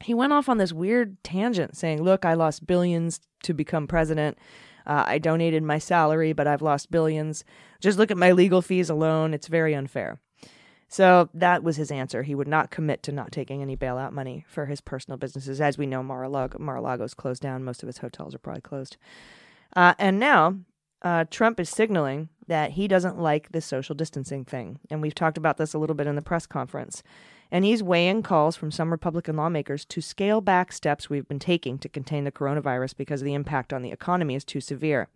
he 0.00 0.14
went 0.14 0.32
off 0.32 0.48
on 0.48 0.58
this 0.58 0.72
weird 0.72 1.22
tangent 1.22 1.76
saying, 1.76 2.02
Look, 2.02 2.24
I 2.24 2.34
lost 2.34 2.66
billions 2.66 3.20
to 3.44 3.54
become 3.54 3.86
president. 3.86 4.38
Uh, 4.86 5.04
I 5.06 5.18
donated 5.18 5.62
my 5.62 5.78
salary, 5.78 6.32
but 6.32 6.46
I've 6.46 6.62
lost 6.62 6.90
billions. 6.90 7.44
Just 7.80 7.98
look 7.98 8.10
at 8.10 8.16
my 8.16 8.32
legal 8.32 8.62
fees 8.62 8.90
alone. 8.90 9.32
It's 9.34 9.46
very 9.46 9.74
unfair. 9.74 10.20
So 10.88 11.30
that 11.32 11.62
was 11.62 11.76
his 11.76 11.90
answer. 11.90 12.22
He 12.22 12.34
would 12.34 12.48
not 12.48 12.70
commit 12.70 13.02
to 13.04 13.12
not 13.12 13.32
taking 13.32 13.62
any 13.62 13.76
bailout 13.76 14.12
money 14.12 14.44
for 14.48 14.66
his 14.66 14.80
personal 14.80 15.16
businesses. 15.16 15.60
As 15.60 15.78
we 15.78 15.86
know, 15.86 16.02
Mar-a-Lago, 16.02 16.58
Mar-a-Lago's 16.58 17.14
closed 17.14 17.40
down. 17.40 17.64
Most 17.64 17.82
of 17.82 17.86
his 17.86 17.98
hotels 17.98 18.34
are 18.34 18.38
probably 18.38 18.60
closed. 18.60 18.96
Uh, 19.74 19.94
and 19.98 20.18
now 20.18 20.58
uh, 21.02 21.24
Trump 21.30 21.58
is 21.60 21.68
signaling 21.68 22.28
that 22.46 22.72
he 22.72 22.88
doesn't 22.88 23.18
like 23.18 23.52
this 23.52 23.66
social 23.66 23.94
distancing 23.94 24.44
thing. 24.44 24.78
And 24.90 25.02
we've 25.02 25.14
talked 25.14 25.38
about 25.38 25.56
this 25.56 25.74
a 25.74 25.78
little 25.78 25.94
bit 25.94 26.06
in 26.06 26.16
the 26.16 26.22
press 26.22 26.46
conference. 26.46 27.02
And 27.50 27.64
he's 27.64 27.82
weighing 27.82 28.22
calls 28.22 28.56
from 28.56 28.70
some 28.70 28.90
Republican 28.90 29.36
lawmakers 29.36 29.84
to 29.86 30.00
scale 30.00 30.40
back 30.40 30.72
steps 30.72 31.10
we've 31.10 31.28
been 31.28 31.38
taking 31.38 31.78
to 31.78 31.88
contain 31.88 32.24
the 32.24 32.32
coronavirus 32.32 32.96
because 32.96 33.20
the 33.20 33.34
impact 33.34 33.72
on 33.72 33.82
the 33.82 33.90
economy 33.90 34.34
is 34.34 34.44
too 34.44 34.60
severe. 34.60 35.08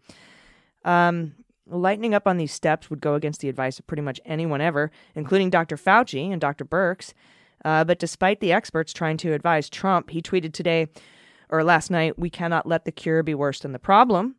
Um, 0.85 1.35
lightening 1.67 2.15
up 2.15 2.29
on 2.29 2.37
these 2.37 2.53
steps 2.53 2.91
would 2.91 3.01
go 3.01 3.15
against 3.15 3.41
the 3.41 3.49
advice 3.49 3.79
of 3.79 3.87
pretty 3.87 4.03
much 4.03 4.21
anyone 4.25 4.61
ever, 4.61 4.91
including 5.15 5.51
Dr. 5.51 5.77
Fauci 5.77 6.31
and 6.31 6.41
Dr. 6.41 6.65
Birx. 6.65 7.13
Uh, 7.65 7.85
but 7.85 7.99
despite 7.99 8.41
the 8.41 8.53
experts 8.53 8.93
trying 8.93 9.17
to 9.17 9.33
advise 9.33 9.71
Trump, 9.71 10.11
he 10.11 10.21
tweeted 10.21 10.53
today 10.53 10.89
or 11.49 11.65
last 11.65 11.91
night, 11.91 12.19
"We 12.19 12.29
cannot 12.29 12.67
let 12.67 12.85
the 12.85 12.93
cure 12.93 13.23
be 13.23 13.35
worse 13.35 13.61
than 13.61 13.73
the 13.73 13.79
problem." 13.79 14.37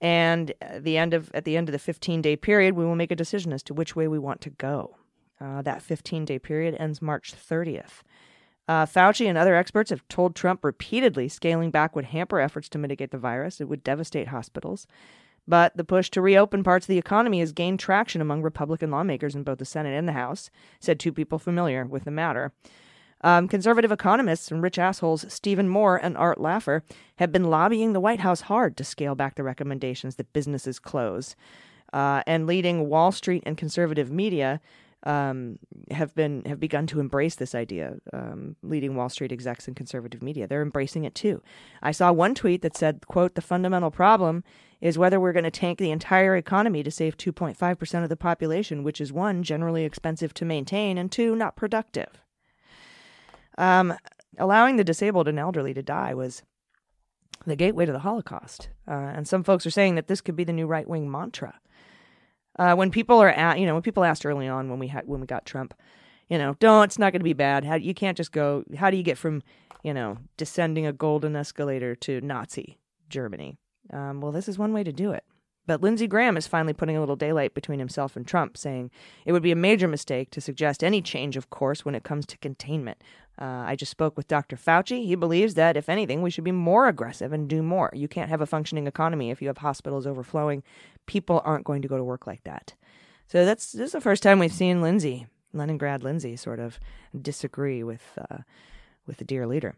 And 0.00 0.52
at 0.60 0.84
the 0.84 0.96
end 0.96 1.12
of 1.12 1.30
at 1.34 1.44
the 1.44 1.56
end 1.56 1.68
of 1.68 1.72
the 1.72 1.78
15 1.78 2.22
day 2.22 2.36
period, 2.36 2.74
we 2.74 2.84
will 2.84 2.96
make 2.96 3.10
a 3.10 3.16
decision 3.16 3.52
as 3.52 3.62
to 3.64 3.74
which 3.74 3.96
way 3.96 4.06
we 4.08 4.18
want 4.18 4.40
to 4.42 4.50
go. 4.50 4.96
Uh, 5.40 5.62
that 5.62 5.82
15 5.82 6.24
day 6.24 6.38
period 6.38 6.76
ends 6.78 7.02
March 7.02 7.32
30th. 7.34 8.02
Uh, 8.68 8.84
Fauci 8.84 9.26
and 9.26 9.38
other 9.38 9.56
experts 9.56 9.90
have 9.90 10.06
told 10.08 10.34
Trump 10.34 10.62
repeatedly 10.62 11.26
scaling 11.26 11.70
back 11.70 11.96
would 11.96 12.06
hamper 12.06 12.38
efforts 12.38 12.68
to 12.68 12.78
mitigate 12.78 13.10
the 13.10 13.18
virus. 13.18 13.60
It 13.60 13.68
would 13.68 13.82
devastate 13.82 14.28
hospitals. 14.28 14.86
But 15.48 15.74
the 15.74 15.84
push 15.84 16.10
to 16.10 16.20
reopen 16.20 16.62
parts 16.62 16.84
of 16.84 16.88
the 16.88 16.98
economy 16.98 17.40
has 17.40 17.52
gained 17.52 17.80
traction 17.80 18.20
among 18.20 18.42
Republican 18.42 18.90
lawmakers 18.90 19.34
in 19.34 19.44
both 19.44 19.56
the 19.56 19.64
Senate 19.64 19.96
and 19.96 20.06
the 20.06 20.12
House, 20.12 20.50
said 20.78 21.00
two 21.00 21.12
people 21.12 21.38
familiar 21.38 21.86
with 21.86 22.04
the 22.04 22.10
matter. 22.10 22.52
Um, 23.22 23.48
conservative 23.48 23.90
economists 23.90 24.50
and 24.50 24.62
rich 24.62 24.78
assholes 24.78 25.26
Stephen 25.28 25.68
Moore 25.68 25.96
and 25.96 26.16
Art 26.16 26.38
Laffer 26.38 26.82
have 27.16 27.32
been 27.32 27.50
lobbying 27.50 27.92
the 27.92 28.00
White 28.00 28.20
House 28.20 28.42
hard 28.42 28.76
to 28.76 28.84
scale 28.84 29.14
back 29.14 29.34
the 29.34 29.42
recommendations 29.42 30.16
that 30.16 30.32
businesses 30.32 30.78
close. 30.78 31.34
Uh, 31.92 32.22
and 32.26 32.46
leading 32.46 32.88
Wall 32.88 33.10
Street 33.10 33.42
and 33.46 33.56
conservative 33.56 34.10
media 34.10 34.60
um, 35.04 35.58
have 35.90 36.14
been 36.14 36.42
have 36.44 36.60
begun 36.60 36.86
to 36.88 37.00
embrace 37.00 37.36
this 37.36 37.54
idea. 37.54 37.96
Um, 38.12 38.56
leading 38.62 38.94
Wall 38.94 39.08
Street 39.08 39.32
execs 39.32 39.66
and 39.66 39.76
conservative 39.76 40.22
media, 40.22 40.46
they're 40.46 40.62
embracing 40.62 41.04
it 41.04 41.14
too. 41.14 41.42
I 41.82 41.92
saw 41.92 42.12
one 42.12 42.34
tweet 42.34 42.62
that 42.62 42.76
said, 42.76 43.06
"quote 43.06 43.34
The 43.34 43.40
fundamental 43.40 43.90
problem 43.90 44.44
is 44.80 44.98
whether 44.98 45.18
we're 45.18 45.32
going 45.32 45.44
to 45.44 45.50
tank 45.50 45.78
the 45.78 45.90
entire 45.90 46.36
economy 46.36 46.82
to 46.82 46.90
save 46.90 47.16
2.5 47.16 47.78
percent 47.78 48.02
of 48.04 48.10
the 48.10 48.16
population, 48.16 48.82
which 48.82 49.00
is 49.00 49.12
one 49.12 49.42
generally 49.42 49.84
expensive 49.84 50.34
to 50.34 50.44
maintain, 50.44 50.98
and 50.98 51.10
two 51.10 51.34
not 51.34 51.56
productive." 51.56 52.20
Um, 53.58 53.94
allowing 54.38 54.76
the 54.76 54.84
disabled 54.84 55.28
and 55.28 55.38
elderly 55.38 55.74
to 55.74 55.82
die 55.82 56.14
was 56.14 56.42
the 57.46 57.56
gateway 57.56 57.84
to 57.84 57.92
the 57.92 57.98
Holocaust, 57.98 58.70
uh, 58.86 58.92
and 58.92 59.28
some 59.28 59.42
folks 59.42 59.66
are 59.66 59.70
saying 59.70 59.96
that 59.96 60.06
this 60.06 60.20
could 60.20 60.36
be 60.36 60.44
the 60.44 60.52
new 60.52 60.66
right 60.66 60.88
wing 60.88 61.10
mantra. 61.10 61.58
Uh, 62.58 62.74
when 62.74 62.90
people 62.90 63.20
are 63.20 63.30
at, 63.30 63.58
you 63.58 63.66
know, 63.66 63.74
when 63.74 63.82
people 63.82 64.04
asked 64.04 64.24
early 64.24 64.48
on 64.48 64.68
when 64.70 64.78
we 64.78 64.88
had 64.88 65.06
when 65.06 65.20
we 65.20 65.26
got 65.26 65.44
Trump, 65.44 65.74
you 66.28 66.38
know, 66.38 66.56
don't 66.60 66.84
it's 66.84 66.98
not 66.98 67.12
going 67.12 67.20
to 67.20 67.24
be 67.24 67.32
bad. 67.32 67.64
How 67.64 67.74
you 67.74 67.94
can't 67.94 68.16
just 68.16 68.32
go. 68.32 68.64
How 68.76 68.90
do 68.90 68.96
you 68.96 69.02
get 69.02 69.18
from, 69.18 69.42
you 69.82 69.94
know, 69.94 70.18
descending 70.36 70.86
a 70.86 70.92
golden 70.92 71.36
escalator 71.36 71.94
to 71.96 72.20
Nazi 72.20 72.78
Germany? 73.08 73.58
Um, 73.92 74.20
well, 74.20 74.32
this 74.32 74.48
is 74.48 74.58
one 74.58 74.72
way 74.72 74.84
to 74.84 74.92
do 74.92 75.12
it. 75.12 75.24
But 75.66 75.82
Lindsey 75.82 76.06
Graham 76.06 76.38
is 76.38 76.46
finally 76.46 76.72
putting 76.72 76.96
a 76.96 77.00
little 77.00 77.14
daylight 77.14 77.52
between 77.52 77.78
himself 77.78 78.16
and 78.16 78.26
Trump, 78.26 78.56
saying 78.56 78.90
it 79.26 79.32
would 79.32 79.42
be 79.42 79.52
a 79.52 79.56
major 79.56 79.86
mistake 79.86 80.30
to 80.30 80.40
suggest 80.40 80.82
any 80.82 81.02
change 81.02 81.36
of 81.36 81.50
course 81.50 81.84
when 81.84 81.94
it 81.94 82.04
comes 82.04 82.26
to 82.26 82.38
containment. 82.38 83.02
Uh, 83.40 83.64
I 83.66 83.76
just 83.76 83.90
spoke 83.90 84.16
with 84.16 84.26
Dr. 84.26 84.56
Fauci. 84.56 85.06
He 85.06 85.14
believes 85.14 85.54
that, 85.54 85.76
if 85.76 85.88
anything, 85.88 86.22
we 86.22 86.30
should 86.30 86.44
be 86.44 86.50
more 86.52 86.88
aggressive 86.88 87.32
and 87.32 87.48
do 87.48 87.62
more. 87.62 87.90
You 87.94 88.08
can't 88.08 88.30
have 88.30 88.40
a 88.40 88.46
functioning 88.46 88.86
economy 88.86 89.30
if 89.30 89.40
you 89.40 89.48
have 89.48 89.58
hospitals 89.58 90.06
overflowing. 90.06 90.64
People 91.06 91.40
aren't 91.44 91.64
going 91.64 91.82
to 91.82 91.88
go 91.88 91.96
to 91.96 92.04
work 92.04 92.26
like 92.26 92.42
that. 92.44 92.74
So 93.28 93.44
that's 93.44 93.72
this 93.72 93.86
is 93.88 93.92
the 93.92 94.00
first 94.00 94.22
time 94.22 94.38
we've 94.38 94.52
seen 94.52 94.82
Lindsey, 94.82 95.26
Leningrad 95.52 96.02
Lindsey, 96.02 96.34
sort 96.34 96.58
of 96.58 96.80
disagree 97.20 97.84
with 97.84 98.18
uh, 98.18 98.38
with 99.06 99.18
the 99.18 99.24
dear 99.24 99.46
leader. 99.46 99.76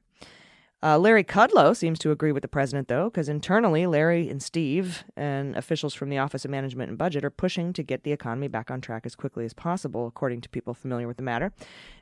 Uh, 0.82 0.98
Larry 0.98 1.22
Kudlow 1.22 1.76
seems 1.76 1.98
to 1.98 2.10
agree 2.10 2.32
with 2.32 2.40
the 2.40 2.48
president, 2.48 2.88
though, 2.88 3.10
because 3.10 3.28
internally, 3.28 3.86
Larry 3.86 4.30
and 4.30 4.42
Steve 4.42 5.04
and 5.14 5.54
officials 5.54 5.92
from 5.92 6.08
the 6.08 6.16
Office 6.16 6.46
of 6.46 6.50
Management 6.50 6.88
and 6.88 6.96
Budget 6.96 7.22
are 7.22 7.30
pushing 7.30 7.74
to 7.74 7.82
get 7.82 8.02
the 8.02 8.12
economy 8.12 8.48
back 8.48 8.70
on 8.70 8.80
track 8.80 9.04
as 9.04 9.14
quickly 9.14 9.44
as 9.44 9.52
possible, 9.52 10.06
according 10.06 10.40
to 10.40 10.48
people 10.48 10.72
familiar 10.72 11.06
with 11.06 11.18
the 11.18 11.22
matter. 11.22 11.52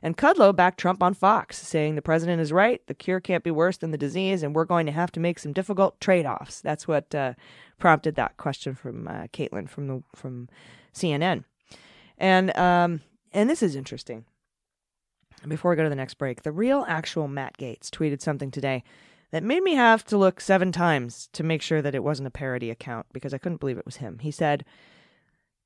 And 0.01 0.15
Kudlow 0.15 0.55
backed 0.55 0.79
Trump 0.79 1.03
on 1.03 1.13
Fox, 1.13 1.57
saying 1.57 1.95
the 1.95 2.01
president 2.01 2.41
is 2.41 2.53
right, 2.53 2.81
the 2.87 2.93
cure 2.93 3.19
can't 3.19 3.43
be 3.43 3.51
worse 3.51 3.75
than 3.75 3.91
the 3.91 3.97
disease, 3.97 4.43
and 4.43 4.55
we're 4.55 4.63
going 4.63 4.85
to 4.85 4.93
have 4.93 5.11
to 5.11 5.19
make 5.19 5.39
some 5.39 5.51
difficult 5.51 5.99
trade 5.99 6.25
offs. 6.25 6.61
That's 6.61 6.87
what 6.87 7.13
uh, 7.13 7.33
prompted 7.79 8.15
that 8.15 8.37
question 8.37 8.75
from 8.75 9.09
uh, 9.09 9.27
Caitlin 9.33 9.67
from 9.67 9.87
the 9.87 10.03
from 10.15 10.47
CNN. 10.93 11.43
And 12.17 12.55
um, 12.57 13.01
and 13.33 13.49
this 13.49 13.61
is 13.61 13.75
interesting 13.75 14.23
before 15.47 15.71
we 15.71 15.77
go 15.77 15.83
to 15.83 15.89
the 15.89 15.95
next 15.95 16.15
break, 16.15 16.43
the 16.43 16.51
real 16.51 16.85
actual 16.87 17.27
Matt 17.27 17.57
Gaetz 17.57 17.89
tweeted 17.89 18.21
something 18.21 18.51
today 18.51 18.83
that 19.31 19.43
made 19.43 19.63
me 19.63 19.75
have 19.75 20.03
to 20.05 20.17
look 20.17 20.41
seven 20.41 20.71
times 20.71 21.29
to 21.33 21.43
make 21.43 21.61
sure 21.61 21.81
that 21.81 21.95
it 21.95 22.03
wasn't 22.03 22.27
a 22.27 22.31
parody 22.31 22.69
account 22.69 23.05
because 23.13 23.33
I 23.33 23.37
couldn't 23.37 23.59
believe 23.59 23.77
it 23.77 23.85
was 23.85 23.97
him. 23.97 24.19
He 24.19 24.31
said, 24.31 24.65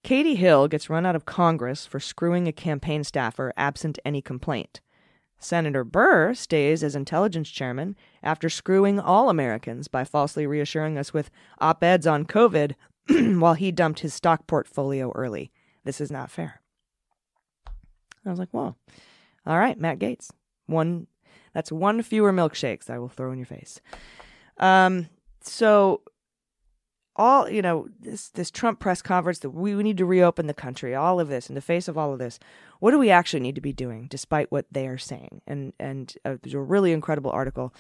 Katie 0.04 0.36
Hill 0.36 0.68
gets 0.68 0.90
run 0.90 1.06
out 1.06 1.16
of 1.16 1.26
Congress 1.26 1.86
for 1.86 2.00
screwing 2.00 2.48
a 2.48 2.52
campaign 2.52 3.04
staffer 3.04 3.54
absent 3.56 4.00
any 4.04 4.22
complaint. 4.22 4.82
Senator 5.40 5.84
Burr 5.84 6.34
stays 6.34 6.84
as 6.84 6.96
intelligence 6.96 7.50
chairman 7.50 7.96
after 8.22 8.50
screwing 8.50 9.00
all 9.00 9.30
Americans 9.30 9.88
by 9.88 10.04
falsely 10.04 10.46
reassuring 10.46 10.98
us 10.98 11.14
with 11.14 11.30
op 11.60 11.84
eds 11.84 12.08
on 12.08 12.26
COVID 12.26 12.74
while 13.40 13.54
he 13.54 13.72
dumped 13.72 14.02
his 14.02 14.14
stock 14.14 14.46
portfolio 14.48 15.12
early. 15.16 15.52
This 15.84 16.00
is 16.00 16.12
not 16.12 16.32
fair. 16.32 16.62
I 18.26 18.30
was 18.30 18.40
like, 18.40 18.54
well, 18.54 18.78
all 19.46 19.60
right, 19.60 19.80
Matt 19.80 20.00
Gaetz. 20.00 20.30
One 20.66 21.08
that's 21.54 21.72
one 21.72 22.02
fewer 22.02 22.34
milkshakes 22.34 22.90
I 22.90 22.98
will 22.98 23.10
throw 23.10 23.32
in 23.32 23.38
your 23.38 23.46
face. 23.46 23.80
Um, 24.58 25.10
so 25.42 26.02
all 27.16 27.50
you 27.50 27.62
know, 27.62 27.88
this 28.00 28.30
this 28.30 28.50
Trump 28.50 28.80
press 28.80 29.02
conference 29.02 29.40
that 29.40 29.52
we, 29.52 29.76
we 29.76 29.84
need 29.84 29.98
to 29.98 30.06
reopen 30.06 30.48
the 30.48 30.54
country, 30.54 30.96
all 30.96 31.20
of 31.20 31.28
this 31.28 31.48
in 31.50 31.56
the 31.56 31.62
face 31.62 31.88
of 31.88 31.98
all 31.98 32.12
of 32.12 32.20
this, 32.20 32.40
what 32.80 32.92
do 32.92 33.00
we 33.00 33.10
actually 33.10 33.40
need 33.40 33.56
to 33.56 33.62
be 33.62 33.74
doing, 33.74 34.08
despite 34.10 34.52
what 34.52 34.66
they 34.72 34.88
are 34.88 34.98
saying? 34.98 35.42
And 35.46 35.74
and 35.80 36.14
uh, 36.26 36.38
there's 36.42 36.56
a 36.56 36.60
really 36.60 36.92
incredible 36.92 37.32
article 37.32 37.74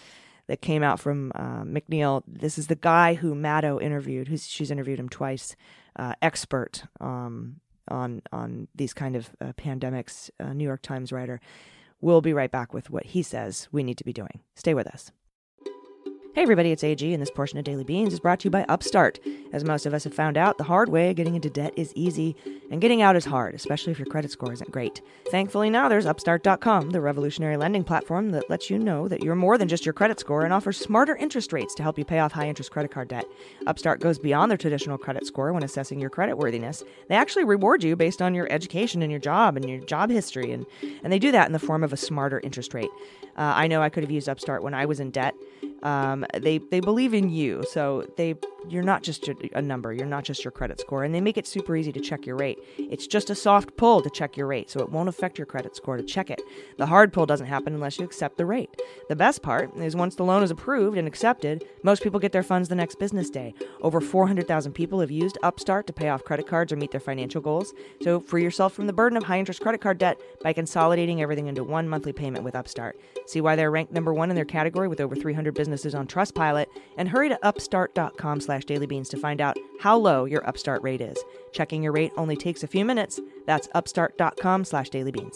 that 0.47 0.61
came 0.61 0.83
out 0.83 0.99
from 0.99 1.31
uh, 1.35 1.63
McNeil. 1.63 2.21
This 2.27 2.57
is 2.57 2.67
the 2.67 2.75
guy 2.75 3.15
who 3.15 3.33
Maddow 3.33 3.81
interviewed. 3.81 4.39
She's 4.39 4.71
interviewed 4.71 4.99
him 4.99 5.09
twice. 5.09 5.55
Uh, 5.95 6.13
expert 6.23 6.85
um, 6.99 7.57
on 7.87 8.21
on 8.31 8.67
these 8.75 8.93
kind 8.93 9.15
of 9.15 9.29
uh, 9.41 9.53
pandemics, 9.53 10.29
uh, 10.39 10.53
New 10.53 10.63
York 10.63 10.81
Times 10.81 11.11
writer. 11.11 11.39
We'll 12.01 12.21
be 12.21 12.33
right 12.33 12.51
back 12.51 12.73
with 12.73 12.89
what 12.89 13.05
he 13.07 13.23
says 13.23 13.69
we 13.71 13.83
need 13.83 13.97
to 13.97 14.03
be 14.03 14.13
doing. 14.13 14.41
Stay 14.55 14.73
with 14.73 14.87
us. 14.87 15.11
Hey 16.35 16.41
everybody, 16.41 16.71
it's 16.71 16.83
AG, 16.83 17.13
and 17.13 17.21
this 17.21 17.29
portion 17.29 17.59
of 17.59 17.63
Daily 17.63 17.83
Beans 17.83 18.11
is 18.11 18.19
brought 18.19 18.39
to 18.39 18.45
you 18.45 18.49
by 18.49 18.65
Upstart. 18.67 19.19
As 19.51 19.63
most 19.63 19.85
of 19.85 19.93
us 19.93 20.03
have 20.03 20.15
found 20.15 20.35
out, 20.35 20.57
the 20.57 20.63
hard 20.63 20.89
way 20.89 21.13
getting 21.13 21.35
into 21.35 21.47
debt 21.47 21.73
is 21.77 21.93
easy, 21.93 22.35
and 22.71 22.81
getting 22.81 23.03
out 23.03 23.15
is 23.15 23.25
hard, 23.25 23.53
especially 23.53 23.91
if 23.91 23.99
your 23.99 24.07
credit 24.07 24.31
score 24.31 24.51
isn't 24.51 24.71
great. 24.71 25.03
Thankfully, 25.29 25.69
now 25.69 25.87
there's 25.87 26.07
Upstart.com, 26.07 26.89
the 26.89 27.01
revolutionary 27.01 27.55
lending 27.55 27.83
platform 27.83 28.31
that 28.31 28.49
lets 28.49 28.71
you 28.71 28.79
know 28.79 29.07
that 29.07 29.21
you're 29.21 29.35
more 29.35 29.59
than 29.59 29.67
just 29.67 29.85
your 29.85 29.93
credit 29.93 30.19
score 30.19 30.43
and 30.43 30.51
offers 30.51 30.75
smarter 30.75 31.15
interest 31.17 31.53
rates 31.53 31.75
to 31.75 31.83
help 31.83 31.99
you 31.99 32.03
pay 32.03 32.17
off 32.17 32.31
high 32.31 32.47
interest 32.47 32.71
credit 32.71 32.89
card 32.89 33.09
debt. 33.09 33.25
Upstart 33.67 33.99
goes 33.99 34.17
beyond 34.17 34.49
their 34.49 34.57
traditional 34.57 34.97
credit 34.97 35.27
score 35.27 35.53
when 35.53 35.61
assessing 35.61 35.99
your 35.99 36.09
credit 36.09 36.35
worthiness. 36.35 36.83
They 37.09 37.15
actually 37.15 37.43
reward 37.43 37.83
you 37.83 37.95
based 37.95 38.23
on 38.23 38.33
your 38.33 38.51
education 38.51 39.03
and 39.03 39.11
your 39.11 39.21
job 39.21 39.55
and 39.55 39.69
your 39.69 39.81
job 39.81 40.09
history, 40.09 40.51
and, 40.51 40.65
and 41.03 41.13
they 41.13 41.19
do 41.19 41.31
that 41.31 41.45
in 41.45 41.53
the 41.53 41.59
form 41.59 41.83
of 41.83 41.93
a 41.93 41.97
smarter 41.97 42.39
interest 42.39 42.73
rate. 42.73 42.89
Uh, 43.37 43.53
I 43.55 43.67
know 43.67 43.83
I 43.83 43.89
could 43.89 44.01
have 44.01 44.09
used 44.09 44.27
Upstart 44.27 44.63
when 44.63 44.73
I 44.73 44.87
was 44.87 44.99
in 44.99 45.11
debt. 45.11 45.35
Um, 45.83 46.25
they 46.33 46.57
they 46.57 46.79
believe 46.79 47.13
in 47.13 47.29
you, 47.29 47.63
so 47.69 48.07
they 48.17 48.35
you're 48.69 48.83
not 48.83 49.03
just 49.03 49.27
a, 49.27 49.35
a, 49.53 49.61
number, 49.61 49.91
you're 49.93 50.05
not 50.05 50.23
just 50.23 50.43
your 50.43 50.51
credit 50.51 50.79
score, 50.79 51.03
and 51.03 51.13
they 51.13 51.21
make 51.21 51.37
it 51.37 51.45
super 51.45 51.75
easy 51.75 51.91
to 51.91 51.99
check 51.99 52.25
your 52.25 52.37
rate. 52.37 52.59
It's 52.77 53.07
just 53.07 53.29
a 53.29 53.35
soft 53.35 53.75
pull 53.75 54.01
to 54.01 54.09
check 54.09 54.37
your 54.37 54.47
rate, 54.47 54.69
so 54.69 54.79
it 54.79 54.89
won't 54.89 55.09
affect 55.09 55.37
your 55.37 55.45
credit 55.45 55.75
score 55.75 55.97
to 55.97 56.03
check 56.03 56.29
it. 56.29 56.41
The 56.77 56.85
hard 56.85 57.11
pull 57.11 57.25
doesn't 57.25 57.47
happen 57.47 57.73
unless 57.73 57.99
you 57.99 58.05
accept 58.05 58.37
the 58.37 58.45
rate. 58.45 58.69
The 59.09 59.15
best 59.15 59.41
part 59.41 59.75
is 59.77 59.95
once 59.95 60.15
the 60.15 60.23
loan 60.23 60.43
is 60.43 60.51
approved 60.51 60.97
and 60.97 61.07
accepted, 61.07 61.65
most 61.83 62.03
people 62.03 62.19
get 62.19 62.31
their 62.31 62.43
funds 62.43 62.69
the 62.69 62.75
next 62.75 62.99
business 62.99 63.29
day. 63.29 63.53
Over 63.81 63.99
400,000 63.99 64.71
people 64.73 64.99
have 65.01 65.11
used 65.11 65.37
Upstart 65.43 65.87
to 65.87 65.93
pay 65.93 66.09
off 66.09 66.23
credit 66.23 66.47
cards 66.47 66.71
or 66.71 66.77
meet 66.77 66.91
their 66.91 66.99
financial 66.99 67.41
goals. 67.41 67.73
So 68.01 68.19
free 68.19 68.43
yourself 68.43 68.73
from 68.73 68.87
the 68.87 68.93
burden 68.93 69.17
of 69.17 69.23
high 69.23 69.39
interest 69.39 69.61
credit 69.61 69.81
card 69.81 69.97
debt 69.97 70.19
by 70.41 70.53
consolidating 70.53 71.21
everything 71.21 71.47
into 71.47 71.63
one 71.63 71.89
monthly 71.89 72.13
payment 72.13 72.45
with 72.45 72.55
Upstart. 72.55 72.99
See 73.27 73.41
why 73.41 73.55
they're 73.55 73.71
ranked 73.71 73.91
number 73.91 74.13
one 74.13 74.29
in 74.29 74.35
their 74.35 74.45
category 74.45 74.87
with 74.87 75.01
over 75.01 75.15
300 75.15 75.53
businesses 75.73 75.95
on 75.95 76.07
Trustpilot, 76.07 76.67
and 76.97 77.09
hurry 77.09 77.29
to 77.29 77.45
upstart.com/daily 77.45 78.41
slash 78.41 78.65
dailybeans 78.65 79.09
to 79.09 79.17
find 79.17 79.41
out 79.41 79.57
how 79.79 79.97
low 79.97 80.25
your 80.25 80.47
Upstart 80.47 80.83
rate 80.83 81.01
is. 81.01 81.17
Checking 81.51 81.81
your 81.81 81.91
rate 81.91 82.11
only 82.17 82.35
takes 82.35 82.63
a 82.63 82.67
few 82.67 82.85
minutes. 82.85 83.19
That's 83.47 83.67
upstart.com 83.73 84.65
slash 84.65 84.89
dailybeans. 84.89 85.35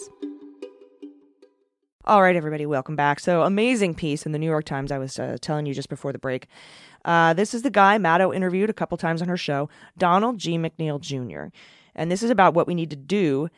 All 2.04 2.22
right, 2.22 2.36
everybody, 2.36 2.64
welcome 2.64 2.96
back. 2.96 3.20
So, 3.20 3.42
amazing 3.42 3.94
piece 3.94 4.24
in 4.24 4.32
the 4.32 4.38
New 4.38 4.46
York 4.46 4.64
Times 4.64 4.92
I 4.92 4.98
was 4.98 5.18
uh, 5.18 5.36
telling 5.40 5.66
you 5.66 5.74
just 5.74 5.90
before 5.90 6.12
the 6.12 6.18
break. 6.18 6.46
Uh, 7.04 7.34
this 7.34 7.52
is 7.52 7.62
the 7.62 7.70
guy 7.70 7.98
Maddow 7.98 8.34
interviewed 8.34 8.70
a 8.70 8.74
couple 8.74 8.96
times 8.96 9.20
on 9.20 9.28
her 9.28 9.36
show, 9.36 9.68
Donald 9.98 10.38
G. 10.38 10.56
McNeil 10.56 11.00
Jr. 11.00 11.54
And 11.94 12.10
this 12.10 12.22
is 12.22 12.30
about 12.30 12.54
what 12.54 12.66
we 12.66 12.74
need 12.74 12.90
to 12.90 12.96
do 12.96 13.48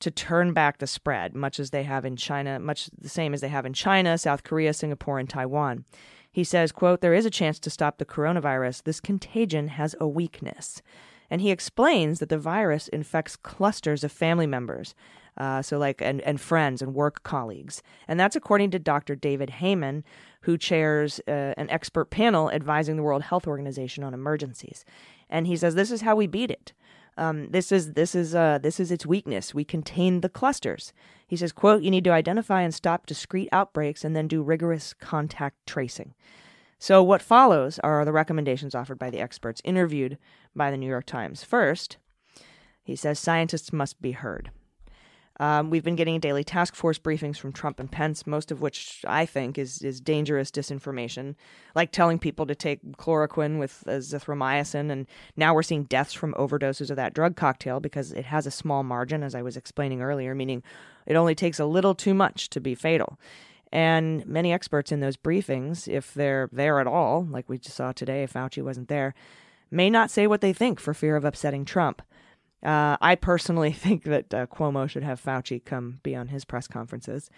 to 0.00 0.10
turn 0.10 0.52
back 0.52 0.78
the 0.78 0.86
spread, 0.86 1.36
much 1.36 1.60
as 1.60 1.70
they 1.70 1.82
have 1.82 2.04
in 2.04 2.16
China, 2.16 2.58
much 2.58 2.90
the 2.98 3.08
same 3.08 3.34
as 3.34 3.42
they 3.42 3.48
have 3.48 3.66
in 3.66 3.74
China, 3.74 4.18
South 4.18 4.42
Korea, 4.42 4.72
Singapore, 4.72 5.18
and 5.18 5.28
Taiwan. 5.28 5.84
He 6.32 6.44
says, 6.44 6.72
quote, 6.72 7.00
there 7.00 7.14
is 7.14 7.26
a 7.26 7.30
chance 7.30 7.58
to 7.60 7.70
stop 7.70 7.98
the 7.98 8.04
coronavirus. 8.04 8.84
This 8.84 9.00
contagion 9.00 9.68
has 9.68 9.94
a 10.00 10.06
weakness. 10.06 10.80
And 11.30 11.40
he 11.40 11.50
explains 11.50 12.18
that 12.18 12.28
the 12.28 12.38
virus 12.38 12.88
infects 12.88 13.36
clusters 13.36 14.02
of 14.02 14.10
family 14.10 14.46
members, 14.46 14.94
uh, 15.36 15.62
so 15.62 15.78
like 15.78 16.02
and, 16.02 16.20
and 16.22 16.40
friends 16.40 16.82
and 16.82 16.94
work 16.94 17.22
colleagues. 17.22 17.82
And 18.08 18.18
that's 18.18 18.36
according 18.36 18.72
to 18.72 18.78
Dr. 18.78 19.14
David 19.14 19.50
Heymann, 19.60 20.02
who 20.42 20.58
chairs 20.58 21.20
uh, 21.28 21.54
an 21.56 21.70
expert 21.70 22.10
panel 22.10 22.50
advising 22.50 22.96
the 22.96 23.02
World 23.02 23.22
Health 23.22 23.46
Organization 23.46 24.02
on 24.02 24.12
emergencies. 24.12 24.84
And 25.28 25.46
he 25.46 25.56
says 25.56 25.76
this 25.76 25.92
is 25.92 26.00
how 26.00 26.16
we 26.16 26.26
beat 26.26 26.50
it. 26.50 26.72
Um, 27.16 27.50
this 27.50 27.70
is 27.70 27.92
this 27.92 28.14
is 28.14 28.34
uh, 28.34 28.58
this 28.62 28.80
is 28.80 28.90
its 28.90 29.04
weakness. 29.06 29.54
We 29.54 29.64
contain 29.64 30.20
the 30.20 30.28
clusters. 30.28 30.92
He 31.30 31.36
says, 31.36 31.52
"quote 31.52 31.84
You 31.84 31.92
need 31.92 32.02
to 32.02 32.10
identify 32.10 32.62
and 32.62 32.74
stop 32.74 33.06
discrete 33.06 33.48
outbreaks, 33.52 34.04
and 34.04 34.16
then 34.16 34.26
do 34.26 34.42
rigorous 34.42 34.92
contact 34.92 35.64
tracing." 35.64 36.14
So, 36.80 37.04
what 37.04 37.22
follows 37.22 37.78
are 37.84 38.04
the 38.04 38.12
recommendations 38.12 38.74
offered 38.74 38.98
by 38.98 39.10
the 39.10 39.20
experts 39.20 39.62
interviewed 39.64 40.18
by 40.56 40.72
the 40.72 40.76
New 40.76 40.88
York 40.88 41.06
Times. 41.06 41.44
First, 41.44 41.98
he 42.82 42.96
says 42.96 43.20
scientists 43.20 43.72
must 43.72 44.02
be 44.02 44.10
heard. 44.10 44.50
Um, 45.38 45.70
we've 45.70 45.84
been 45.84 45.96
getting 45.96 46.20
daily 46.20 46.44
task 46.44 46.74
force 46.74 46.98
briefings 46.98 47.38
from 47.38 47.52
Trump 47.52 47.80
and 47.80 47.90
Pence, 47.90 48.26
most 48.26 48.50
of 48.50 48.60
which 48.60 49.02
I 49.06 49.24
think 49.24 49.56
is 49.56 49.80
is 49.82 49.98
dangerous 50.00 50.50
disinformation, 50.50 51.34
like 51.74 51.92
telling 51.92 52.18
people 52.18 52.44
to 52.46 52.54
take 52.54 52.82
chloroquine 52.98 53.58
with 53.58 53.84
azithromycin, 53.86 54.90
and 54.90 55.06
now 55.36 55.54
we're 55.54 55.62
seeing 55.62 55.84
deaths 55.84 56.12
from 56.12 56.34
overdoses 56.34 56.90
of 56.90 56.96
that 56.96 57.14
drug 57.14 57.36
cocktail 57.36 57.80
because 57.80 58.12
it 58.12 58.26
has 58.26 58.46
a 58.46 58.50
small 58.50 58.82
margin, 58.82 59.22
as 59.22 59.34
I 59.34 59.40
was 59.40 59.56
explaining 59.56 60.02
earlier, 60.02 60.34
meaning 60.34 60.62
it 61.06 61.16
only 61.16 61.34
takes 61.34 61.58
a 61.58 61.66
little 61.66 61.94
too 61.94 62.14
much 62.14 62.50
to 62.50 62.60
be 62.60 62.74
fatal. 62.74 63.18
And 63.72 64.26
many 64.26 64.52
experts 64.52 64.90
in 64.90 65.00
those 65.00 65.16
briefings, 65.16 65.86
if 65.86 66.12
they're 66.12 66.48
there 66.52 66.80
at 66.80 66.86
all, 66.86 67.26
like 67.30 67.48
we 67.48 67.58
just 67.58 67.76
saw 67.76 67.92
today, 67.92 68.24
if 68.24 68.32
Fauci 68.32 68.62
wasn't 68.62 68.88
there, 68.88 69.14
may 69.70 69.88
not 69.88 70.10
say 70.10 70.26
what 70.26 70.40
they 70.40 70.52
think 70.52 70.80
for 70.80 70.92
fear 70.92 71.16
of 71.16 71.24
upsetting 71.24 71.64
Trump. 71.64 72.02
Uh, 72.62 72.96
I 73.00 73.14
personally 73.14 73.72
think 73.72 74.04
that 74.04 74.34
uh, 74.34 74.46
Cuomo 74.46 74.88
should 74.88 75.04
have 75.04 75.22
Fauci 75.22 75.64
come 75.64 76.00
be 76.02 76.16
on 76.16 76.28
his 76.28 76.44
press 76.44 76.66
conferences. 76.66 77.30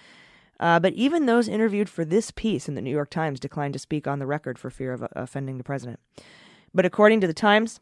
Uh, 0.58 0.78
but 0.78 0.92
even 0.94 1.26
those 1.26 1.48
interviewed 1.48 1.88
for 1.88 2.04
this 2.04 2.30
piece 2.30 2.68
in 2.68 2.74
the 2.74 2.82
New 2.82 2.90
York 2.90 3.10
Times 3.10 3.40
declined 3.40 3.72
to 3.72 3.78
speak 3.78 4.06
on 4.06 4.18
the 4.18 4.26
record 4.26 4.58
for 4.58 4.70
fear 4.70 4.92
of 4.92 5.02
uh, 5.02 5.08
offending 5.16 5.58
the 5.58 5.64
president. 5.64 5.98
But 6.72 6.86
according 6.86 7.20
to 7.20 7.26
the 7.26 7.34
Times, 7.34 7.80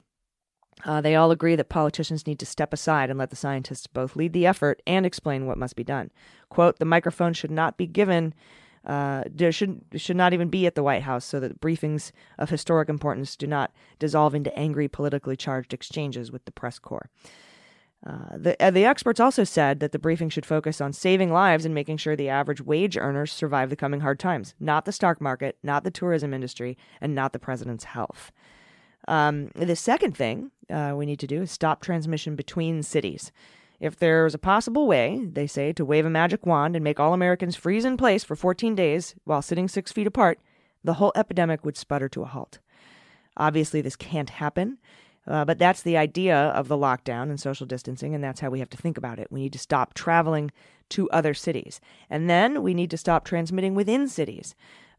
uh, 0.84 1.00
they 1.00 1.14
all 1.14 1.30
agree 1.30 1.56
that 1.56 1.68
politicians 1.68 2.26
need 2.26 2.38
to 2.38 2.46
step 2.46 2.72
aside 2.72 3.10
and 3.10 3.18
let 3.18 3.30
the 3.30 3.36
scientists 3.36 3.86
both 3.86 4.16
lead 4.16 4.32
the 4.32 4.46
effort 4.46 4.82
and 4.86 5.04
explain 5.04 5.46
what 5.46 5.58
must 5.58 5.76
be 5.76 5.84
done. 5.84 6.10
Quote, 6.48 6.78
the 6.78 6.84
microphone 6.84 7.32
should 7.32 7.50
not 7.50 7.76
be 7.76 7.86
given 7.86 8.34
uh, 8.84 9.24
there 9.30 9.52
should 9.52 9.82
should 9.96 10.16
not 10.16 10.32
even 10.32 10.48
be 10.48 10.66
at 10.66 10.74
the 10.74 10.82
White 10.82 11.02
House, 11.02 11.24
so 11.24 11.38
that 11.40 11.60
briefings 11.60 12.12
of 12.38 12.48
historic 12.48 12.88
importance 12.88 13.36
do 13.36 13.46
not 13.46 13.72
dissolve 13.98 14.34
into 14.34 14.56
angry, 14.58 14.88
politically 14.88 15.36
charged 15.36 15.74
exchanges 15.74 16.32
with 16.32 16.44
the 16.46 16.52
press 16.52 16.78
corps. 16.78 17.10
Uh, 18.06 18.38
the 18.38 18.62
uh, 18.62 18.70
the 18.70 18.86
experts 18.86 19.20
also 19.20 19.44
said 19.44 19.80
that 19.80 19.92
the 19.92 19.98
briefing 19.98 20.30
should 20.30 20.46
focus 20.46 20.80
on 20.80 20.94
saving 20.94 21.30
lives 21.30 21.66
and 21.66 21.74
making 21.74 21.98
sure 21.98 22.16
the 22.16 22.30
average 22.30 22.62
wage 22.62 22.96
earners 22.96 23.30
survive 23.30 23.68
the 23.68 23.76
coming 23.76 24.00
hard 24.00 24.18
times, 24.18 24.54
not 24.58 24.86
the 24.86 24.92
stock 24.92 25.20
market, 25.20 25.58
not 25.62 25.84
the 25.84 25.90
tourism 25.90 26.32
industry, 26.32 26.78
and 27.02 27.14
not 27.14 27.34
the 27.34 27.38
president's 27.38 27.84
health. 27.84 28.32
Um, 29.08 29.50
the 29.54 29.76
second 29.76 30.16
thing 30.16 30.50
uh, 30.70 30.94
we 30.96 31.06
need 31.06 31.20
to 31.20 31.26
do 31.26 31.42
is 31.42 31.50
stop 31.50 31.80
transmission 31.80 32.36
between 32.36 32.82
cities. 32.82 33.32
If 33.80 33.96
there's 33.96 34.34
a 34.34 34.38
possible 34.38 34.86
way, 34.86 35.26
they 35.32 35.46
say, 35.46 35.72
to 35.72 35.84
wave 35.84 36.04
a 36.04 36.10
magic 36.10 36.44
wand 36.44 36.76
and 36.76 36.84
make 36.84 37.00
all 37.00 37.14
Americans 37.14 37.56
freeze 37.56 37.86
in 37.86 37.96
place 37.96 38.22
for 38.22 38.36
14 38.36 38.74
days 38.74 39.14
while 39.24 39.40
sitting 39.40 39.68
six 39.68 39.90
feet 39.90 40.06
apart, 40.06 40.38
the 40.84 40.94
whole 40.94 41.12
epidemic 41.16 41.64
would 41.64 41.78
sputter 41.78 42.08
to 42.10 42.22
a 42.22 42.26
halt. 42.26 42.58
Obviously, 43.38 43.80
this 43.80 43.96
can't 43.96 44.30
happen, 44.30 44.78
uh, 45.26 45.46
but 45.46 45.58
that's 45.58 45.82
the 45.82 45.96
idea 45.96 46.36
of 46.36 46.68
the 46.68 46.76
lockdown 46.76 47.30
and 47.30 47.40
social 47.40 47.66
distancing, 47.66 48.14
and 48.14 48.22
that's 48.22 48.40
how 48.40 48.50
we 48.50 48.58
have 48.58 48.70
to 48.70 48.76
think 48.76 48.98
about 48.98 49.18
it. 49.18 49.28
We 49.30 49.40
need 49.40 49.52
to 49.54 49.58
stop 49.58 49.94
traveling 49.94 50.50
to 50.90 51.08
other 51.10 51.32
cities. 51.32 51.80
And 52.10 52.28
then 52.28 52.62
we 52.62 52.74
need 52.74 52.90
to 52.90 52.98
stop 52.98 53.24
transmitting 53.24 53.74
within 53.74 54.08
cities. 54.08 54.54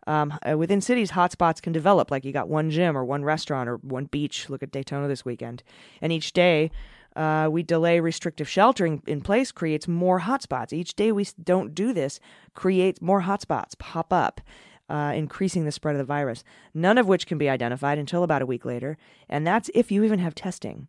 Um, 0.07 0.37
uh, 0.49 0.57
within 0.57 0.81
cities, 0.81 1.11
hotspots 1.11 1.61
can 1.61 1.73
develop, 1.73 2.09
like 2.09 2.25
you 2.25 2.31
got 2.31 2.49
one 2.49 2.69
gym 2.69 2.97
or 2.97 3.05
one 3.05 3.23
restaurant 3.23 3.69
or 3.69 3.77
one 3.77 4.05
beach. 4.05 4.49
Look 4.49 4.63
at 4.63 4.71
Daytona 4.71 5.07
this 5.07 5.23
weekend. 5.25 5.63
And 6.01 6.11
each 6.11 6.33
day, 6.33 6.71
uh, 7.15 7.49
we 7.51 7.63
delay 7.63 7.99
restrictive 7.99 8.47
sheltering 8.47 9.03
in 9.05 9.21
place 9.21 9.51
creates 9.51 9.87
more 9.87 10.21
hotspots. 10.21 10.73
Each 10.73 10.95
day 10.95 11.11
we 11.11 11.27
don't 11.43 11.75
do 11.75 11.93
this 11.93 12.19
creates 12.53 13.01
more 13.01 13.21
hotspots 13.21 13.77
pop 13.77 14.13
up, 14.13 14.41
uh, 14.89 15.13
increasing 15.15 15.65
the 15.65 15.71
spread 15.71 15.95
of 15.95 15.99
the 15.99 16.05
virus. 16.05 16.43
None 16.73 16.97
of 16.97 17.07
which 17.07 17.27
can 17.27 17.37
be 17.37 17.49
identified 17.49 17.97
until 17.97 18.23
about 18.23 18.41
a 18.41 18.45
week 18.45 18.65
later, 18.65 18.97
and 19.29 19.45
that's 19.45 19.69
if 19.73 19.91
you 19.91 20.03
even 20.03 20.19
have 20.19 20.35
testing. 20.35 20.87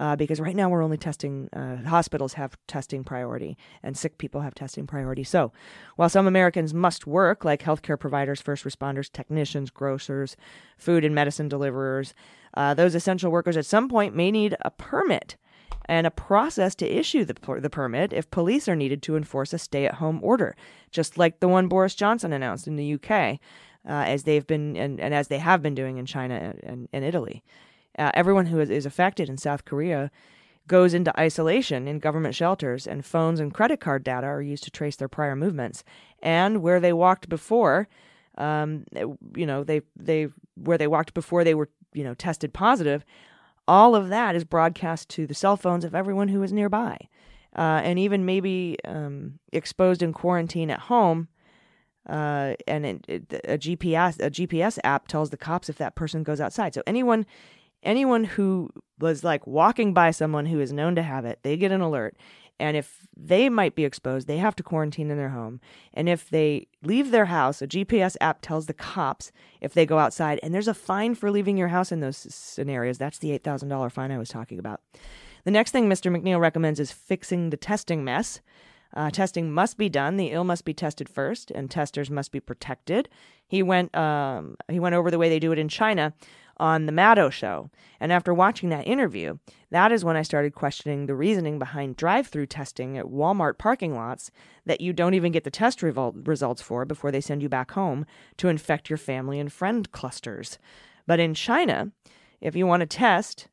Uh, 0.00 0.14
because 0.14 0.38
right 0.38 0.54
now 0.54 0.68
we're 0.68 0.82
only 0.82 0.96
testing, 0.96 1.48
uh, 1.52 1.76
hospitals 1.88 2.34
have 2.34 2.56
testing 2.68 3.02
priority 3.02 3.56
and 3.82 3.96
sick 3.96 4.16
people 4.16 4.42
have 4.42 4.54
testing 4.54 4.86
priority. 4.86 5.24
So 5.24 5.52
while 5.96 6.08
some 6.08 6.28
Americans 6.28 6.72
must 6.72 7.06
work, 7.06 7.44
like 7.44 7.62
healthcare 7.62 7.98
providers, 7.98 8.40
first 8.40 8.64
responders, 8.64 9.10
technicians, 9.10 9.70
grocers, 9.70 10.36
food 10.76 11.04
and 11.04 11.14
medicine 11.14 11.48
deliverers, 11.48 12.14
uh, 12.54 12.74
those 12.74 12.94
essential 12.94 13.32
workers 13.32 13.56
at 13.56 13.66
some 13.66 13.88
point 13.88 14.14
may 14.14 14.30
need 14.30 14.56
a 14.60 14.70
permit 14.70 15.36
and 15.88 16.06
a 16.06 16.10
process 16.10 16.74
to 16.76 16.86
issue 16.86 17.24
the, 17.24 17.34
the 17.60 17.70
permit 17.70 18.12
if 18.12 18.30
police 18.30 18.68
are 18.68 18.76
needed 18.76 19.02
to 19.02 19.16
enforce 19.16 19.52
a 19.52 19.58
stay 19.58 19.86
at 19.86 19.94
home 19.94 20.20
order, 20.22 20.54
just 20.90 21.18
like 21.18 21.40
the 21.40 21.48
one 21.48 21.66
Boris 21.66 21.94
Johnson 21.94 22.32
announced 22.32 22.66
in 22.66 22.76
the 22.76 22.94
UK, 22.94 23.10
uh, 23.10 23.36
as 23.86 24.24
they've 24.24 24.46
been 24.46 24.76
and, 24.76 25.00
and, 25.00 25.14
as 25.14 25.28
they 25.28 25.38
have 25.38 25.62
been 25.62 25.74
doing 25.74 25.96
in 25.96 26.04
China 26.04 26.54
and, 26.62 26.88
and 26.92 27.04
Italy. 27.04 27.42
Uh, 27.98 28.10
everyone 28.14 28.46
who 28.46 28.60
is, 28.60 28.70
is 28.70 28.86
affected 28.86 29.28
in 29.28 29.36
South 29.36 29.64
Korea 29.64 30.10
goes 30.68 30.94
into 30.94 31.18
isolation 31.18 31.88
in 31.88 31.98
government 31.98 32.34
shelters, 32.34 32.86
and 32.86 33.04
phones 33.04 33.40
and 33.40 33.52
credit 33.52 33.80
card 33.80 34.04
data 34.04 34.26
are 34.26 34.42
used 34.42 34.64
to 34.64 34.70
trace 34.70 34.96
their 34.96 35.08
prior 35.08 35.34
movements. 35.34 35.82
And 36.22 36.62
where 36.62 36.78
they 36.78 36.92
walked 36.92 37.28
before, 37.28 37.88
um, 38.36 38.84
you 39.34 39.46
know, 39.46 39.64
they 39.64 39.80
they 39.96 40.28
where 40.54 40.78
they 40.78 40.86
walked 40.86 41.14
before 41.14 41.42
they 41.42 41.54
were 41.54 41.70
you 41.92 42.04
know 42.04 42.14
tested 42.14 42.52
positive, 42.52 43.04
all 43.66 43.94
of 43.94 44.08
that 44.08 44.36
is 44.36 44.44
broadcast 44.44 45.08
to 45.10 45.26
the 45.26 45.34
cell 45.34 45.56
phones 45.56 45.84
of 45.84 45.94
everyone 45.94 46.28
who 46.28 46.42
is 46.42 46.52
nearby. 46.52 46.96
Uh, 47.56 47.80
and 47.82 47.98
even 47.98 48.24
maybe 48.24 48.76
um, 48.84 49.38
exposed 49.52 50.02
in 50.02 50.12
quarantine 50.12 50.70
at 50.70 50.80
home. 50.80 51.28
Uh, 52.08 52.54
and 52.66 52.86
it, 52.86 53.04
it, 53.08 53.40
a 53.44 53.58
GPS 53.58 54.18
a 54.20 54.30
GPS 54.30 54.78
app 54.84 55.08
tells 55.08 55.30
the 55.30 55.36
cops 55.36 55.68
if 55.68 55.76
that 55.76 55.94
person 55.94 56.22
goes 56.22 56.40
outside. 56.40 56.72
So 56.72 56.82
anyone 56.86 57.26
anyone 57.88 58.24
who 58.24 58.70
was 59.00 59.24
like 59.24 59.46
walking 59.46 59.94
by 59.94 60.10
someone 60.10 60.46
who 60.46 60.60
is 60.60 60.72
known 60.72 60.94
to 60.94 61.02
have 61.02 61.24
it, 61.24 61.40
they 61.42 61.56
get 61.56 61.72
an 61.72 61.80
alert. 61.80 62.16
And 62.60 62.76
if 62.76 63.06
they 63.16 63.48
might 63.48 63.76
be 63.76 63.84
exposed, 63.84 64.26
they 64.26 64.38
have 64.38 64.56
to 64.56 64.62
quarantine 64.62 65.10
in 65.10 65.16
their 65.16 65.28
home. 65.28 65.60
And 65.94 66.08
if 66.08 66.28
they 66.28 66.66
leave 66.82 67.10
their 67.10 67.26
house, 67.26 67.62
a 67.62 67.68
GPS 67.68 68.16
app 68.20 68.40
tells 68.42 68.66
the 68.66 68.74
cops 68.74 69.30
if 69.60 69.74
they 69.74 69.86
go 69.86 69.98
outside. 69.98 70.40
And 70.42 70.52
there's 70.52 70.68
a 70.68 70.74
fine 70.74 71.14
for 71.14 71.30
leaving 71.30 71.56
your 71.56 71.68
house 71.68 71.92
in 71.92 72.00
those 72.00 72.16
scenarios. 72.16 72.98
That's 72.98 73.18
the 73.18 73.38
$8,000 73.38 73.92
fine 73.92 74.10
I 74.10 74.18
was 74.18 74.28
talking 74.28 74.58
about. 74.58 74.80
The 75.44 75.52
next 75.52 75.70
thing 75.70 75.88
Mr. 75.88 76.14
McNeil 76.14 76.40
recommends 76.40 76.80
is 76.80 76.90
fixing 76.90 77.50
the 77.50 77.56
testing 77.56 78.04
mess. 78.04 78.40
Uh, 78.94 79.10
testing 79.10 79.52
must 79.52 79.76
be 79.76 79.88
done. 79.88 80.16
The 80.16 80.32
ill 80.32 80.44
must 80.44 80.64
be 80.64 80.74
tested 80.74 81.08
first, 81.08 81.50
and 81.50 81.70
testers 81.70 82.10
must 82.10 82.32
be 82.32 82.40
protected. 82.40 83.08
He 83.46 83.62
went 83.62 83.94
um, 83.94 84.56
he 84.70 84.80
went 84.80 84.94
over 84.94 85.10
the 85.10 85.18
way 85.18 85.28
they 85.28 85.38
do 85.38 85.52
it 85.52 85.58
in 85.58 85.68
China, 85.68 86.14
on 86.60 86.86
the 86.86 86.92
Maddow 86.92 87.30
show. 87.30 87.70
And 88.00 88.12
after 88.12 88.32
watching 88.32 88.68
that 88.68 88.86
interview, 88.86 89.38
that 89.70 89.92
is 89.92 90.04
when 90.04 90.16
I 90.16 90.22
started 90.22 90.54
questioning 90.54 91.06
the 91.06 91.14
reasoning 91.14 91.58
behind 91.58 91.96
drive 91.96 92.26
through 92.26 92.46
testing 92.46 92.96
at 92.96 93.06
Walmart 93.06 93.58
parking 93.58 93.94
lots 93.94 94.30
that 94.66 94.80
you 94.80 94.92
don't 94.92 95.14
even 95.14 95.32
get 95.32 95.44
the 95.44 95.50
test 95.50 95.80
revol- 95.80 96.26
results 96.26 96.62
for 96.62 96.84
before 96.84 97.10
they 97.10 97.20
send 97.20 97.42
you 97.42 97.48
back 97.48 97.72
home 97.72 98.06
to 98.36 98.48
infect 98.48 98.90
your 98.90 98.96
family 98.96 99.38
and 99.38 99.52
friend 99.52 99.90
clusters. 99.92 100.58
But 101.06 101.20
in 101.20 101.34
China, 101.34 101.92
if 102.40 102.54
you 102.54 102.66
want 102.66 102.80
to 102.80 102.86
test, 102.86 103.48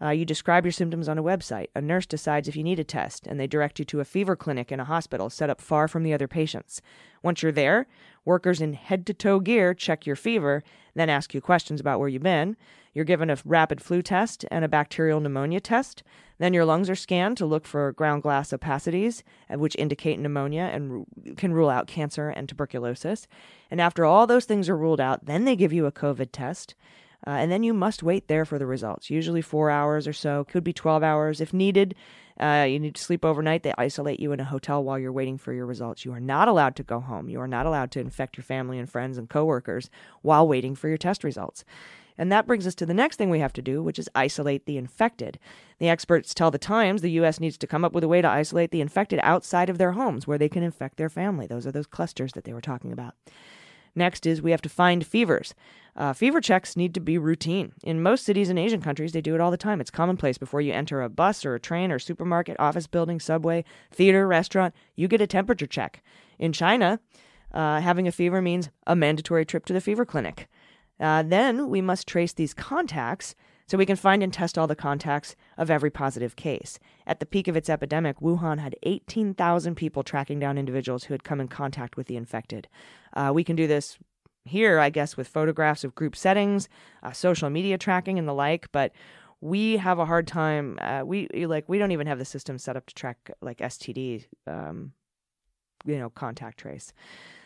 Uh, 0.00 0.10
you 0.10 0.24
describe 0.24 0.64
your 0.64 0.72
symptoms 0.72 1.08
on 1.08 1.18
a 1.18 1.22
website. 1.22 1.68
A 1.74 1.80
nurse 1.80 2.06
decides 2.06 2.48
if 2.48 2.56
you 2.56 2.62
need 2.62 2.78
a 2.78 2.84
test, 2.84 3.26
and 3.26 3.40
they 3.40 3.46
direct 3.46 3.78
you 3.78 3.84
to 3.86 4.00
a 4.00 4.04
fever 4.04 4.36
clinic 4.36 4.70
in 4.70 4.80
a 4.80 4.84
hospital 4.84 5.30
set 5.30 5.48
up 5.48 5.60
far 5.60 5.88
from 5.88 6.02
the 6.02 6.12
other 6.12 6.28
patients. 6.28 6.82
Once 7.22 7.42
you're 7.42 7.52
there, 7.52 7.86
workers 8.24 8.60
in 8.60 8.74
head 8.74 9.06
to 9.06 9.14
toe 9.14 9.40
gear 9.40 9.72
check 9.72 10.06
your 10.06 10.16
fever, 10.16 10.62
then 10.94 11.08
ask 11.08 11.32
you 11.32 11.40
questions 11.40 11.80
about 11.80 11.98
where 11.98 12.08
you've 12.08 12.22
been. 12.22 12.56
You're 12.92 13.04
given 13.04 13.30
a 13.30 13.36
rapid 13.44 13.82
flu 13.82 14.00
test 14.00 14.44
and 14.50 14.64
a 14.64 14.68
bacterial 14.68 15.20
pneumonia 15.20 15.60
test. 15.60 16.02
Then 16.38 16.54
your 16.54 16.64
lungs 16.64 16.88
are 16.88 16.94
scanned 16.94 17.36
to 17.38 17.46
look 17.46 17.66
for 17.66 17.92
ground 17.92 18.22
glass 18.22 18.52
opacities, 18.52 19.22
uh, 19.50 19.58
which 19.58 19.76
indicate 19.76 20.18
pneumonia 20.18 20.70
and 20.72 21.06
can 21.36 21.52
rule 21.52 21.68
out 21.68 21.86
cancer 21.86 22.28
and 22.28 22.48
tuberculosis. 22.48 23.26
And 23.70 23.80
after 23.80 24.04
all 24.04 24.26
those 24.26 24.46
things 24.46 24.68
are 24.68 24.76
ruled 24.76 25.00
out, 25.00 25.26
then 25.26 25.44
they 25.44 25.56
give 25.56 25.72
you 25.72 25.86
a 25.86 25.92
COVID 25.92 26.28
test. 26.32 26.74
Uh, 27.26 27.30
and 27.30 27.50
then 27.50 27.62
you 27.62 27.74
must 27.74 28.02
wait 28.02 28.28
there 28.28 28.44
for 28.44 28.58
the 28.58 28.66
results, 28.66 29.10
usually 29.10 29.42
four 29.42 29.68
hours 29.68 30.06
or 30.06 30.12
so, 30.12 30.44
could 30.44 30.62
be 30.62 30.72
12 30.72 31.02
hours 31.02 31.40
if 31.40 31.52
needed. 31.52 31.94
Uh, 32.38 32.66
you 32.68 32.78
need 32.78 32.94
to 32.94 33.02
sleep 33.02 33.24
overnight. 33.24 33.62
They 33.62 33.72
isolate 33.78 34.20
you 34.20 34.32
in 34.32 34.40
a 34.40 34.44
hotel 34.44 34.84
while 34.84 34.98
you're 34.98 35.12
waiting 35.12 35.38
for 35.38 35.52
your 35.52 35.66
results. 35.66 36.04
You 36.04 36.12
are 36.12 36.20
not 36.20 36.48
allowed 36.48 36.76
to 36.76 36.82
go 36.82 37.00
home. 37.00 37.28
You 37.28 37.40
are 37.40 37.48
not 37.48 37.66
allowed 37.66 37.90
to 37.92 38.00
infect 38.00 38.36
your 38.36 38.44
family 38.44 38.78
and 38.78 38.88
friends 38.88 39.18
and 39.18 39.28
coworkers 39.28 39.90
while 40.22 40.46
waiting 40.46 40.74
for 40.74 40.88
your 40.88 40.98
test 40.98 41.24
results. 41.24 41.64
And 42.18 42.30
that 42.32 42.46
brings 42.46 42.66
us 42.66 42.74
to 42.76 42.86
the 42.86 42.94
next 42.94 43.16
thing 43.16 43.28
we 43.30 43.40
have 43.40 43.52
to 43.54 43.62
do, 43.62 43.82
which 43.82 43.98
is 43.98 44.08
isolate 44.14 44.66
the 44.66 44.78
infected. 44.78 45.38
The 45.78 45.88
experts 45.88 46.32
tell 46.32 46.50
the 46.50 46.58
Times 46.58 47.02
the 47.02 47.10
U.S. 47.12 47.40
needs 47.40 47.58
to 47.58 47.66
come 47.66 47.84
up 47.84 47.92
with 47.92 48.04
a 48.04 48.08
way 48.08 48.22
to 48.22 48.28
isolate 48.28 48.70
the 48.70 48.80
infected 48.80 49.20
outside 49.22 49.68
of 49.68 49.78
their 49.78 49.92
homes 49.92 50.26
where 50.26 50.38
they 50.38 50.48
can 50.48 50.62
infect 50.62 50.96
their 50.96 51.10
family. 51.10 51.46
Those 51.46 51.66
are 51.66 51.72
those 51.72 51.86
clusters 51.86 52.32
that 52.32 52.44
they 52.44 52.54
were 52.54 52.60
talking 52.60 52.92
about. 52.92 53.14
Next 53.94 54.26
is 54.26 54.42
we 54.42 54.50
have 54.50 54.62
to 54.62 54.68
find 54.68 55.06
fevers. 55.06 55.54
Uh, 55.96 56.12
fever 56.12 56.40
checks 56.40 56.76
need 56.76 56.92
to 56.92 57.00
be 57.00 57.16
routine. 57.16 57.72
In 57.82 58.02
most 58.02 58.24
cities 58.24 58.50
in 58.50 58.58
Asian 58.58 58.82
countries, 58.82 59.12
they 59.12 59.22
do 59.22 59.34
it 59.34 59.40
all 59.40 59.50
the 59.50 59.56
time. 59.56 59.80
It's 59.80 59.90
commonplace 59.90 60.36
before 60.36 60.60
you 60.60 60.72
enter 60.72 61.00
a 61.00 61.08
bus 61.08 61.44
or 61.44 61.54
a 61.54 61.60
train 61.60 61.90
or 61.90 61.98
supermarket, 61.98 62.56
office 62.60 62.86
building, 62.86 63.18
subway, 63.18 63.64
theater, 63.90 64.26
restaurant, 64.26 64.74
you 64.94 65.08
get 65.08 65.22
a 65.22 65.26
temperature 65.26 65.66
check. 65.66 66.02
In 66.38 66.52
China, 66.52 67.00
uh, 67.52 67.80
having 67.80 68.06
a 68.06 68.12
fever 68.12 68.42
means 68.42 68.68
a 68.86 68.94
mandatory 68.94 69.46
trip 69.46 69.64
to 69.66 69.72
the 69.72 69.80
fever 69.80 70.04
clinic. 70.04 70.48
Uh, 71.00 71.22
then 71.22 71.68
we 71.70 71.80
must 71.80 72.06
trace 72.06 72.32
these 72.34 72.52
contacts 72.52 73.34
so 73.66 73.76
we 73.76 73.86
can 73.86 73.96
find 73.96 74.22
and 74.22 74.32
test 74.32 74.56
all 74.56 74.66
the 74.66 74.76
contacts 74.76 75.34
of 75.58 75.70
every 75.70 75.90
positive 75.90 76.36
case. 76.36 76.78
At 77.06 77.18
the 77.18 77.26
peak 77.26 77.48
of 77.48 77.56
its 77.56 77.68
epidemic, 77.68 78.20
Wuhan 78.20 78.58
had 78.58 78.76
18,000 78.84 79.74
people 79.74 80.02
tracking 80.02 80.38
down 80.38 80.56
individuals 80.56 81.04
who 81.04 81.14
had 81.14 81.24
come 81.24 81.40
in 81.40 81.48
contact 81.48 81.96
with 81.96 82.06
the 82.06 82.16
infected. 82.16 82.68
Uh, 83.12 83.32
we 83.34 83.42
can 83.42 83.56
do 83.56 83.66
this 83.66 83.98
here, 84.46 84.78
I 84.78 84.90
guess, 84.90 85.16
with 85.16 85.28
photographs 85.28 85.84
of 85.84 85.94
group 85.94 86.16
settings, 86.16 86.68
uh, 87.02 87.12
social 87.12 87.50
media 87.50 87.78
tracking, 87.78 88.18
and 88.18 88.26
the 88.26 88.32
like, 88.32 88.70
but 88.72 88.92
we 89.40 89.76
have 89.76 89.98
a 89.98 90.06
hard 90.06 90.26
time. 90.26 90.78
Uh, 90.80 91.02
we 91.04 91.28
like 91.46 91.68
we 91.68 91.78
don't 91.78 91.92
even 91.92 92.06
have 92.06 92.18
the 92.18 92.24
system 92.24 92.58
set 92.58 92.76
up 92.76 92.86
to 92.86 92.94
track 92.94 93.30
like 93.40 93.58
STD, 93.58 94.26
um, 94.46 94.92
you 95.84 95.98
know, 95.98 96.10
contact 96.10 96.58
trace. 96.58 96.92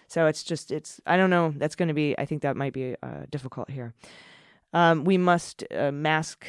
So 0.07 0.27
it's 0.27 0.43
just 0.43 0.71
it's 0.71 1.01
I 1.07 1.17
don't 1.17 1.31
know. 1.31 1.53
That's 1.57 1.75
going 1.75 1.89
to 1.89 1.95
be 1.95 2.17
I 2.19 2.25
think 2.25 2.43
that 2.43 2.57
might 2.57 2.73
be 2.73 2.97
uh, 3.03 3.27
difficult 3.31 3.71
here. 3.71 3.95
Um, 4.73 5.05
we 5.05 5.19
must 5.19 5.65
uh, 5.75 5.93
mask. 5.93 6.47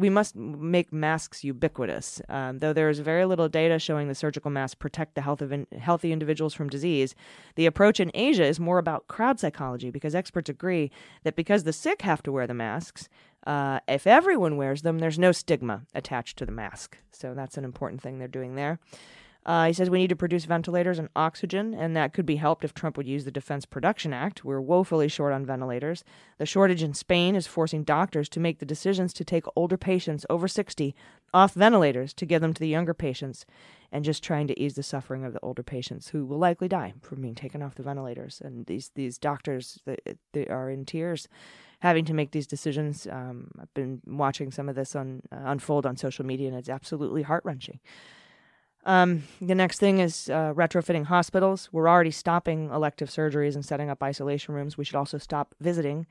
We 0.00 0.08
must 0.08 0.34
make 0.34 0.94
masks 0.94 1.44
ubiquitous. 1.44 2.22
Um, 2.30 2.60
though 2.60 2.72
there 2.72 2.88
is 2.88 3.00
very 3.00 3.26
little 3.26 3.50
data 3.50 3.78
showing 3.78 4.08
the 4.08 4.14
surgical 4.14 4.50
masks 4.50 4.74
protect 4.74 5.14
the 5.14 5.20
health 5.20 5.42
of 5.42 5.52
in- 5.52 5.66
healthy 5.78 6.10
individuals 6.10 6.54
from 6.54 6.70
disease, 6.70 7.14
the 7.54 7.66
approach 7.66 8.00
in 8.00 8.10
Asia 8.14 8.46
is 8.46 8.58
more 8.58 8.78
about 8.78 9.08
crowd 9.08 9.38
psychology 9.38 9.90
because 9.90 10.14
experts 10.14 10.48
agree 10.48 10.90
that 11.24 11.36
because 11.36 11.64
the 11.64 11.72
sick 11.74 12.00
have 12.00 12.22
to 12.22 12.32
wear 12.32 12.46
the 12.46 12.54
masks, 12.54 13.10
uh, 13.46 13.80
if 13.86 14.06
everyone 14.06 14.56
wears 14.56 14.80
them, 14.80 15.00
there's 15.00 15.18
no 15.18 15.32
stigma 15.32 15.82
attached 15.94 16.38
to 16.38 16.46
the 16.46 16.52
mask. 16.52 16.96
So 17.12 17.34
that's 17.34 17.58
an 17.58 17.64
important 17.64 18.00
thing 18.00 18.18
they're 18.18 18.26
doing 18.26 18.54
there. 18.54 18.78
Uh, 19.46 19.66
he 19.66 19.72
says 19.72 19.88
we 19.88 19.98
need 19.98 20.08
to 20.08 20.16
produce 20.16 20.44
ventilators 20.44 20.98
and 20.98 21.08
oxygen, 21.16 21.72
and 21.72 21.96
that 21.96 22.12
could 22.12 22.26
be 22.26 22.36
helped 22.36 22.64
if 22.64 22.74
Trump 22.74 22.96
would 22.96 23.08
use 23.08 23.24
the 23.24 23.30
Defense 23.30 23.64
Production 23.64 24.12
Act. 24.12 24.44
We're 24.44 24.60
woefully 24.60 25.08
short 25.08 25.32
on 25.32 25.46
ventilators. 25.46 26.04
The 26.38 26.46
shortage 26.46 26.82
in 26.82 26.92
Spain 26.92 27.34
is 27.34 27.46
forcing 27.46 27.82
doctors 27.82 28.28
to 28.30 28.40
make 28.40 28.58
the 28.58 28.66
decisions 28.66 29.12
to 29.14 29.24
take 29.24 29.44
older 29.56 29.78
patients 29.78 30.26
over 30.28 30.46
60 30.46 30.94
off 31.32 31.54
ventilators 31.54 32.12
to 32.14 32.26
give 32.26 32.42
them 32.42 32.52
to 32.52 32.60
the 32.60 32.68
younger 32.68 32.92
patients, 32.92 33.46
and 33.92 34.04
just 34.04 34.22
trying 34.22 34.46
to 34.46 34.60
ease 34.60 34.74
the 34.74 34.82
suffering 34.82 35.24
of 35.24 35.32
the 35.32 35.40
older 35.40 35.62
patients 35.62 36.08
who 36.08 36.24
will 36.26 36.38
likely 36.38 36.68
die 36.68 36.92
from 37.00 37.22
being 37.22 37.34
taken 37.34 37.62
off 37.62 37.74
the 37.76 37.82
ventilators. 37.82 38.42
And 38.44 38.66
these 38.66 38.90
these 38.94 39.16
doctors, 39.16 39.78
they, 39.86 39.96
they 40.32 40.46
are 40.48 40.70
in 40.70 40.84
tears 40.84 41.28
having 41.80 42.04
to 42.04 42.14
make 42.14 42.30
these 42.32 42.46
decisions. 42.46 43.06
Um, 43.06 43.50
I've 43.60 43.72
been 43.74 44.02
watching 44.06 44.50
some 44.50 44.68
of 44.68 44.74
this 44.74 44.94
on 44.94 45.22
uh, 45.32 45.38
unfold 45.44 45.86
on 45.86 45.96
social 45.96 46.26
media, 46.26 46.48
and 46.48 46.56
it's 46.56 46.68
absolutely 46.68 47.22
heart 47.22 47.44
wrenching. 47.44 47.80
Um, 48.84 49.24
the 49.40 49.54
next 49.54 49.78
thing 49.78 49.98
is 49.98 50.30
uh, 50.30 50.54
retrofitting 50.54 51.04
hospitals. 51.06 51.68
We're 51.70 51.88
already 51.88 52.10
stopping 52.10 52.70
elective 52.70 53.10
surgeries 53.10 53.54
and 53.54 53.64
setting 53.64 53.90
up 53.90 54.02
isolation 54.02 54.54
rooms. 54.54 54.78
We 54.78 54.84
should 54.84 54.96
also 54.96 55.18
stop 55.18 55.54
visiting 55.60 56.06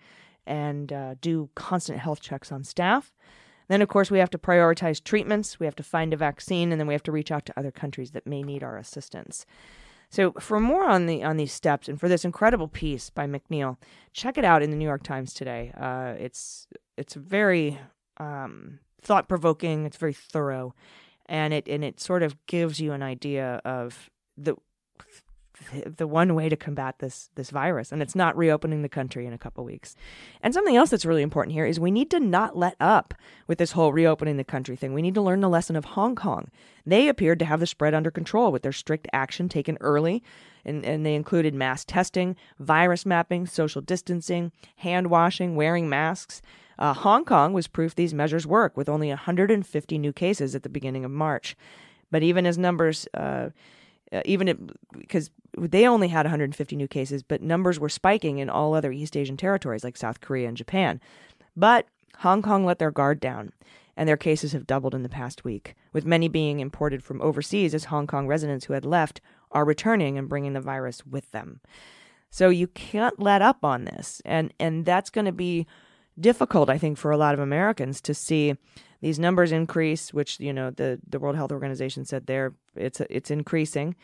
and 0.45 0.93
uh, 0.93 1.15
do 1.19 1.49
constant 1.55 1.99
health 1.99 2.21
checks 2.21 2.51
on 2.51 2.63
staff. 2.63 3.13
Then, 3.69 3.81
of 3.81 3.87
course, 3.87 4.09
we 4.09 4.19
have 4.19 4.31
to 4.31 4.37
prioritize 4.37 5.03
treatments. 5.03 5.59
We 5.59 5.67
have 5.67 5.75
to 5.75 5.83
find 5.83 6.13
a 6.13 6.17
vaccine, 6.17 6.71
and 6.71 6.79
then 6.79 6.87
we 6.87 6.93
have 6.95 7.03
to 7.03 7.11
reach 7.11 7.31
out 7.31 7.45
to 7.45 7.57
other 7.57 7.71
countries 7.71 8.11
that 8.11 8.25
may 8.25 8.41
need 8.41 8.63
our 8.63 8.77
assistance. 8.77 9.45
So, 10.09 10.31
for 10.33 10.59
more 10.59 10.89
on 10.89 11.05
the 11.05 11.23
on 11.23 11.37
these 11.37 11.53
steps 11.53 11.87
and 11.87 11.99
for 11.99 12.09
this 12.09 12.25
incredible 12.25 12.67
piece 12.67 13.11
by 13.11 13.27
McNeil, 13.27 13.77
check 14.11 14.39
it 14.39 14.45
out 14.45 14.63
in 14.63 14.71
the 14.71 14.75
New 14.75 14.85
York 14.85 15.03
Times 15.03 15.35
today. 15.35 15.71
Uh, 15.79 16.15
it's 16.17 16.67
it's 16.97 17.13
very 17.13 17.77
um, 18.17 18.79
thought 19.01 19.29
provoking. 19.29 19.85
It's 19.85 19.97
very 19.97 20.13
thorough, 20.13 20.73
and 21.29 21.53
it 21.53 21.67
and 21.67 21.85
it 21.85 21.99
sort 21.99 22.23
of 22.23 22.35
gives 22.47 22.81
you 22.81 22.91
an 22.91 23.03
idea 23.03 23.61
of 23.63 24.09
the 24.35 24.55
the 25.85 26.07
one 26.07 26.35
way 26.35 26.47
to 26.47 26.55
combat 26.55 26.99
this 26.99 27.29
this 27.35 27.49
virus 27.49 27.91
and 27.91 28.01
it's 28.01 28.15
not 28.15 28.37
reopening 28.37 28.81
the 28.81 28.89
country 28.89 29.25
in 29.25 29.33
a 29.33 29.37
couple 29.37 29.63
weeks. 29.63 29.95
And 30.41 30.53
something 30.53 30.75
else 30.75 30.89
that's 30.89 31.05
really 31.05 31.21
important 31.21 31.53
here 31.53 31.65
is 31.65 31.79
we 31.79 31.91
need 31.91 32.09
to 32.11 32.19
not 32.19 32.57
let 32.57 32.75
up 32.79 33.13
with 33.47 33.57
this 33.57 33.73
whole 33.73 33.91
reopening 33.91 34.37
the 34.37 34.43
country 34.43 34.75
thing. 34.75 34.93
We 34.93 35.01
need 35.01 35.15
to 35.15 35.21
learn 35.21 35.41
the 35.41 35.49
lesson 35.49 35.75
of 35.75 35.85
Hong 35.85 36.15
Kong. 36.15 36.49
They 36.85 37.07
appeared 37.07 37.39
to 37.39 37.45
have 37.45 37.59
the 37.59 37.67
spread 37.67 37.93
under 37.93 38.09
control 38.09 38.51
with 38.51 38.63
their 38.63 38.71
strict 38.71 39.07
action 39.13 39.49
taken 39.49 39.77
early 39.81 40.23
and, 40.65 40.85
and 40.85 41.05
they 41.05 41.15
included 41.15 41.53
mass 41.53 41.85
testing, 41.85 42.35
virus 42.57 43.05
mapping, 43.05 43.45
social 43.45 43.81
distancing, 43.81 44.51
hand 44.77 45.07
washing, 45.07 45.55
wearing 45.55 45.89
masks. 45.89 46.41
Uh, 46.79 46.93
Hong 46.93 47.25
Kong 47.25 47.53
was 47.53 47.67
proof 47.67 47.93
these 47.93 48.13
measures 48.13 48.47
work 48.47 48.75
with 48.75 48.89
only 48.89 49.09
150 49.09 49.97
new 49.99 50.13
cases 50.13 50.55
at 50.55 50.63
the 50.63 50.69
beginning 50.69 51.05
of 51.05 51.11
March. 51.11 51.55
But 52.09 52.23
even 52.23 52.47
as 52.47 52.57
numbers 52.57 53.07
uh, 53.13 53.49
uh, 54.11 54.21
even 54.25 54.71
because 54.97 55.29
they 55.57 55.87
only 55.87 56.07
had 56.07 56.25
150 56.25 56.75
new 56.75 56.87
cases, 56.87 57.21
but 57.21 57.41
numbers 57.41 57.79
were 57.79 57.89
spiking 57.89 58.39
in 58.39 58.49
all 58.49 58.73
other 58.73 58.91
East 58.91 59.15
Asian 59.15 59.37
territories 59.37 59.83
like 59.83 59.97
South 59.97 60.21
Korea 60.21 60.47
and 60.47 60.57
Japan. 60.57 60.99
But 61.55 61.87
Hong 62.19 62.41
Kong 62.41 62.65
let 62.65 62.79
their 62.79 62.91
guard 62.91 63.19
down, 63.19 63.51
and 63.95 64.09
their 64.09 64.17
cases 64.17 64.53
have 64.53 64.67
doubled 64.67 64.95
in 64.95 65.03
the 65.03 65.09
past 65.09 65.43
week, 65.43 65.75
with 65.93 66.05
many 66.05 66.27
being 66.27 66.59
imported 66.59 67.03
from 67.03 67.21
overseas 67.21 67.73
as 67.73 67.85
Hong 67.85 68.07
Kong 68.07 68.27
residents 68.27 68.65
who 68.65 68.73
had 68.73 68.85
left 68.85 69.21
are 69.51 69.65
returning 69.65 70.17
and 70.17 70.29
bringing 70.29 70.53
the 70.53 70.61
virus 70.61 71.05
with 71.05 71.29
them. 71.31 71.59
So 72.31 72.49
you 72.49 72.67
can't 72.67 73.19
let 73.19 73.41
up 73.41 73.63
on 73.63 73.85
this, 73.85 74.21
and 74.25 74.53
and 74.59 74.85
that's 74.85 75.09
going 75.09 75.25
to 75.25 75.31
be 75.31 75.67
difficult, 76.19 76.69
I 76.69 76.77
think, 76.77 76.97
for 76.97 77.11
a 77.11 77.17
lot 77.17 77.33
of 77.33 77.39
Americans 77.39 78.01
to 78.01 78.13
see 78.13 78.55
these 79.01 79.19
numbers 79.19 79.51
increase, 79.51 80.13
which 80.13 80.39
you 80.39 80.53
know 80.53 80.71
the 80.71 80.99
the 81.07 81.19
World 81.19 81.35
Health 81.35 81.51
Organization 81.51 82.05
said 82.05 82.27
there 82.27 82.53
it's 82.75 83.01
it's 83.09 83.31
increasing. 83.31 83.95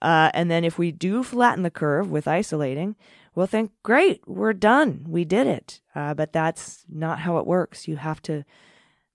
Uh, 0.00 0.30
and 0.32 0.50
then 0.50 0.64
if 0.64 0.78
we 0.78 0.92
do 0.92 1.22
flatten 1.24 1.64
the 1.64 1.70
curve 1.70 2.08
with 2.08 2.28
isolating, 2.28 2.94
we'll 3.34 3.48
think, 3.48 3.72
great, 3.82 4.20
we're 4.28 4.52
done, 4.52 5.04
we 5.08 5.24
did 5.24 5.46
it. 5.46 5.80
Uh, 5.92 6.14
but 6.14 6.32
that's 6.32 6.84
not 6.88 7.18
how 7.18 7.38
it 7.38 7.46
works. 7.46 7.88
You 7.88 7.96
have 7.96 8.22
to 8.22 8.44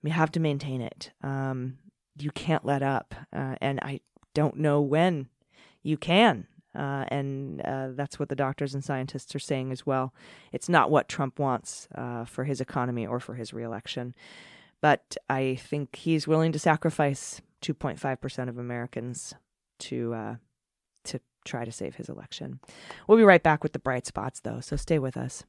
you 0.04 0.12
have 0.12 0.32
to 0.34 0.40
maintain 0.40 0.82
it. 0.82 1.12
Um, 1.22 1.78
you 2.20 2.32
can't 2.32 2.66
let 2.66 2.84
up, 2.84 3.16
uh, 3.32 3.56
and 3.62 3.80
I 3.80 4.02
don't 4.34 4.58
know 4.58 4.82
when 4.82 5.30
you 5.82 5.98
can. 5.98 6.48
Uh, 6.76 7.06
and 7.10 7.62
uh, 7.62 7.90
that's 7.92 8.20
what 8.20 8.30
the 8.30 8.36
doctors 8.36 8.74
and 8.74 8.84
scientists 8.84 9.36
are 9.36 9.40
saying 9.40 9.72
as 9.72 9.86
well. 9.86 10.14
It's 10.52 10.70
not 10.70 10.90
what 10.90 11.08
Trump 11.08 11.40
wants 11.40 11.88
uh, 11.94 12.26
for 12.26 12.46
his 12.46 12.60
economy 12.60 13.06
or 13.06 13.20
for 13.20 13.36
his 13.36 13.54
reelection. 13.54 14.16
But 14.82 15.16
I 15.30 15.56
think 15.56 15.96
he's 15.96 16.28
willing 16.28 16.52
to 16.52 16.60
sacrifice 16.60 17.42
2.5% 17.62 18.50
of 18.50 18.58
Americans 18.58 19.34
to 19.80 20.14
uh, 20.14 20.36
to 21.06 21.20
try 21.46 21.66
to 21.66 21.72
save 21.72 21.96
his 21.96 22.10
election. 22.10 22.60
We'll 23.08 23.18
be 23.18 23.24
right 23.24 23.44
back 23.44 23.64
with 23.64 23.74
the 23.74 23.80
bright 23.80 24.06
spots, 24.06 24.40
though, 24.40 24.60
so 24.60 24.76
stay 24.76 25.00
with 25.00 25.18
us. 25.18 25.44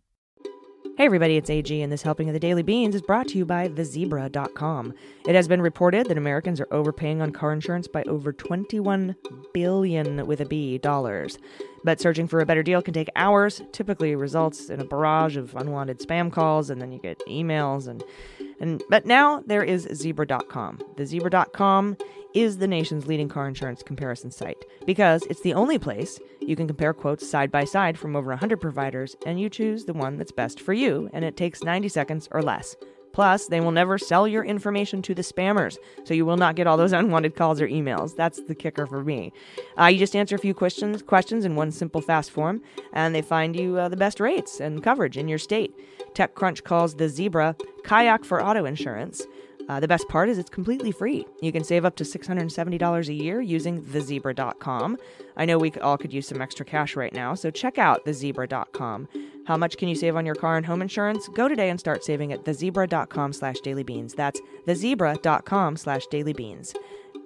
Hey 0.84 1.06
everybody, 1.06 1.36
it's 1.36 1.50
AG, 1.50 1.82
and 1.82 1.90
this 1.90 2.02
helping 2.02 2.28
of 2.28 2.34
the 2.34 2.38
Daily 2.38 2.62
Beans 2.62 2.94
is 2.94 3.02
brought 3.02 3.26
to 3.28 3.38
you 3.38 3.44
by 3.44 3.66
thezebra.com. 3.68 4.94
It 5.26 5.34
has 5.34 5.48
been 5.48 5.60
reported 5.60 6.06
that 6.06 6.16
Americans 6.16 6.60
are 6.60 6.68
overpaying 6.70 7.20
on 7.20 7.32
car 7.32 7.52
insurance 7.52 7.88
by 7.88 8.04
over 8.04 8.32
21 8.32 9.16
billion 9.52 10.24
with 10.26 10.40
a 10.40 10.44
B 10.44 10.78
dollars. 10.78 11.38
But 11.84 12.00
searching 12.00 12.26
for 12.26 12.40
a 12.40 12.46
better 12.46 12.62
deal 12.62 12.82
can 12.82 12.94
take 12.94 13.10
hours, 13.14 13.62
typically 13.72 14.16
results 14.16 14.70
in 14.70 14.80
a 14.80 14.84
barrage 14.84 15.36
of 15.36 15.54
unwanted 15.54 16.00
spam 16.00 16.32
calls, 16.32 16.70
and 16.70 16.80
then 16.80 16.90
you 16.90 16.98
get 16.98 17.20
emails 17.28 17.86
and 17.86 18.02
And 18.60 18.82
but 18.88 19.04
now 19.04 19.42
there 19.46 19.62
is 19.62 19.88
zebra.com. 19.92 20.80
The 20.96 21.06
zebra.com 21.06 21.96
is 22.34 22.58
the 22.58 22.66
nation's 22.66 23.06
leading 23.06 23.28
car 23.28 23.46
insurance 23.46 23.82
comparison 23.82 24.30
site 24.30 24.64
because 24.86 25.22
it's 25.30 25.42
the 25.42 25.54
only 25.54 25.78
place 25.78 26.18
you 26.40 26.56
can 26.56 26.66
compare 26.66 26.92
quotes 26.92 27.28
side 27.28 27.50
by 27.50 27.64
side 27.64 27.96
from 27.96 28.16
over 28.16 28.30
100 28.30 28.60
providers 28.60 29.14
and 29.24 29.40
you 29.40 29.48
choose 29.48 29.84
the 29.84 29.92
one 29.92 30.16
that's 30.16 30.32
best 30.32 30.60
for 30.60 30.72
you 30.72 31.08
and 31.12 31.24
it 31.24 31.36
takes 31.36 31.62
90 31.62 31.88
seconds 31.88 32.28
or 32.32 32.42
less. 32.42 32.74
Plus, 33.14 33.46
they 33.46 33.60
will 33.60 33.70
never 33.70 33.96
sell 33.96 34.26
your 34.26 34.44
information 34.44 35.00
to 35.00 35.14
the 35.14 35.22
spammers, 35.22 35.78
so 36.02 36.12
you 36.12 36.26
will 36.26 36.36
not 36.36 36.56
get 36.56 36.66
all 36.66 36.76
those 36.76 36.92
unwanted 37.00 37.36
calls 37.36 37.60
or 37.60 37.68
emails. 37.68 38.16
That's 38.16 38.42
the 38.42 38.56
kicker 38.56 38.86
for 38.86 39.04
me. 39.04 39.32
Uh, 39.80 39.86
you 39.86 39.98
just 39.98 40.16
answer 40.16 40.34
a 40.34 40.38
few 40.38 40.52
questions, 40.52 41.00
questions 41.00 41.44
in 41.44 41.54
one 41.54 41.70
simple, 41.70 42.00
fast 42.00 42.32
form, 42.32 42.60
and 42.92 43.14
they 43.14 43.22
find 43.22 43.54
you 43.54 43.78
uh, 43.78 43.88
the 43.88 43.96
best 43.96 44.18
rates 44.18 44.60
and 44.60 44.82
coverage 44.82 45.16
in 45.16 45.28
your 45.28 45.38
state. 45.38 45.72
TechCrunch 46.14 46.64
calls 46.64 46.96
the 46.96 47.08
Zebra 47.08 47.56
kayak 47.84 48.24
for 48.24 48.44
auto 48.44 48.64
insurance. 48.64 49.24
Uh, 49.68 49.80
the 49.80 49.88
best 49.88 50.08
part 50.08 50.28
is 50.28 50.38
it's 50.38 50.50
completely 50.50 50.92
free. 50.92 51.26
You 51.40 51.52
can 51.52 51.64
save 51.64 51.84
up 51.84 51.96
to 51.96 52.04
$670 52.04 53.08
a 53.08 53.12
year 53.12 53.40
using 53.40 53.82
thezebra.com. 53.82 54.98
I 55.36 55.44
know 55.44 55.58
we 55.58 55.72
all 55.72 55.96
could 55.96 56.12
use 56.12 56.28
some 56.28 56.40
extra 56.40 56.66
cash 56.66 56.96
right 56.96 57.12
now, 57.12 57.34
so 57.34 57.50
check 57.50 57.78
out 57.78 58.04
thezebra.com. 58.04 59.08
How 59.46 59.56
much 59.56 59.76
can 59.76 59.88
you 59.88 59.94
save 59.94 60.16
on 60.16 60.26
your 60.26 60.34
car 60.34 60.56
and 60.56 60.64
home 60.64 60.82
insurance? 60.82 61.28
Go 61.28 61.48
today 61.48 61.70
and 61.70 61.78
start 61.78 62.04
saving 62.04 62.32
at 62.32 62.44
thezebra.com 62.44 63.32
slash 63.32 63.56
dailybeans. 63.58 64.14
That's 64.14 64.40
thezebra.com 64.66 65.76
slash 65.76 66.06
dailybeans. 66.06 66.74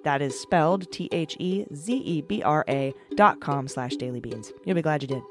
That 0.03 0.21
is 0.21 0.39
spelled 0.39 0.91
T 0.91 1.09
H 1.11 1.35
E 1.39 1.65
Z 1.73 1.93
E 1.93 2.21
B 2.21 2.41
R 2.41 2.63
A 2.69 2.93
dot 3.15 3.41
com 3.41 3.67
slash 3.67 3.95
dailybeans. 3.95 4.51
You'll 4.65 4.75
be 4.75 4.81
glad 4.81 5.01
you 5.01 5.07
did. 5.07 5.23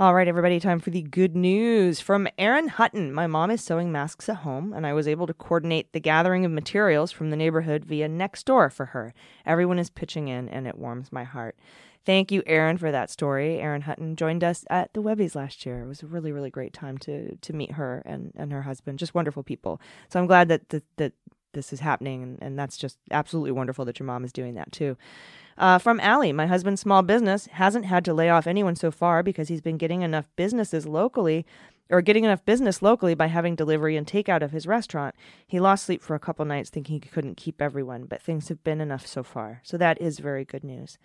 All 0.00 0.14
right, 0.14 0.28
everybody, 0.28 0.60
time 0.60 0.78
for 0.78 0.90
the 0.90 1.02
good 1.02 1.34
news 1.34 1.98
from 1.98 2.28
Erin 2.38 2.68
Hutton. 2.68 3.12
My 3.12 3.26
mom 3.26 3.50
is 3.50 3.64
sewing 3.64 3.90
masks 3.90 4.28
at 4.28 4.36
home, 4.36 4.72
and 4.72 4.86
I 4.86 4.92
was 4.92 5.08
able 5.08 5.26
to 5.26 5.34
coordinate 5.34 5.92
the 5.92 5.98
gathering 5.98 6.44
of 6.44 6.52
materials 6.52 7.10
from 7.10 7.30
the 7.30 7.36
neighborhood 7.36 7.84
via 7.84 8.06
next 8.06 8.46
door 8.46 8.70
for 8.70 8.86
her. 8.86 9.12
Everyone 9.44 9.80
is 9.80 9.90
pitching 9.90 10.28
in, 10.28 10.48
and 10.50 10.68
it 10.68 10.78
warms 10.78 11.10
my 11.10 11.24
heart. 11.24 11.58
Thank 12.06 12.30
you, 12.30 12.44
Erin, 12.46 12.78
for 12.78 12.92
that 12.92 13.10
story. 13.10 13.58
Erin 13.58 13.82
Hutton 13.82 14.14
joined 14.14 14.44
us 14.44 14.64
at 14.70 14.92
the 14.92 15.02
Webbies 15.02 15.34
last 15.34 15.66
year. 15.66 15.80
It 15.82 15.88
was 15.88 16.04
a 16.04 16.06
really, 16.06 16.30
really 16.30 16.50
great 16.50 16.72
time 16.72 16.96
to 16.98 17.34
to 17.34 17.52
meet 17.52 17.72
her 17.72 18.00
and, 18.06 18.32
and 18.36 18.52
her 18.52 18.62
husband. 18.62 19.00
Just 19.00 19.16
wonderful 19.16 19.42
people. 19.42 19.80
So 20.10 20.20
I'm 20.20 20.28
glad 20.28 20.46
that 20.46 20.68
that, 20.68 20.84
that 20.98 21.12
this 21.54 21.72
is 21.72 21.80
happening, 21.80 22.22
and, 22.22 22.38
and 22.40 22.56
that's 22.56 22.76
just 22.76 22.98
absolutely 23.10 23.50
wonderful 23.50 23.84
that 23.86 23.98
your 23.98 24.06
mom 24.06 24.22
is 24.22 24.32
doing 24.32 24.54
that 24.54 24.70
too. 24.70 24.96
Uh, 25.58 25.76
from 25.76 25.98
Allie, 25.98 26.32
my 26.32 26.46
husband's 26.46 26.80
small 26.80 27.02
business 27.02 27.46
hasn't 27.46 27.84
had 27.84 28.04
to 28.04 28.14
lay 28.14 28.30
off 28.30 28.46
anyone 28.46 28.76
so 28.76 28.92
far 28.92 29.24
because 29.24 29.48
he's 29.48 29.60
been 29.60 29.76
getting 29.76 30.02
enough 30.02 30.28
businesses 30.36 30.86
locally 30.86 31.44
or 31.90 32.00
getting 32.00 32.22
enough 32.22 32.44
business 32.44 32.80
locally 32.80 33.14
by 33.14 33.26
having 33.26 33.56
delivery 33.56 33.96
and 33.96 34.06
takeout 34.06 34.42
of 34.42 34.52
his 34.52 34.68
restaurant. 34.68 35.16
He 35.48 35.58
lost 35.58 35.84
sleep 35.84 36.00
for 36.00 36.14
a 36.14 36.20
couple 36.20 36.44
nights 36.44 36.70
thinking 36.70 36.94
he 37.02 37.08
couldn't 37.08 37.36
keep 37.36 37.60
everyone, 37.60 38.04
but 38.04 38.22
things 38.22 38.48
have 38.48 38.62
been 38.62 38.80
enough 38.80 39.06
so 39.06 39.24
far. 39.24 39.60
So 39.64 39.76
that 39.78 40.00
is 40.00 40.20
very 40.20 40.44
good 40.44 40.62
news. 40.62 40.96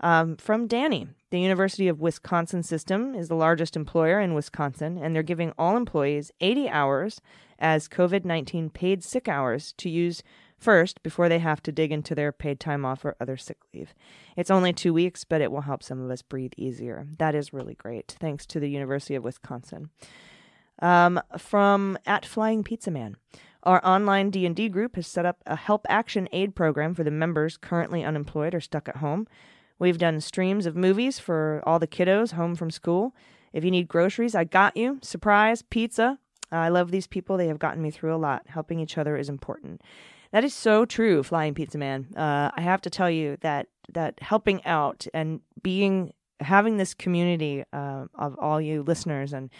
Um, 0.00 0.36
from 0.36 0.66
Danny, 0.66 1.08
the 1.30 1.38
University 1.38 1.86
of 1.86 2.00
Wisconsin 2.00 2.62
system 2.62 3.14
is 3.14 3.28
the 3.28 3.36
largest 3.36 3.76
employer 3.76 4.20
in 4.20 4.34
Wisconsin, 4.34 4.98
and 4.98 5.14
they're 5.14 5.22
giving 5.22 5.52
all 5.58 5.76
employees 5.76 6.32
80 6.40 6.68
hours 6.70 7.20
as 7.58 7.88
COVID 7.88 8.24
19 8.24 8.70
paid 8.70 9.04
sick 9.04 9.28
hours 9.28 9.72
to 9.76 9.90
use 9.90 10.22
first 10.62 11.02
before 11.02 11.28
they 11.28 11.40
have 11.40 11.62
to 11.64 11.72
dig 11.72 11.92
into 11.92 12.14
their 12.14 12.32
paid 12.32 12.60
time 12.60 12.84
off 12.84 13.04
or 13.04 13.16
other 13.20 13.36
sick 13.36 13.58
leave. 13.74 13.94
It's 14.36 14.50
only 14.50 14.72
two 14.72 14.94
weeks, 14.94 15.24
but 15.24 15.40
it 15.40 15.50
will 15.50 15.62
help 15.62 15.82
some 15.82 16.00
of 16.00 16.10
us 16.10 16.22
breathe 16.22 16.52
easier. 16.56 17.06
That 17.18 17.34
is 17.34 17.52
really 17.52 17.74
great. 17.74 18.16
Thanks 18.20 18.46
to 18.46 18.60
the 18.60 18.70
University 18.70 19.14
of 19.14 19.24
Wisconsin. 19.24 19.90
Um, 20.80 21.20
from 21.36 21.98
at 22.06 22.24
Flying 22.24 22.64
Pizza 22.64 22.90
Man. 22.90 23.16
Our 23.64 23.84
online 23.86 24.30
D&D 24.30 24.68
group 24.70 24.96
has 24.96 25.06
set 25.06 25.24
up 25.24 25.38
a 25.46 25.54
help 25.54 25.86
action 25.88 26.28
aid 26.32 26.56
program 26.56 26.94
for 26.94 27.04
the 27.04 27.12
members 27.12 27.56
currently 27.56 28.02
unemployed 28.02 28.54
or 28.54 28.60
stuck 28.60 28.88
at 28.88 28.96
home. 28.96 29.28
We've 29.78 29.98
done 29.98 30.20
streams 30.20 30.66
of 30.66 30.76
movies 30.76 31.18
for 31.18 31.62
all 31.64 31.78
the 31.78 31.86
kiddos 31.86 32.32
home 32.32 32.56
from 32.56 32.70
school. 32.70 33.14
If 33.52 33.64
you 33.64 33.70
need 33.70 33.88
groceries, 33.88 34.34
I 34.34 34.44
got 34.44 34.76
you. 34.76 34.98
Surprise, 35.02 35.62
pizza. 35.62 36.18
I 36.50 36.68
love 36.68 36.90
these 36.90 37.06
people. 37.06 37.36
They 37.36 37.48
have 37.48 37.58
gotten 37.58 37.82
me 37.82 37.90
through 37.90 38.14
a 38.14 38.16
lot. 38.16 38.42
Helping 38.46 38.80
each 38.80 38.98
other 38.98 39.16
is 39.16 39.28
important. 39.28 39.80
That 40.32 40.44
is 40.44 40.54
so 40.54 40.84
true, 40.86 41.22
Flying 41.22 41.54
Pizza 41.54 41.78
Man. 41.78 42.08
Uh, 42.16 42.50
I 42.54 42.62
have 42.62 42.80
to 42.82 42.90
tell 42.90 43.10
you 43.10 43.36
that 43.42 43.68
that 43.92 44.18
helping 44.20 44.64
out 44.64 45.06
and 45.12 45.40
being 45.62 46.12
having 46.40 46.78
this 46.78 46.94
community 46.94 47.64
uh, 47.72 48.06
of 48.14 48.36
all 48.38 48.60
you 48.60 48.82
listeners 48.82 49.32
and 49.32 49.50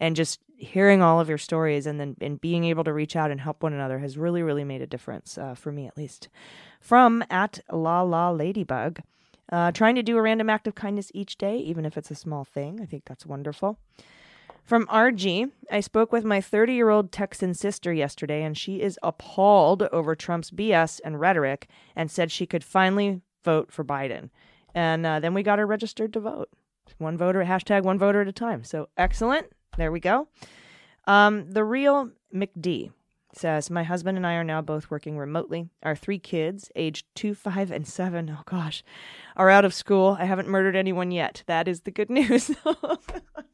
and 0.00 0.16
just 0.16 0.40
hearing 0.56 1.02
all 1.02 1.20
of 1.20 1.28
your 1.28 1.38
stories 1.38 1.86
and 1.86 2.00
then 2.00 2.16
and 2.20 2.40
being 2.40 2.64
able 2.64 2.84
to 2.84 2.92
reach 2.92 3.14
out 3.14 3.30
and 3.30 3.40
help 3.40 3.62
one 3.62 3.74
another 3.74 3.98
has 3.98 4.16
really 4.16 4.42
really 4.42 4.64
made 4.64 4.80
a 4.80 4.86
difference 4.86 5.36
uh, 5.36 5.54
for 5.54 5.70
me 5.70 5.86
at 5.86 5.98
least. 5.98 6.28
From 6.80 7.22
at 7.30 7.60
La 7.70 8.00
La 8.00 8.30
Ladybug, 8.30 9.00
uh, 9.52 9.70
trying 9.72 9.96
to 9.96 10.02
do 10.02 10.16
a 10.16 10.22
random 10.22 10.48
act 10.48 10.66
of 10.66 10.74
kindness 10.74 11.10
each 11.12 11.36
day, 11.36 11.58
even 11.58 11.84
if 11.84 11.98
it's 11.98 12.10
a 12.10 12.14
small 12.14 12.44
thing. 12.44 12.80
I 12.80 12.86
think 12.86 13.04
that's 13.04 13.26
wonderful. 13.26 13.78
From 14.62 14.86
RG, 14.86 15.50
I 15.70 15.80
spoke 15.80 16.12
with 16.12 16.24
my 16.24 16.40
30 16.40 16.72
year 16.74 16.88
old 16.88 17.10
Texan 17.10 17.52
sister 17.54 17.92
yesterday, 17.92 18.42
and 18.42 18.56
she 18.56 18.80
is 18.80 18.98
appalled 19.02 19.82
over 19.92 20.14
Trump's 20.14 20.50
BS 20.50 21.00
and 21.04 21.20
rhetoric 21.20 21.68
and 21.96 22.10
said 22.10 22.30
she 22.30 22.46
could 22.46 22.64
finally 22.64 23.22
vote 23.44 23.72
for 23.72 23.84
Biden. 23.84 24.30
And 24.74 25.04
uh, 25.04 25.20
then 25.20 25.34
we 25.34 25.42
got 25.42 25.58
her 25.58 25.66
registered 25.66 26.12
to 26.14 26.20
vote. 26.20 26.48
One 26.98 27.18
voter, 27.18 27.44
hashtag 27.44 27.82
one 27.82 27.98
voter 27.98 28.22
at 28.22 28.28
a 28.28 28.32
time. 28.32 28.64
So 28.64 28.88
excellent. 28.96 29.48
There 29.76 29.92
we 29.92 30.00
go. 30.00 30.28
Um, 31.06 31.50
the 31.50 31.64
real 31.64 32.10
McD 32.34 32.92
says, 33.34 33.70
My 33.70 33.82
husband 33.82 34.16
and 34.16 34.26
I 34.26 34.34
are 34.34 34.44
now 34.44 34.60
both 34.60 34.90
working 34.90 35.18
remotely. 35.18 35.68
Our 35.82 35.96
three 35.96 36.18
kids, 36.18 36.70
aged 36.76 37.06
two, 37.14 37.34
five, 37.34 37.70
and 37.70 37.86
seven, 37.86 38.36
oh 38.38 38.42
gosh, 38.44 38.84
are 39.36 39.50
out 39.50 39.64
of 39.64 39.74
school. 39.74 40.16
I 40.20 40.26
haven't 40.26 40.48
murdered 40.48 40.76
anyone 40.76 41.10
yet. 41.10 41.42
That 41.46 41.66
is 41.66 41.80
the 41.80 41.90
good 41.90 42.10
news. 42.10 42.52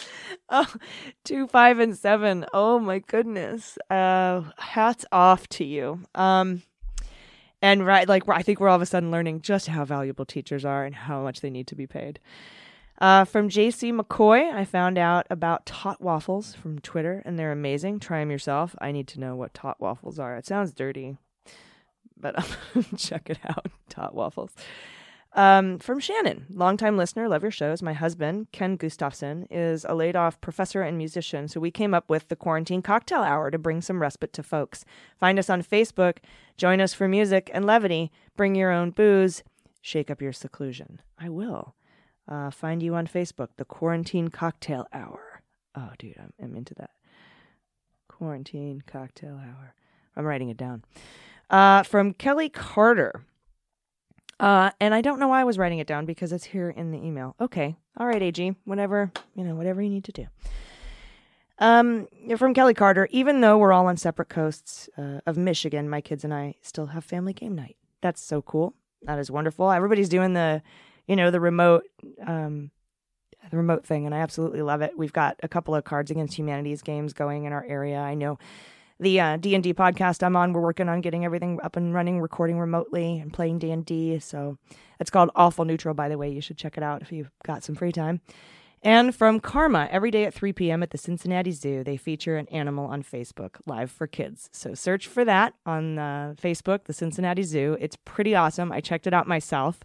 oh, 0.48 0.72
two, 1.24 1.46
five, 1.46 1.78
and 1.78 1.96
seven. 1.96 2.46
Oh 2.52 2.78
my 2.78 2.98
goodness. 3.00 3.78
Uh, 3.90 4.42
hats 4.58 5.04
off 5.12 5.48
to 5.48 5.64
you. 5.64 6.00
Um, 6.14 6.62
and 7.60 7.86
right, 7.86 8.08
like 8.08 8.28
I 8.28 8.42
think 8.42 8.58
we're 8.58 8.68
all 8.68 8.76
of 8.76 8.82
a 8.82 8.86
sudden 8.86 9.10
learning 9.10 9.42
just 9.42 9.68
how 9.68 9.84
valuable 9.84 10.24
teachers 10.24 10.64
are 10.64 10.84
and 10.84 10.94
how 10.94 11.22
much 11.22 11.40
they 11.40 11.50
need 11.50 11.68
to 11.68 11.76
be 11.76 11.86
paid. 11.86 12.18
Uh, 12.98 13.24
from 13.24 13.48
JC 13.48 13.98
McCoy, 13.98 14.52
I 14.52 14.64
found 14.64 14.98
out 14.98 15.26
about 15.30 15.66
tot 15.66 16.00
waffles 16.00 16.54
from 16.54 16.78
Twitter, 16.80 17.22
and 17.24 17.38
they're 17.38 17.50
amazing. 17.50 17.98
Try 17.98 18.20
them 18.20 18.30
yourself. 18.30 18.76
I 18.80 18.92
need 18.92 19.08
to 19.08 19.20
know 19.20 19.34
what 19.34 19.54
tot 19.54 19.80
waffles 19.80 20.18
are. 20.18 20.36
It 20.36 20.46
sounds 20.46 20.72
dirty, 20.72 21.16
but 22.16 22.36
check 22.96 23.30
it 23.30 23.38
out. 23.48 23.66
Tot 23.88 24.14
waffles. 24.14 24.54
Um, 25.34 25.78
from 25.78 25.98
Shannon, 25.98 26.44
longtime 26.50 26.98
listener, 26.98 27.26
love 27.26 27.40
your 27.42 27.50
shows. 27.50 27.82
My 27.82 27.94
husband, 27.94 28.48
Ken 28.52 28.76
Gustafson, 28.76 29.46
is 29.50 29.86
a 29.88 29.94
laid 29.94 30.14
off 30.14 30.38
professor 30.42 30.82
and 30.82 30.98
musician, 30.98 31.48
so 31.48 31.58
we 31.58 31.70
came 31.70 31.94
up 31.94 32.10
with 32.10 32.28
the 32.28 32.36
Quarantine 32.36 32.82
Cocktail 32.82 33.22
Hour 33.22 33.50
to 33.50 33.58
bring 33.58 33.80
some 33.80 34.02
respite 34.02 34.34
to 34.34 34.42
folks. 34.42 34.84
Find 35.18 35.38
us 35.38 35.48
on 35.48 35.62
Facebook, 35.62 36.18
join 36.58 36.82
us 36.82 36.92
for 36.92 37.08
music 37.08 37.50
and 37.54 37.64
levity, 37.64 38.12
bring 38.36 38.54
your 38.54 38.70
own 38.70 38.90
booze, 38.90 39.42
shake 39.80 40.10
up 40.10 40.20
your 40.20 40.34
seclusion. 40.34 41.00
I 41.18 41.30
will. 41.30 41.76
Uh, 42.28 42.50
find 42.50 42.82
you 42.82 42.94
on 42.94 43.06
Facebook, 43.06 43.48
the 43.56 43.64
Quarantine 43.64 44.28
Cocktail 44.28 44.86
Hour. 44.92 45.42
Oh, 45.74 45.92
dude, 45.98 46.18
I'm, 46.18 46.32
I'm 46.42 46.54
into 46.54 46.74
that. 46.74 46.90
Quarantine 48.06 48.82
Cocktail 48.86 49.40
Hour. 49.42 49.74
I'm 50.14 50.24
writing 50.24 50.50
it 50.50 50.58
down. 50.58 50.84
Uh, 51.48 51.84
from 51.84 52.12
Kelly 52.12 52.50
Carter. 52.50 53.24
Uh, 54.42 54.72
and 54.80 54.92
I 54.92 55.02
don't 55.02 55.20
know 55.20 55.28
why 55.28 55.40
I 55.40 55.44
was 55.44 55.56
writing 55.56 55.78
it 55.78 55.86
down 55.86 56.04
because 56.04 56.32
it's 56.32 56.42
here 56.42 56.68
in 56.68 56.90
the 56.90 56.98
email. 56.98 57.36
Okay. 57.40 57.76
All 57.96 58.08
right, 58.08 58.20
AG. 58.20 58.56
Whatever, 58.64 59.12
you 59.36 59.44
know, 59.44 59.54
whatever 59.54 59.80
you 59.80 59.88
need 59.88 60.02
to 60.04 60.12
do. 60.12 60.26
Um, 61.60 62.08
from 62.36 62.52
Kelly 62.52 62.74
Carter, 62.74 63.06
even 63.12 63.40
though 63.40 63.56
we're 63.56 63.72
all 63.72 63.86
on 63.86 63.96
separate 63.96 64.28
coasts 64.28 64.90
uh, 64.98 65.20
of 65.26 65.36
Michigan, 65.36 65.88
my 65.88 66.00
kids 66.00 66.24
and 66.24 66.34
I 66.34 66.56
still 66.60 66.86
have 66.86 67.04
family 67.04 67.32
game 67.32 67.54
night. 67.54 67.76
That's 68.00 68.20
so 68.20 68.42
cool. 68.42 68.74
That 69.02 69.20
is 69.20 69.30
wonderful. 69.30 69.70
Everybody's 69.70 70.08
doing 70.08 70.32
the, 70.32 70.60
you 71.06 71.14
know, 71.14 71.30
the 71.30 71.38
remote, 71.38 71.84
um, 72.26 72.72
the 73.48 73.56
remote 73.56 73.86
thing, 73.86 74.06
and 74.06 74.14
I 74.14 74.18
absolutely 74.18 74.62
love 74.62 74.82
it. 74.82 74.98
We've 74.98 75.12
got 75.12 75.38
a 75.44 75.48
couple 75.48 75.76
of 75.76 75.84
Cards 75.84 76.10
Against 76.10 76.36
Humanities 76.36 76.82
games 76.82 77.12
going 77.12 77.44
in 77.44 77.52
our 77.52 77.64
area. 77.64 77.98
I 77.98 78.14
know 78.14 78.40
the 79.00 79.20
uh, 79.20 79.36
D&D 79.36 79.74
podcast 79.74 80.22
I'm 80.22 80.36
on, 80.36 80.52
we're 80.52 80.60
working 80.60 80.88
on 80.88 81.00
getting 81.00 81.24
everything 81.24 81.58
up 81.62 81.76
and 81.76 81.94
running, 81.94 82.20
recording 82.20 82.58
remotely 82.58 83.18
and 83.18 83.32
playing 83.32 83.58
D&D. 83.58 84.18
So 84.20 84.58
it's 85.00 85.10
called 85.10 85.30
Awful 85.34 85.64
Neutral, 85.64 85.94
by 85.94 86.08
the 86.08 86.18
way. 86.18 86.30
You 86.30 86.40
should 86.40 86.58
check 86.58 86.76
it 86.76 86.82
out 86.82 87.02
if 87.02 87.12
you've 87.12 87.30
got 87.44 87.64
some 87.64 87.74
free 87.74 87.92
time. 87.92 88.20
And 88.84 89.14
from 89.14 89.38
Karma, 89.38 89.88
every 89.92 90.10
day 90.10 90.24
at 90.24 90.34
3 90.34 90.52
p.m. 90.52 90.82
at 90.82 90.90
the 90.90 90.98
Cincinnati 90.98 91.52
Zoo, 91.52 91.84
they 91.84 91.96
feature 91.96 92.36
an 92.36 92.48
animal 92.48 92.86
on 92.86 93.04
Facebook, 93.04 93.56
live 93.64 93.92
for 93.92 94.08
kids. 94.08 94.50
So 94.52 94.74
search 94.74 95.06
for 95.06 95.24
that 95.24 95.54
on 95.64 95.98
uh, 96.00 96.34
Facebook, 96.40 96.84
the 96.84 96.92
Cincinnati 96.92 97.44
Zoo. 97.44 97.76
It's 97.80 97.96
pretty 98.04 98.34
awesome. 98.34 98.72
I 98.72 98.80
checked 98.80 99.06
it 99.06 99.14
out 99.14 99.28
myself. 99.28 99.80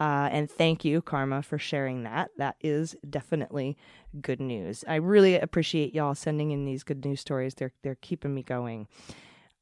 Uh, 0.00 0.28
and 0.32 0.50
thank 0.50 0.84
you, 0.84 1.00
Karma, 1.00 1.42
for 1.42 1.58
sharing 1.58 2.02
that. 2.02 2.30
That 2.36 2.56
is 2.60 2.96
definitely 3.08 3.76
good 4.20 4.40
news. 4.40 4.84
I 4.88 4.96
really 4.96 5.36
appreciate 5.36 5.94
y'all 5.94 6.14
sending 6.14 6.50
in 6.50 6.64
these 6.64 6.82
good 6.82 7.04
news 7.04 7.20
stories. 7.20 7.54
They're 7.54 7.72
they're 7.82 7.94
keeping 7.96 8.34
me 8.34 8.42
going. 8.42 8.88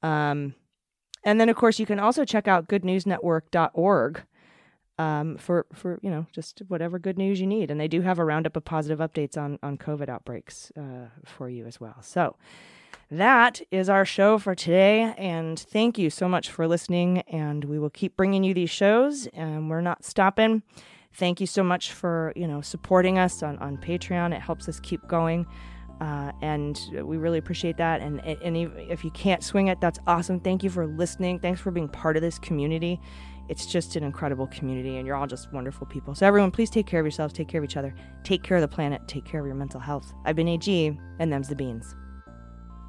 Um, 0.02 0.54
and 1.24 1.40
then, 1.40 1.48
of 1.48 1.56
course, 1.56 1.78
you 1.78 1.86
can 1.86 2.00
also 2.00 2.24
check 2.24 2.48
out 2.48 2.68
goodnewsnetwork.org 2.68 4.22
um, 4.98 5.36
for 5.36 5.66
for 5.72 5.98
you 6.02 6.10
know 6.10 6.26
just 6.32 6.62
whatever 6.68 6.98
good 6.98 7.18
news 7.18 7.40
you 7.40 7.46
need. 7.46 7.70
And 7.70 7.78
they 7.78 7.88
do 7.88 8.00
have 8.00 8.18
a 8.18 8.24
roundup 8.24 8.56
of 8.56 8.64
positive 8.64 8.98
updates 8.98 9.36
on 9.36 9.58
on 9.62 9.76
COVID 9.76 10.08
outbreaks 10.08 10.72
uh, 10.76 11.08
for 11.24 11.48
you 11.48 11.66
as 11.66 11.78
well. 11.78 11.96
So 12.00 12.36
that 13.12 13.60
is 13.70 13.88
our 13.88 14.04
show 14.04 14.38
for 14.38 14.54
today. 14.54 15.14
And 15.18 15.58
thank 15.58 15.98
you 15.98 16.08
so 16.08 16.28
much 16.28 16.50
for 16.50 16.66
listening. 16.66 17.18
And 17.28 17.64
we 17.64 17.78
will 17.78 17.90
keep 17.90 18.16
bringing 18.16 18.42
you 18.42 18.54
these 18.54 18.70
shows, 18.70 19.26
and 19.34 19.68
we're 19.68 19.82
not 19.82 20.04
stopping. 20.04 20.62
Thank 21.14 21.40
you 21.40 21.46
so 21.46 21.62
much 21.62 21.92
for 21.92 22.32
you 22.34 22.46
know 22.46 22.62
supporting 22.62 23.18
us 23.18 23.42
on 23.42 23.58
on 23.58 23.76
Patreon. 23.76 24.34
It 24.34 24.40
helps 24.40 24.68
us 24.68 24.80
keep 24.80 25.06
going. 25.06 25.46
Uh, 26.00 26.32
and 26.40 26.80
we 27.04 27.16
really 27.16 27.38
appreciate 27.38 27.76
that. 27.76 28.00
And, 28.00 28.18
and 28.24 28.56
if 28.56 29.04
you 29.04 29.10
can't 29.12 29.40
swing 29.40 29.68
it, 29.68 29.80
that's 29.80 30.00
awesome. 30.08 30.40
Thank 30.40 30.64
you 30.64 30.70
for 30.70 30.84
listening. 30.84 31.38
Thanks 31.38 31.60
for 31.60 31.70
being 31.70 31.88
part 31.88 32.16
of 32.16 32.22
this 32.22 32.40
community. 32.40 33.00
It's 33.48 33.66
just 33.66 33.94
an 33.94 34.02
incredible 34.02 34.48
community, 34.48 34.96
and 34.96 35.06
you're 35.06 35.14
all 35.14 35.28
just 35.28 35.52
wonderful 35.52 35.86
people. 35.86 36.14
So, 36.16 36.26
everyone, 36.26 36.50
please 36.50 36.70
take 36.70 36.86
care 36.86 36.98
of 36.98 37.06
yourselves, 37.06 37.34
take 37.34 37.46
care 37.46 37.60
of 37.60 37.64
each 37.64 37.76
other, 37.76 37.94
take 38.24 38.42
care 38.42 38.56
of 38.56 38.62
the 38.62 38.68
planet, 38.68 39.06
take 39.06 39.24
care 39.24 39.40
of 39.40 39.46
your 39.46 39.54
mental 39.54 39.78
health. 39.78 40.12
I've 40.24 40.34
been 40.34 40.48
AG, 40.48 40.98
and 41.20 41.32
them's 41.32 41.48
the 41.48 41.54
beans. 41.54 41.94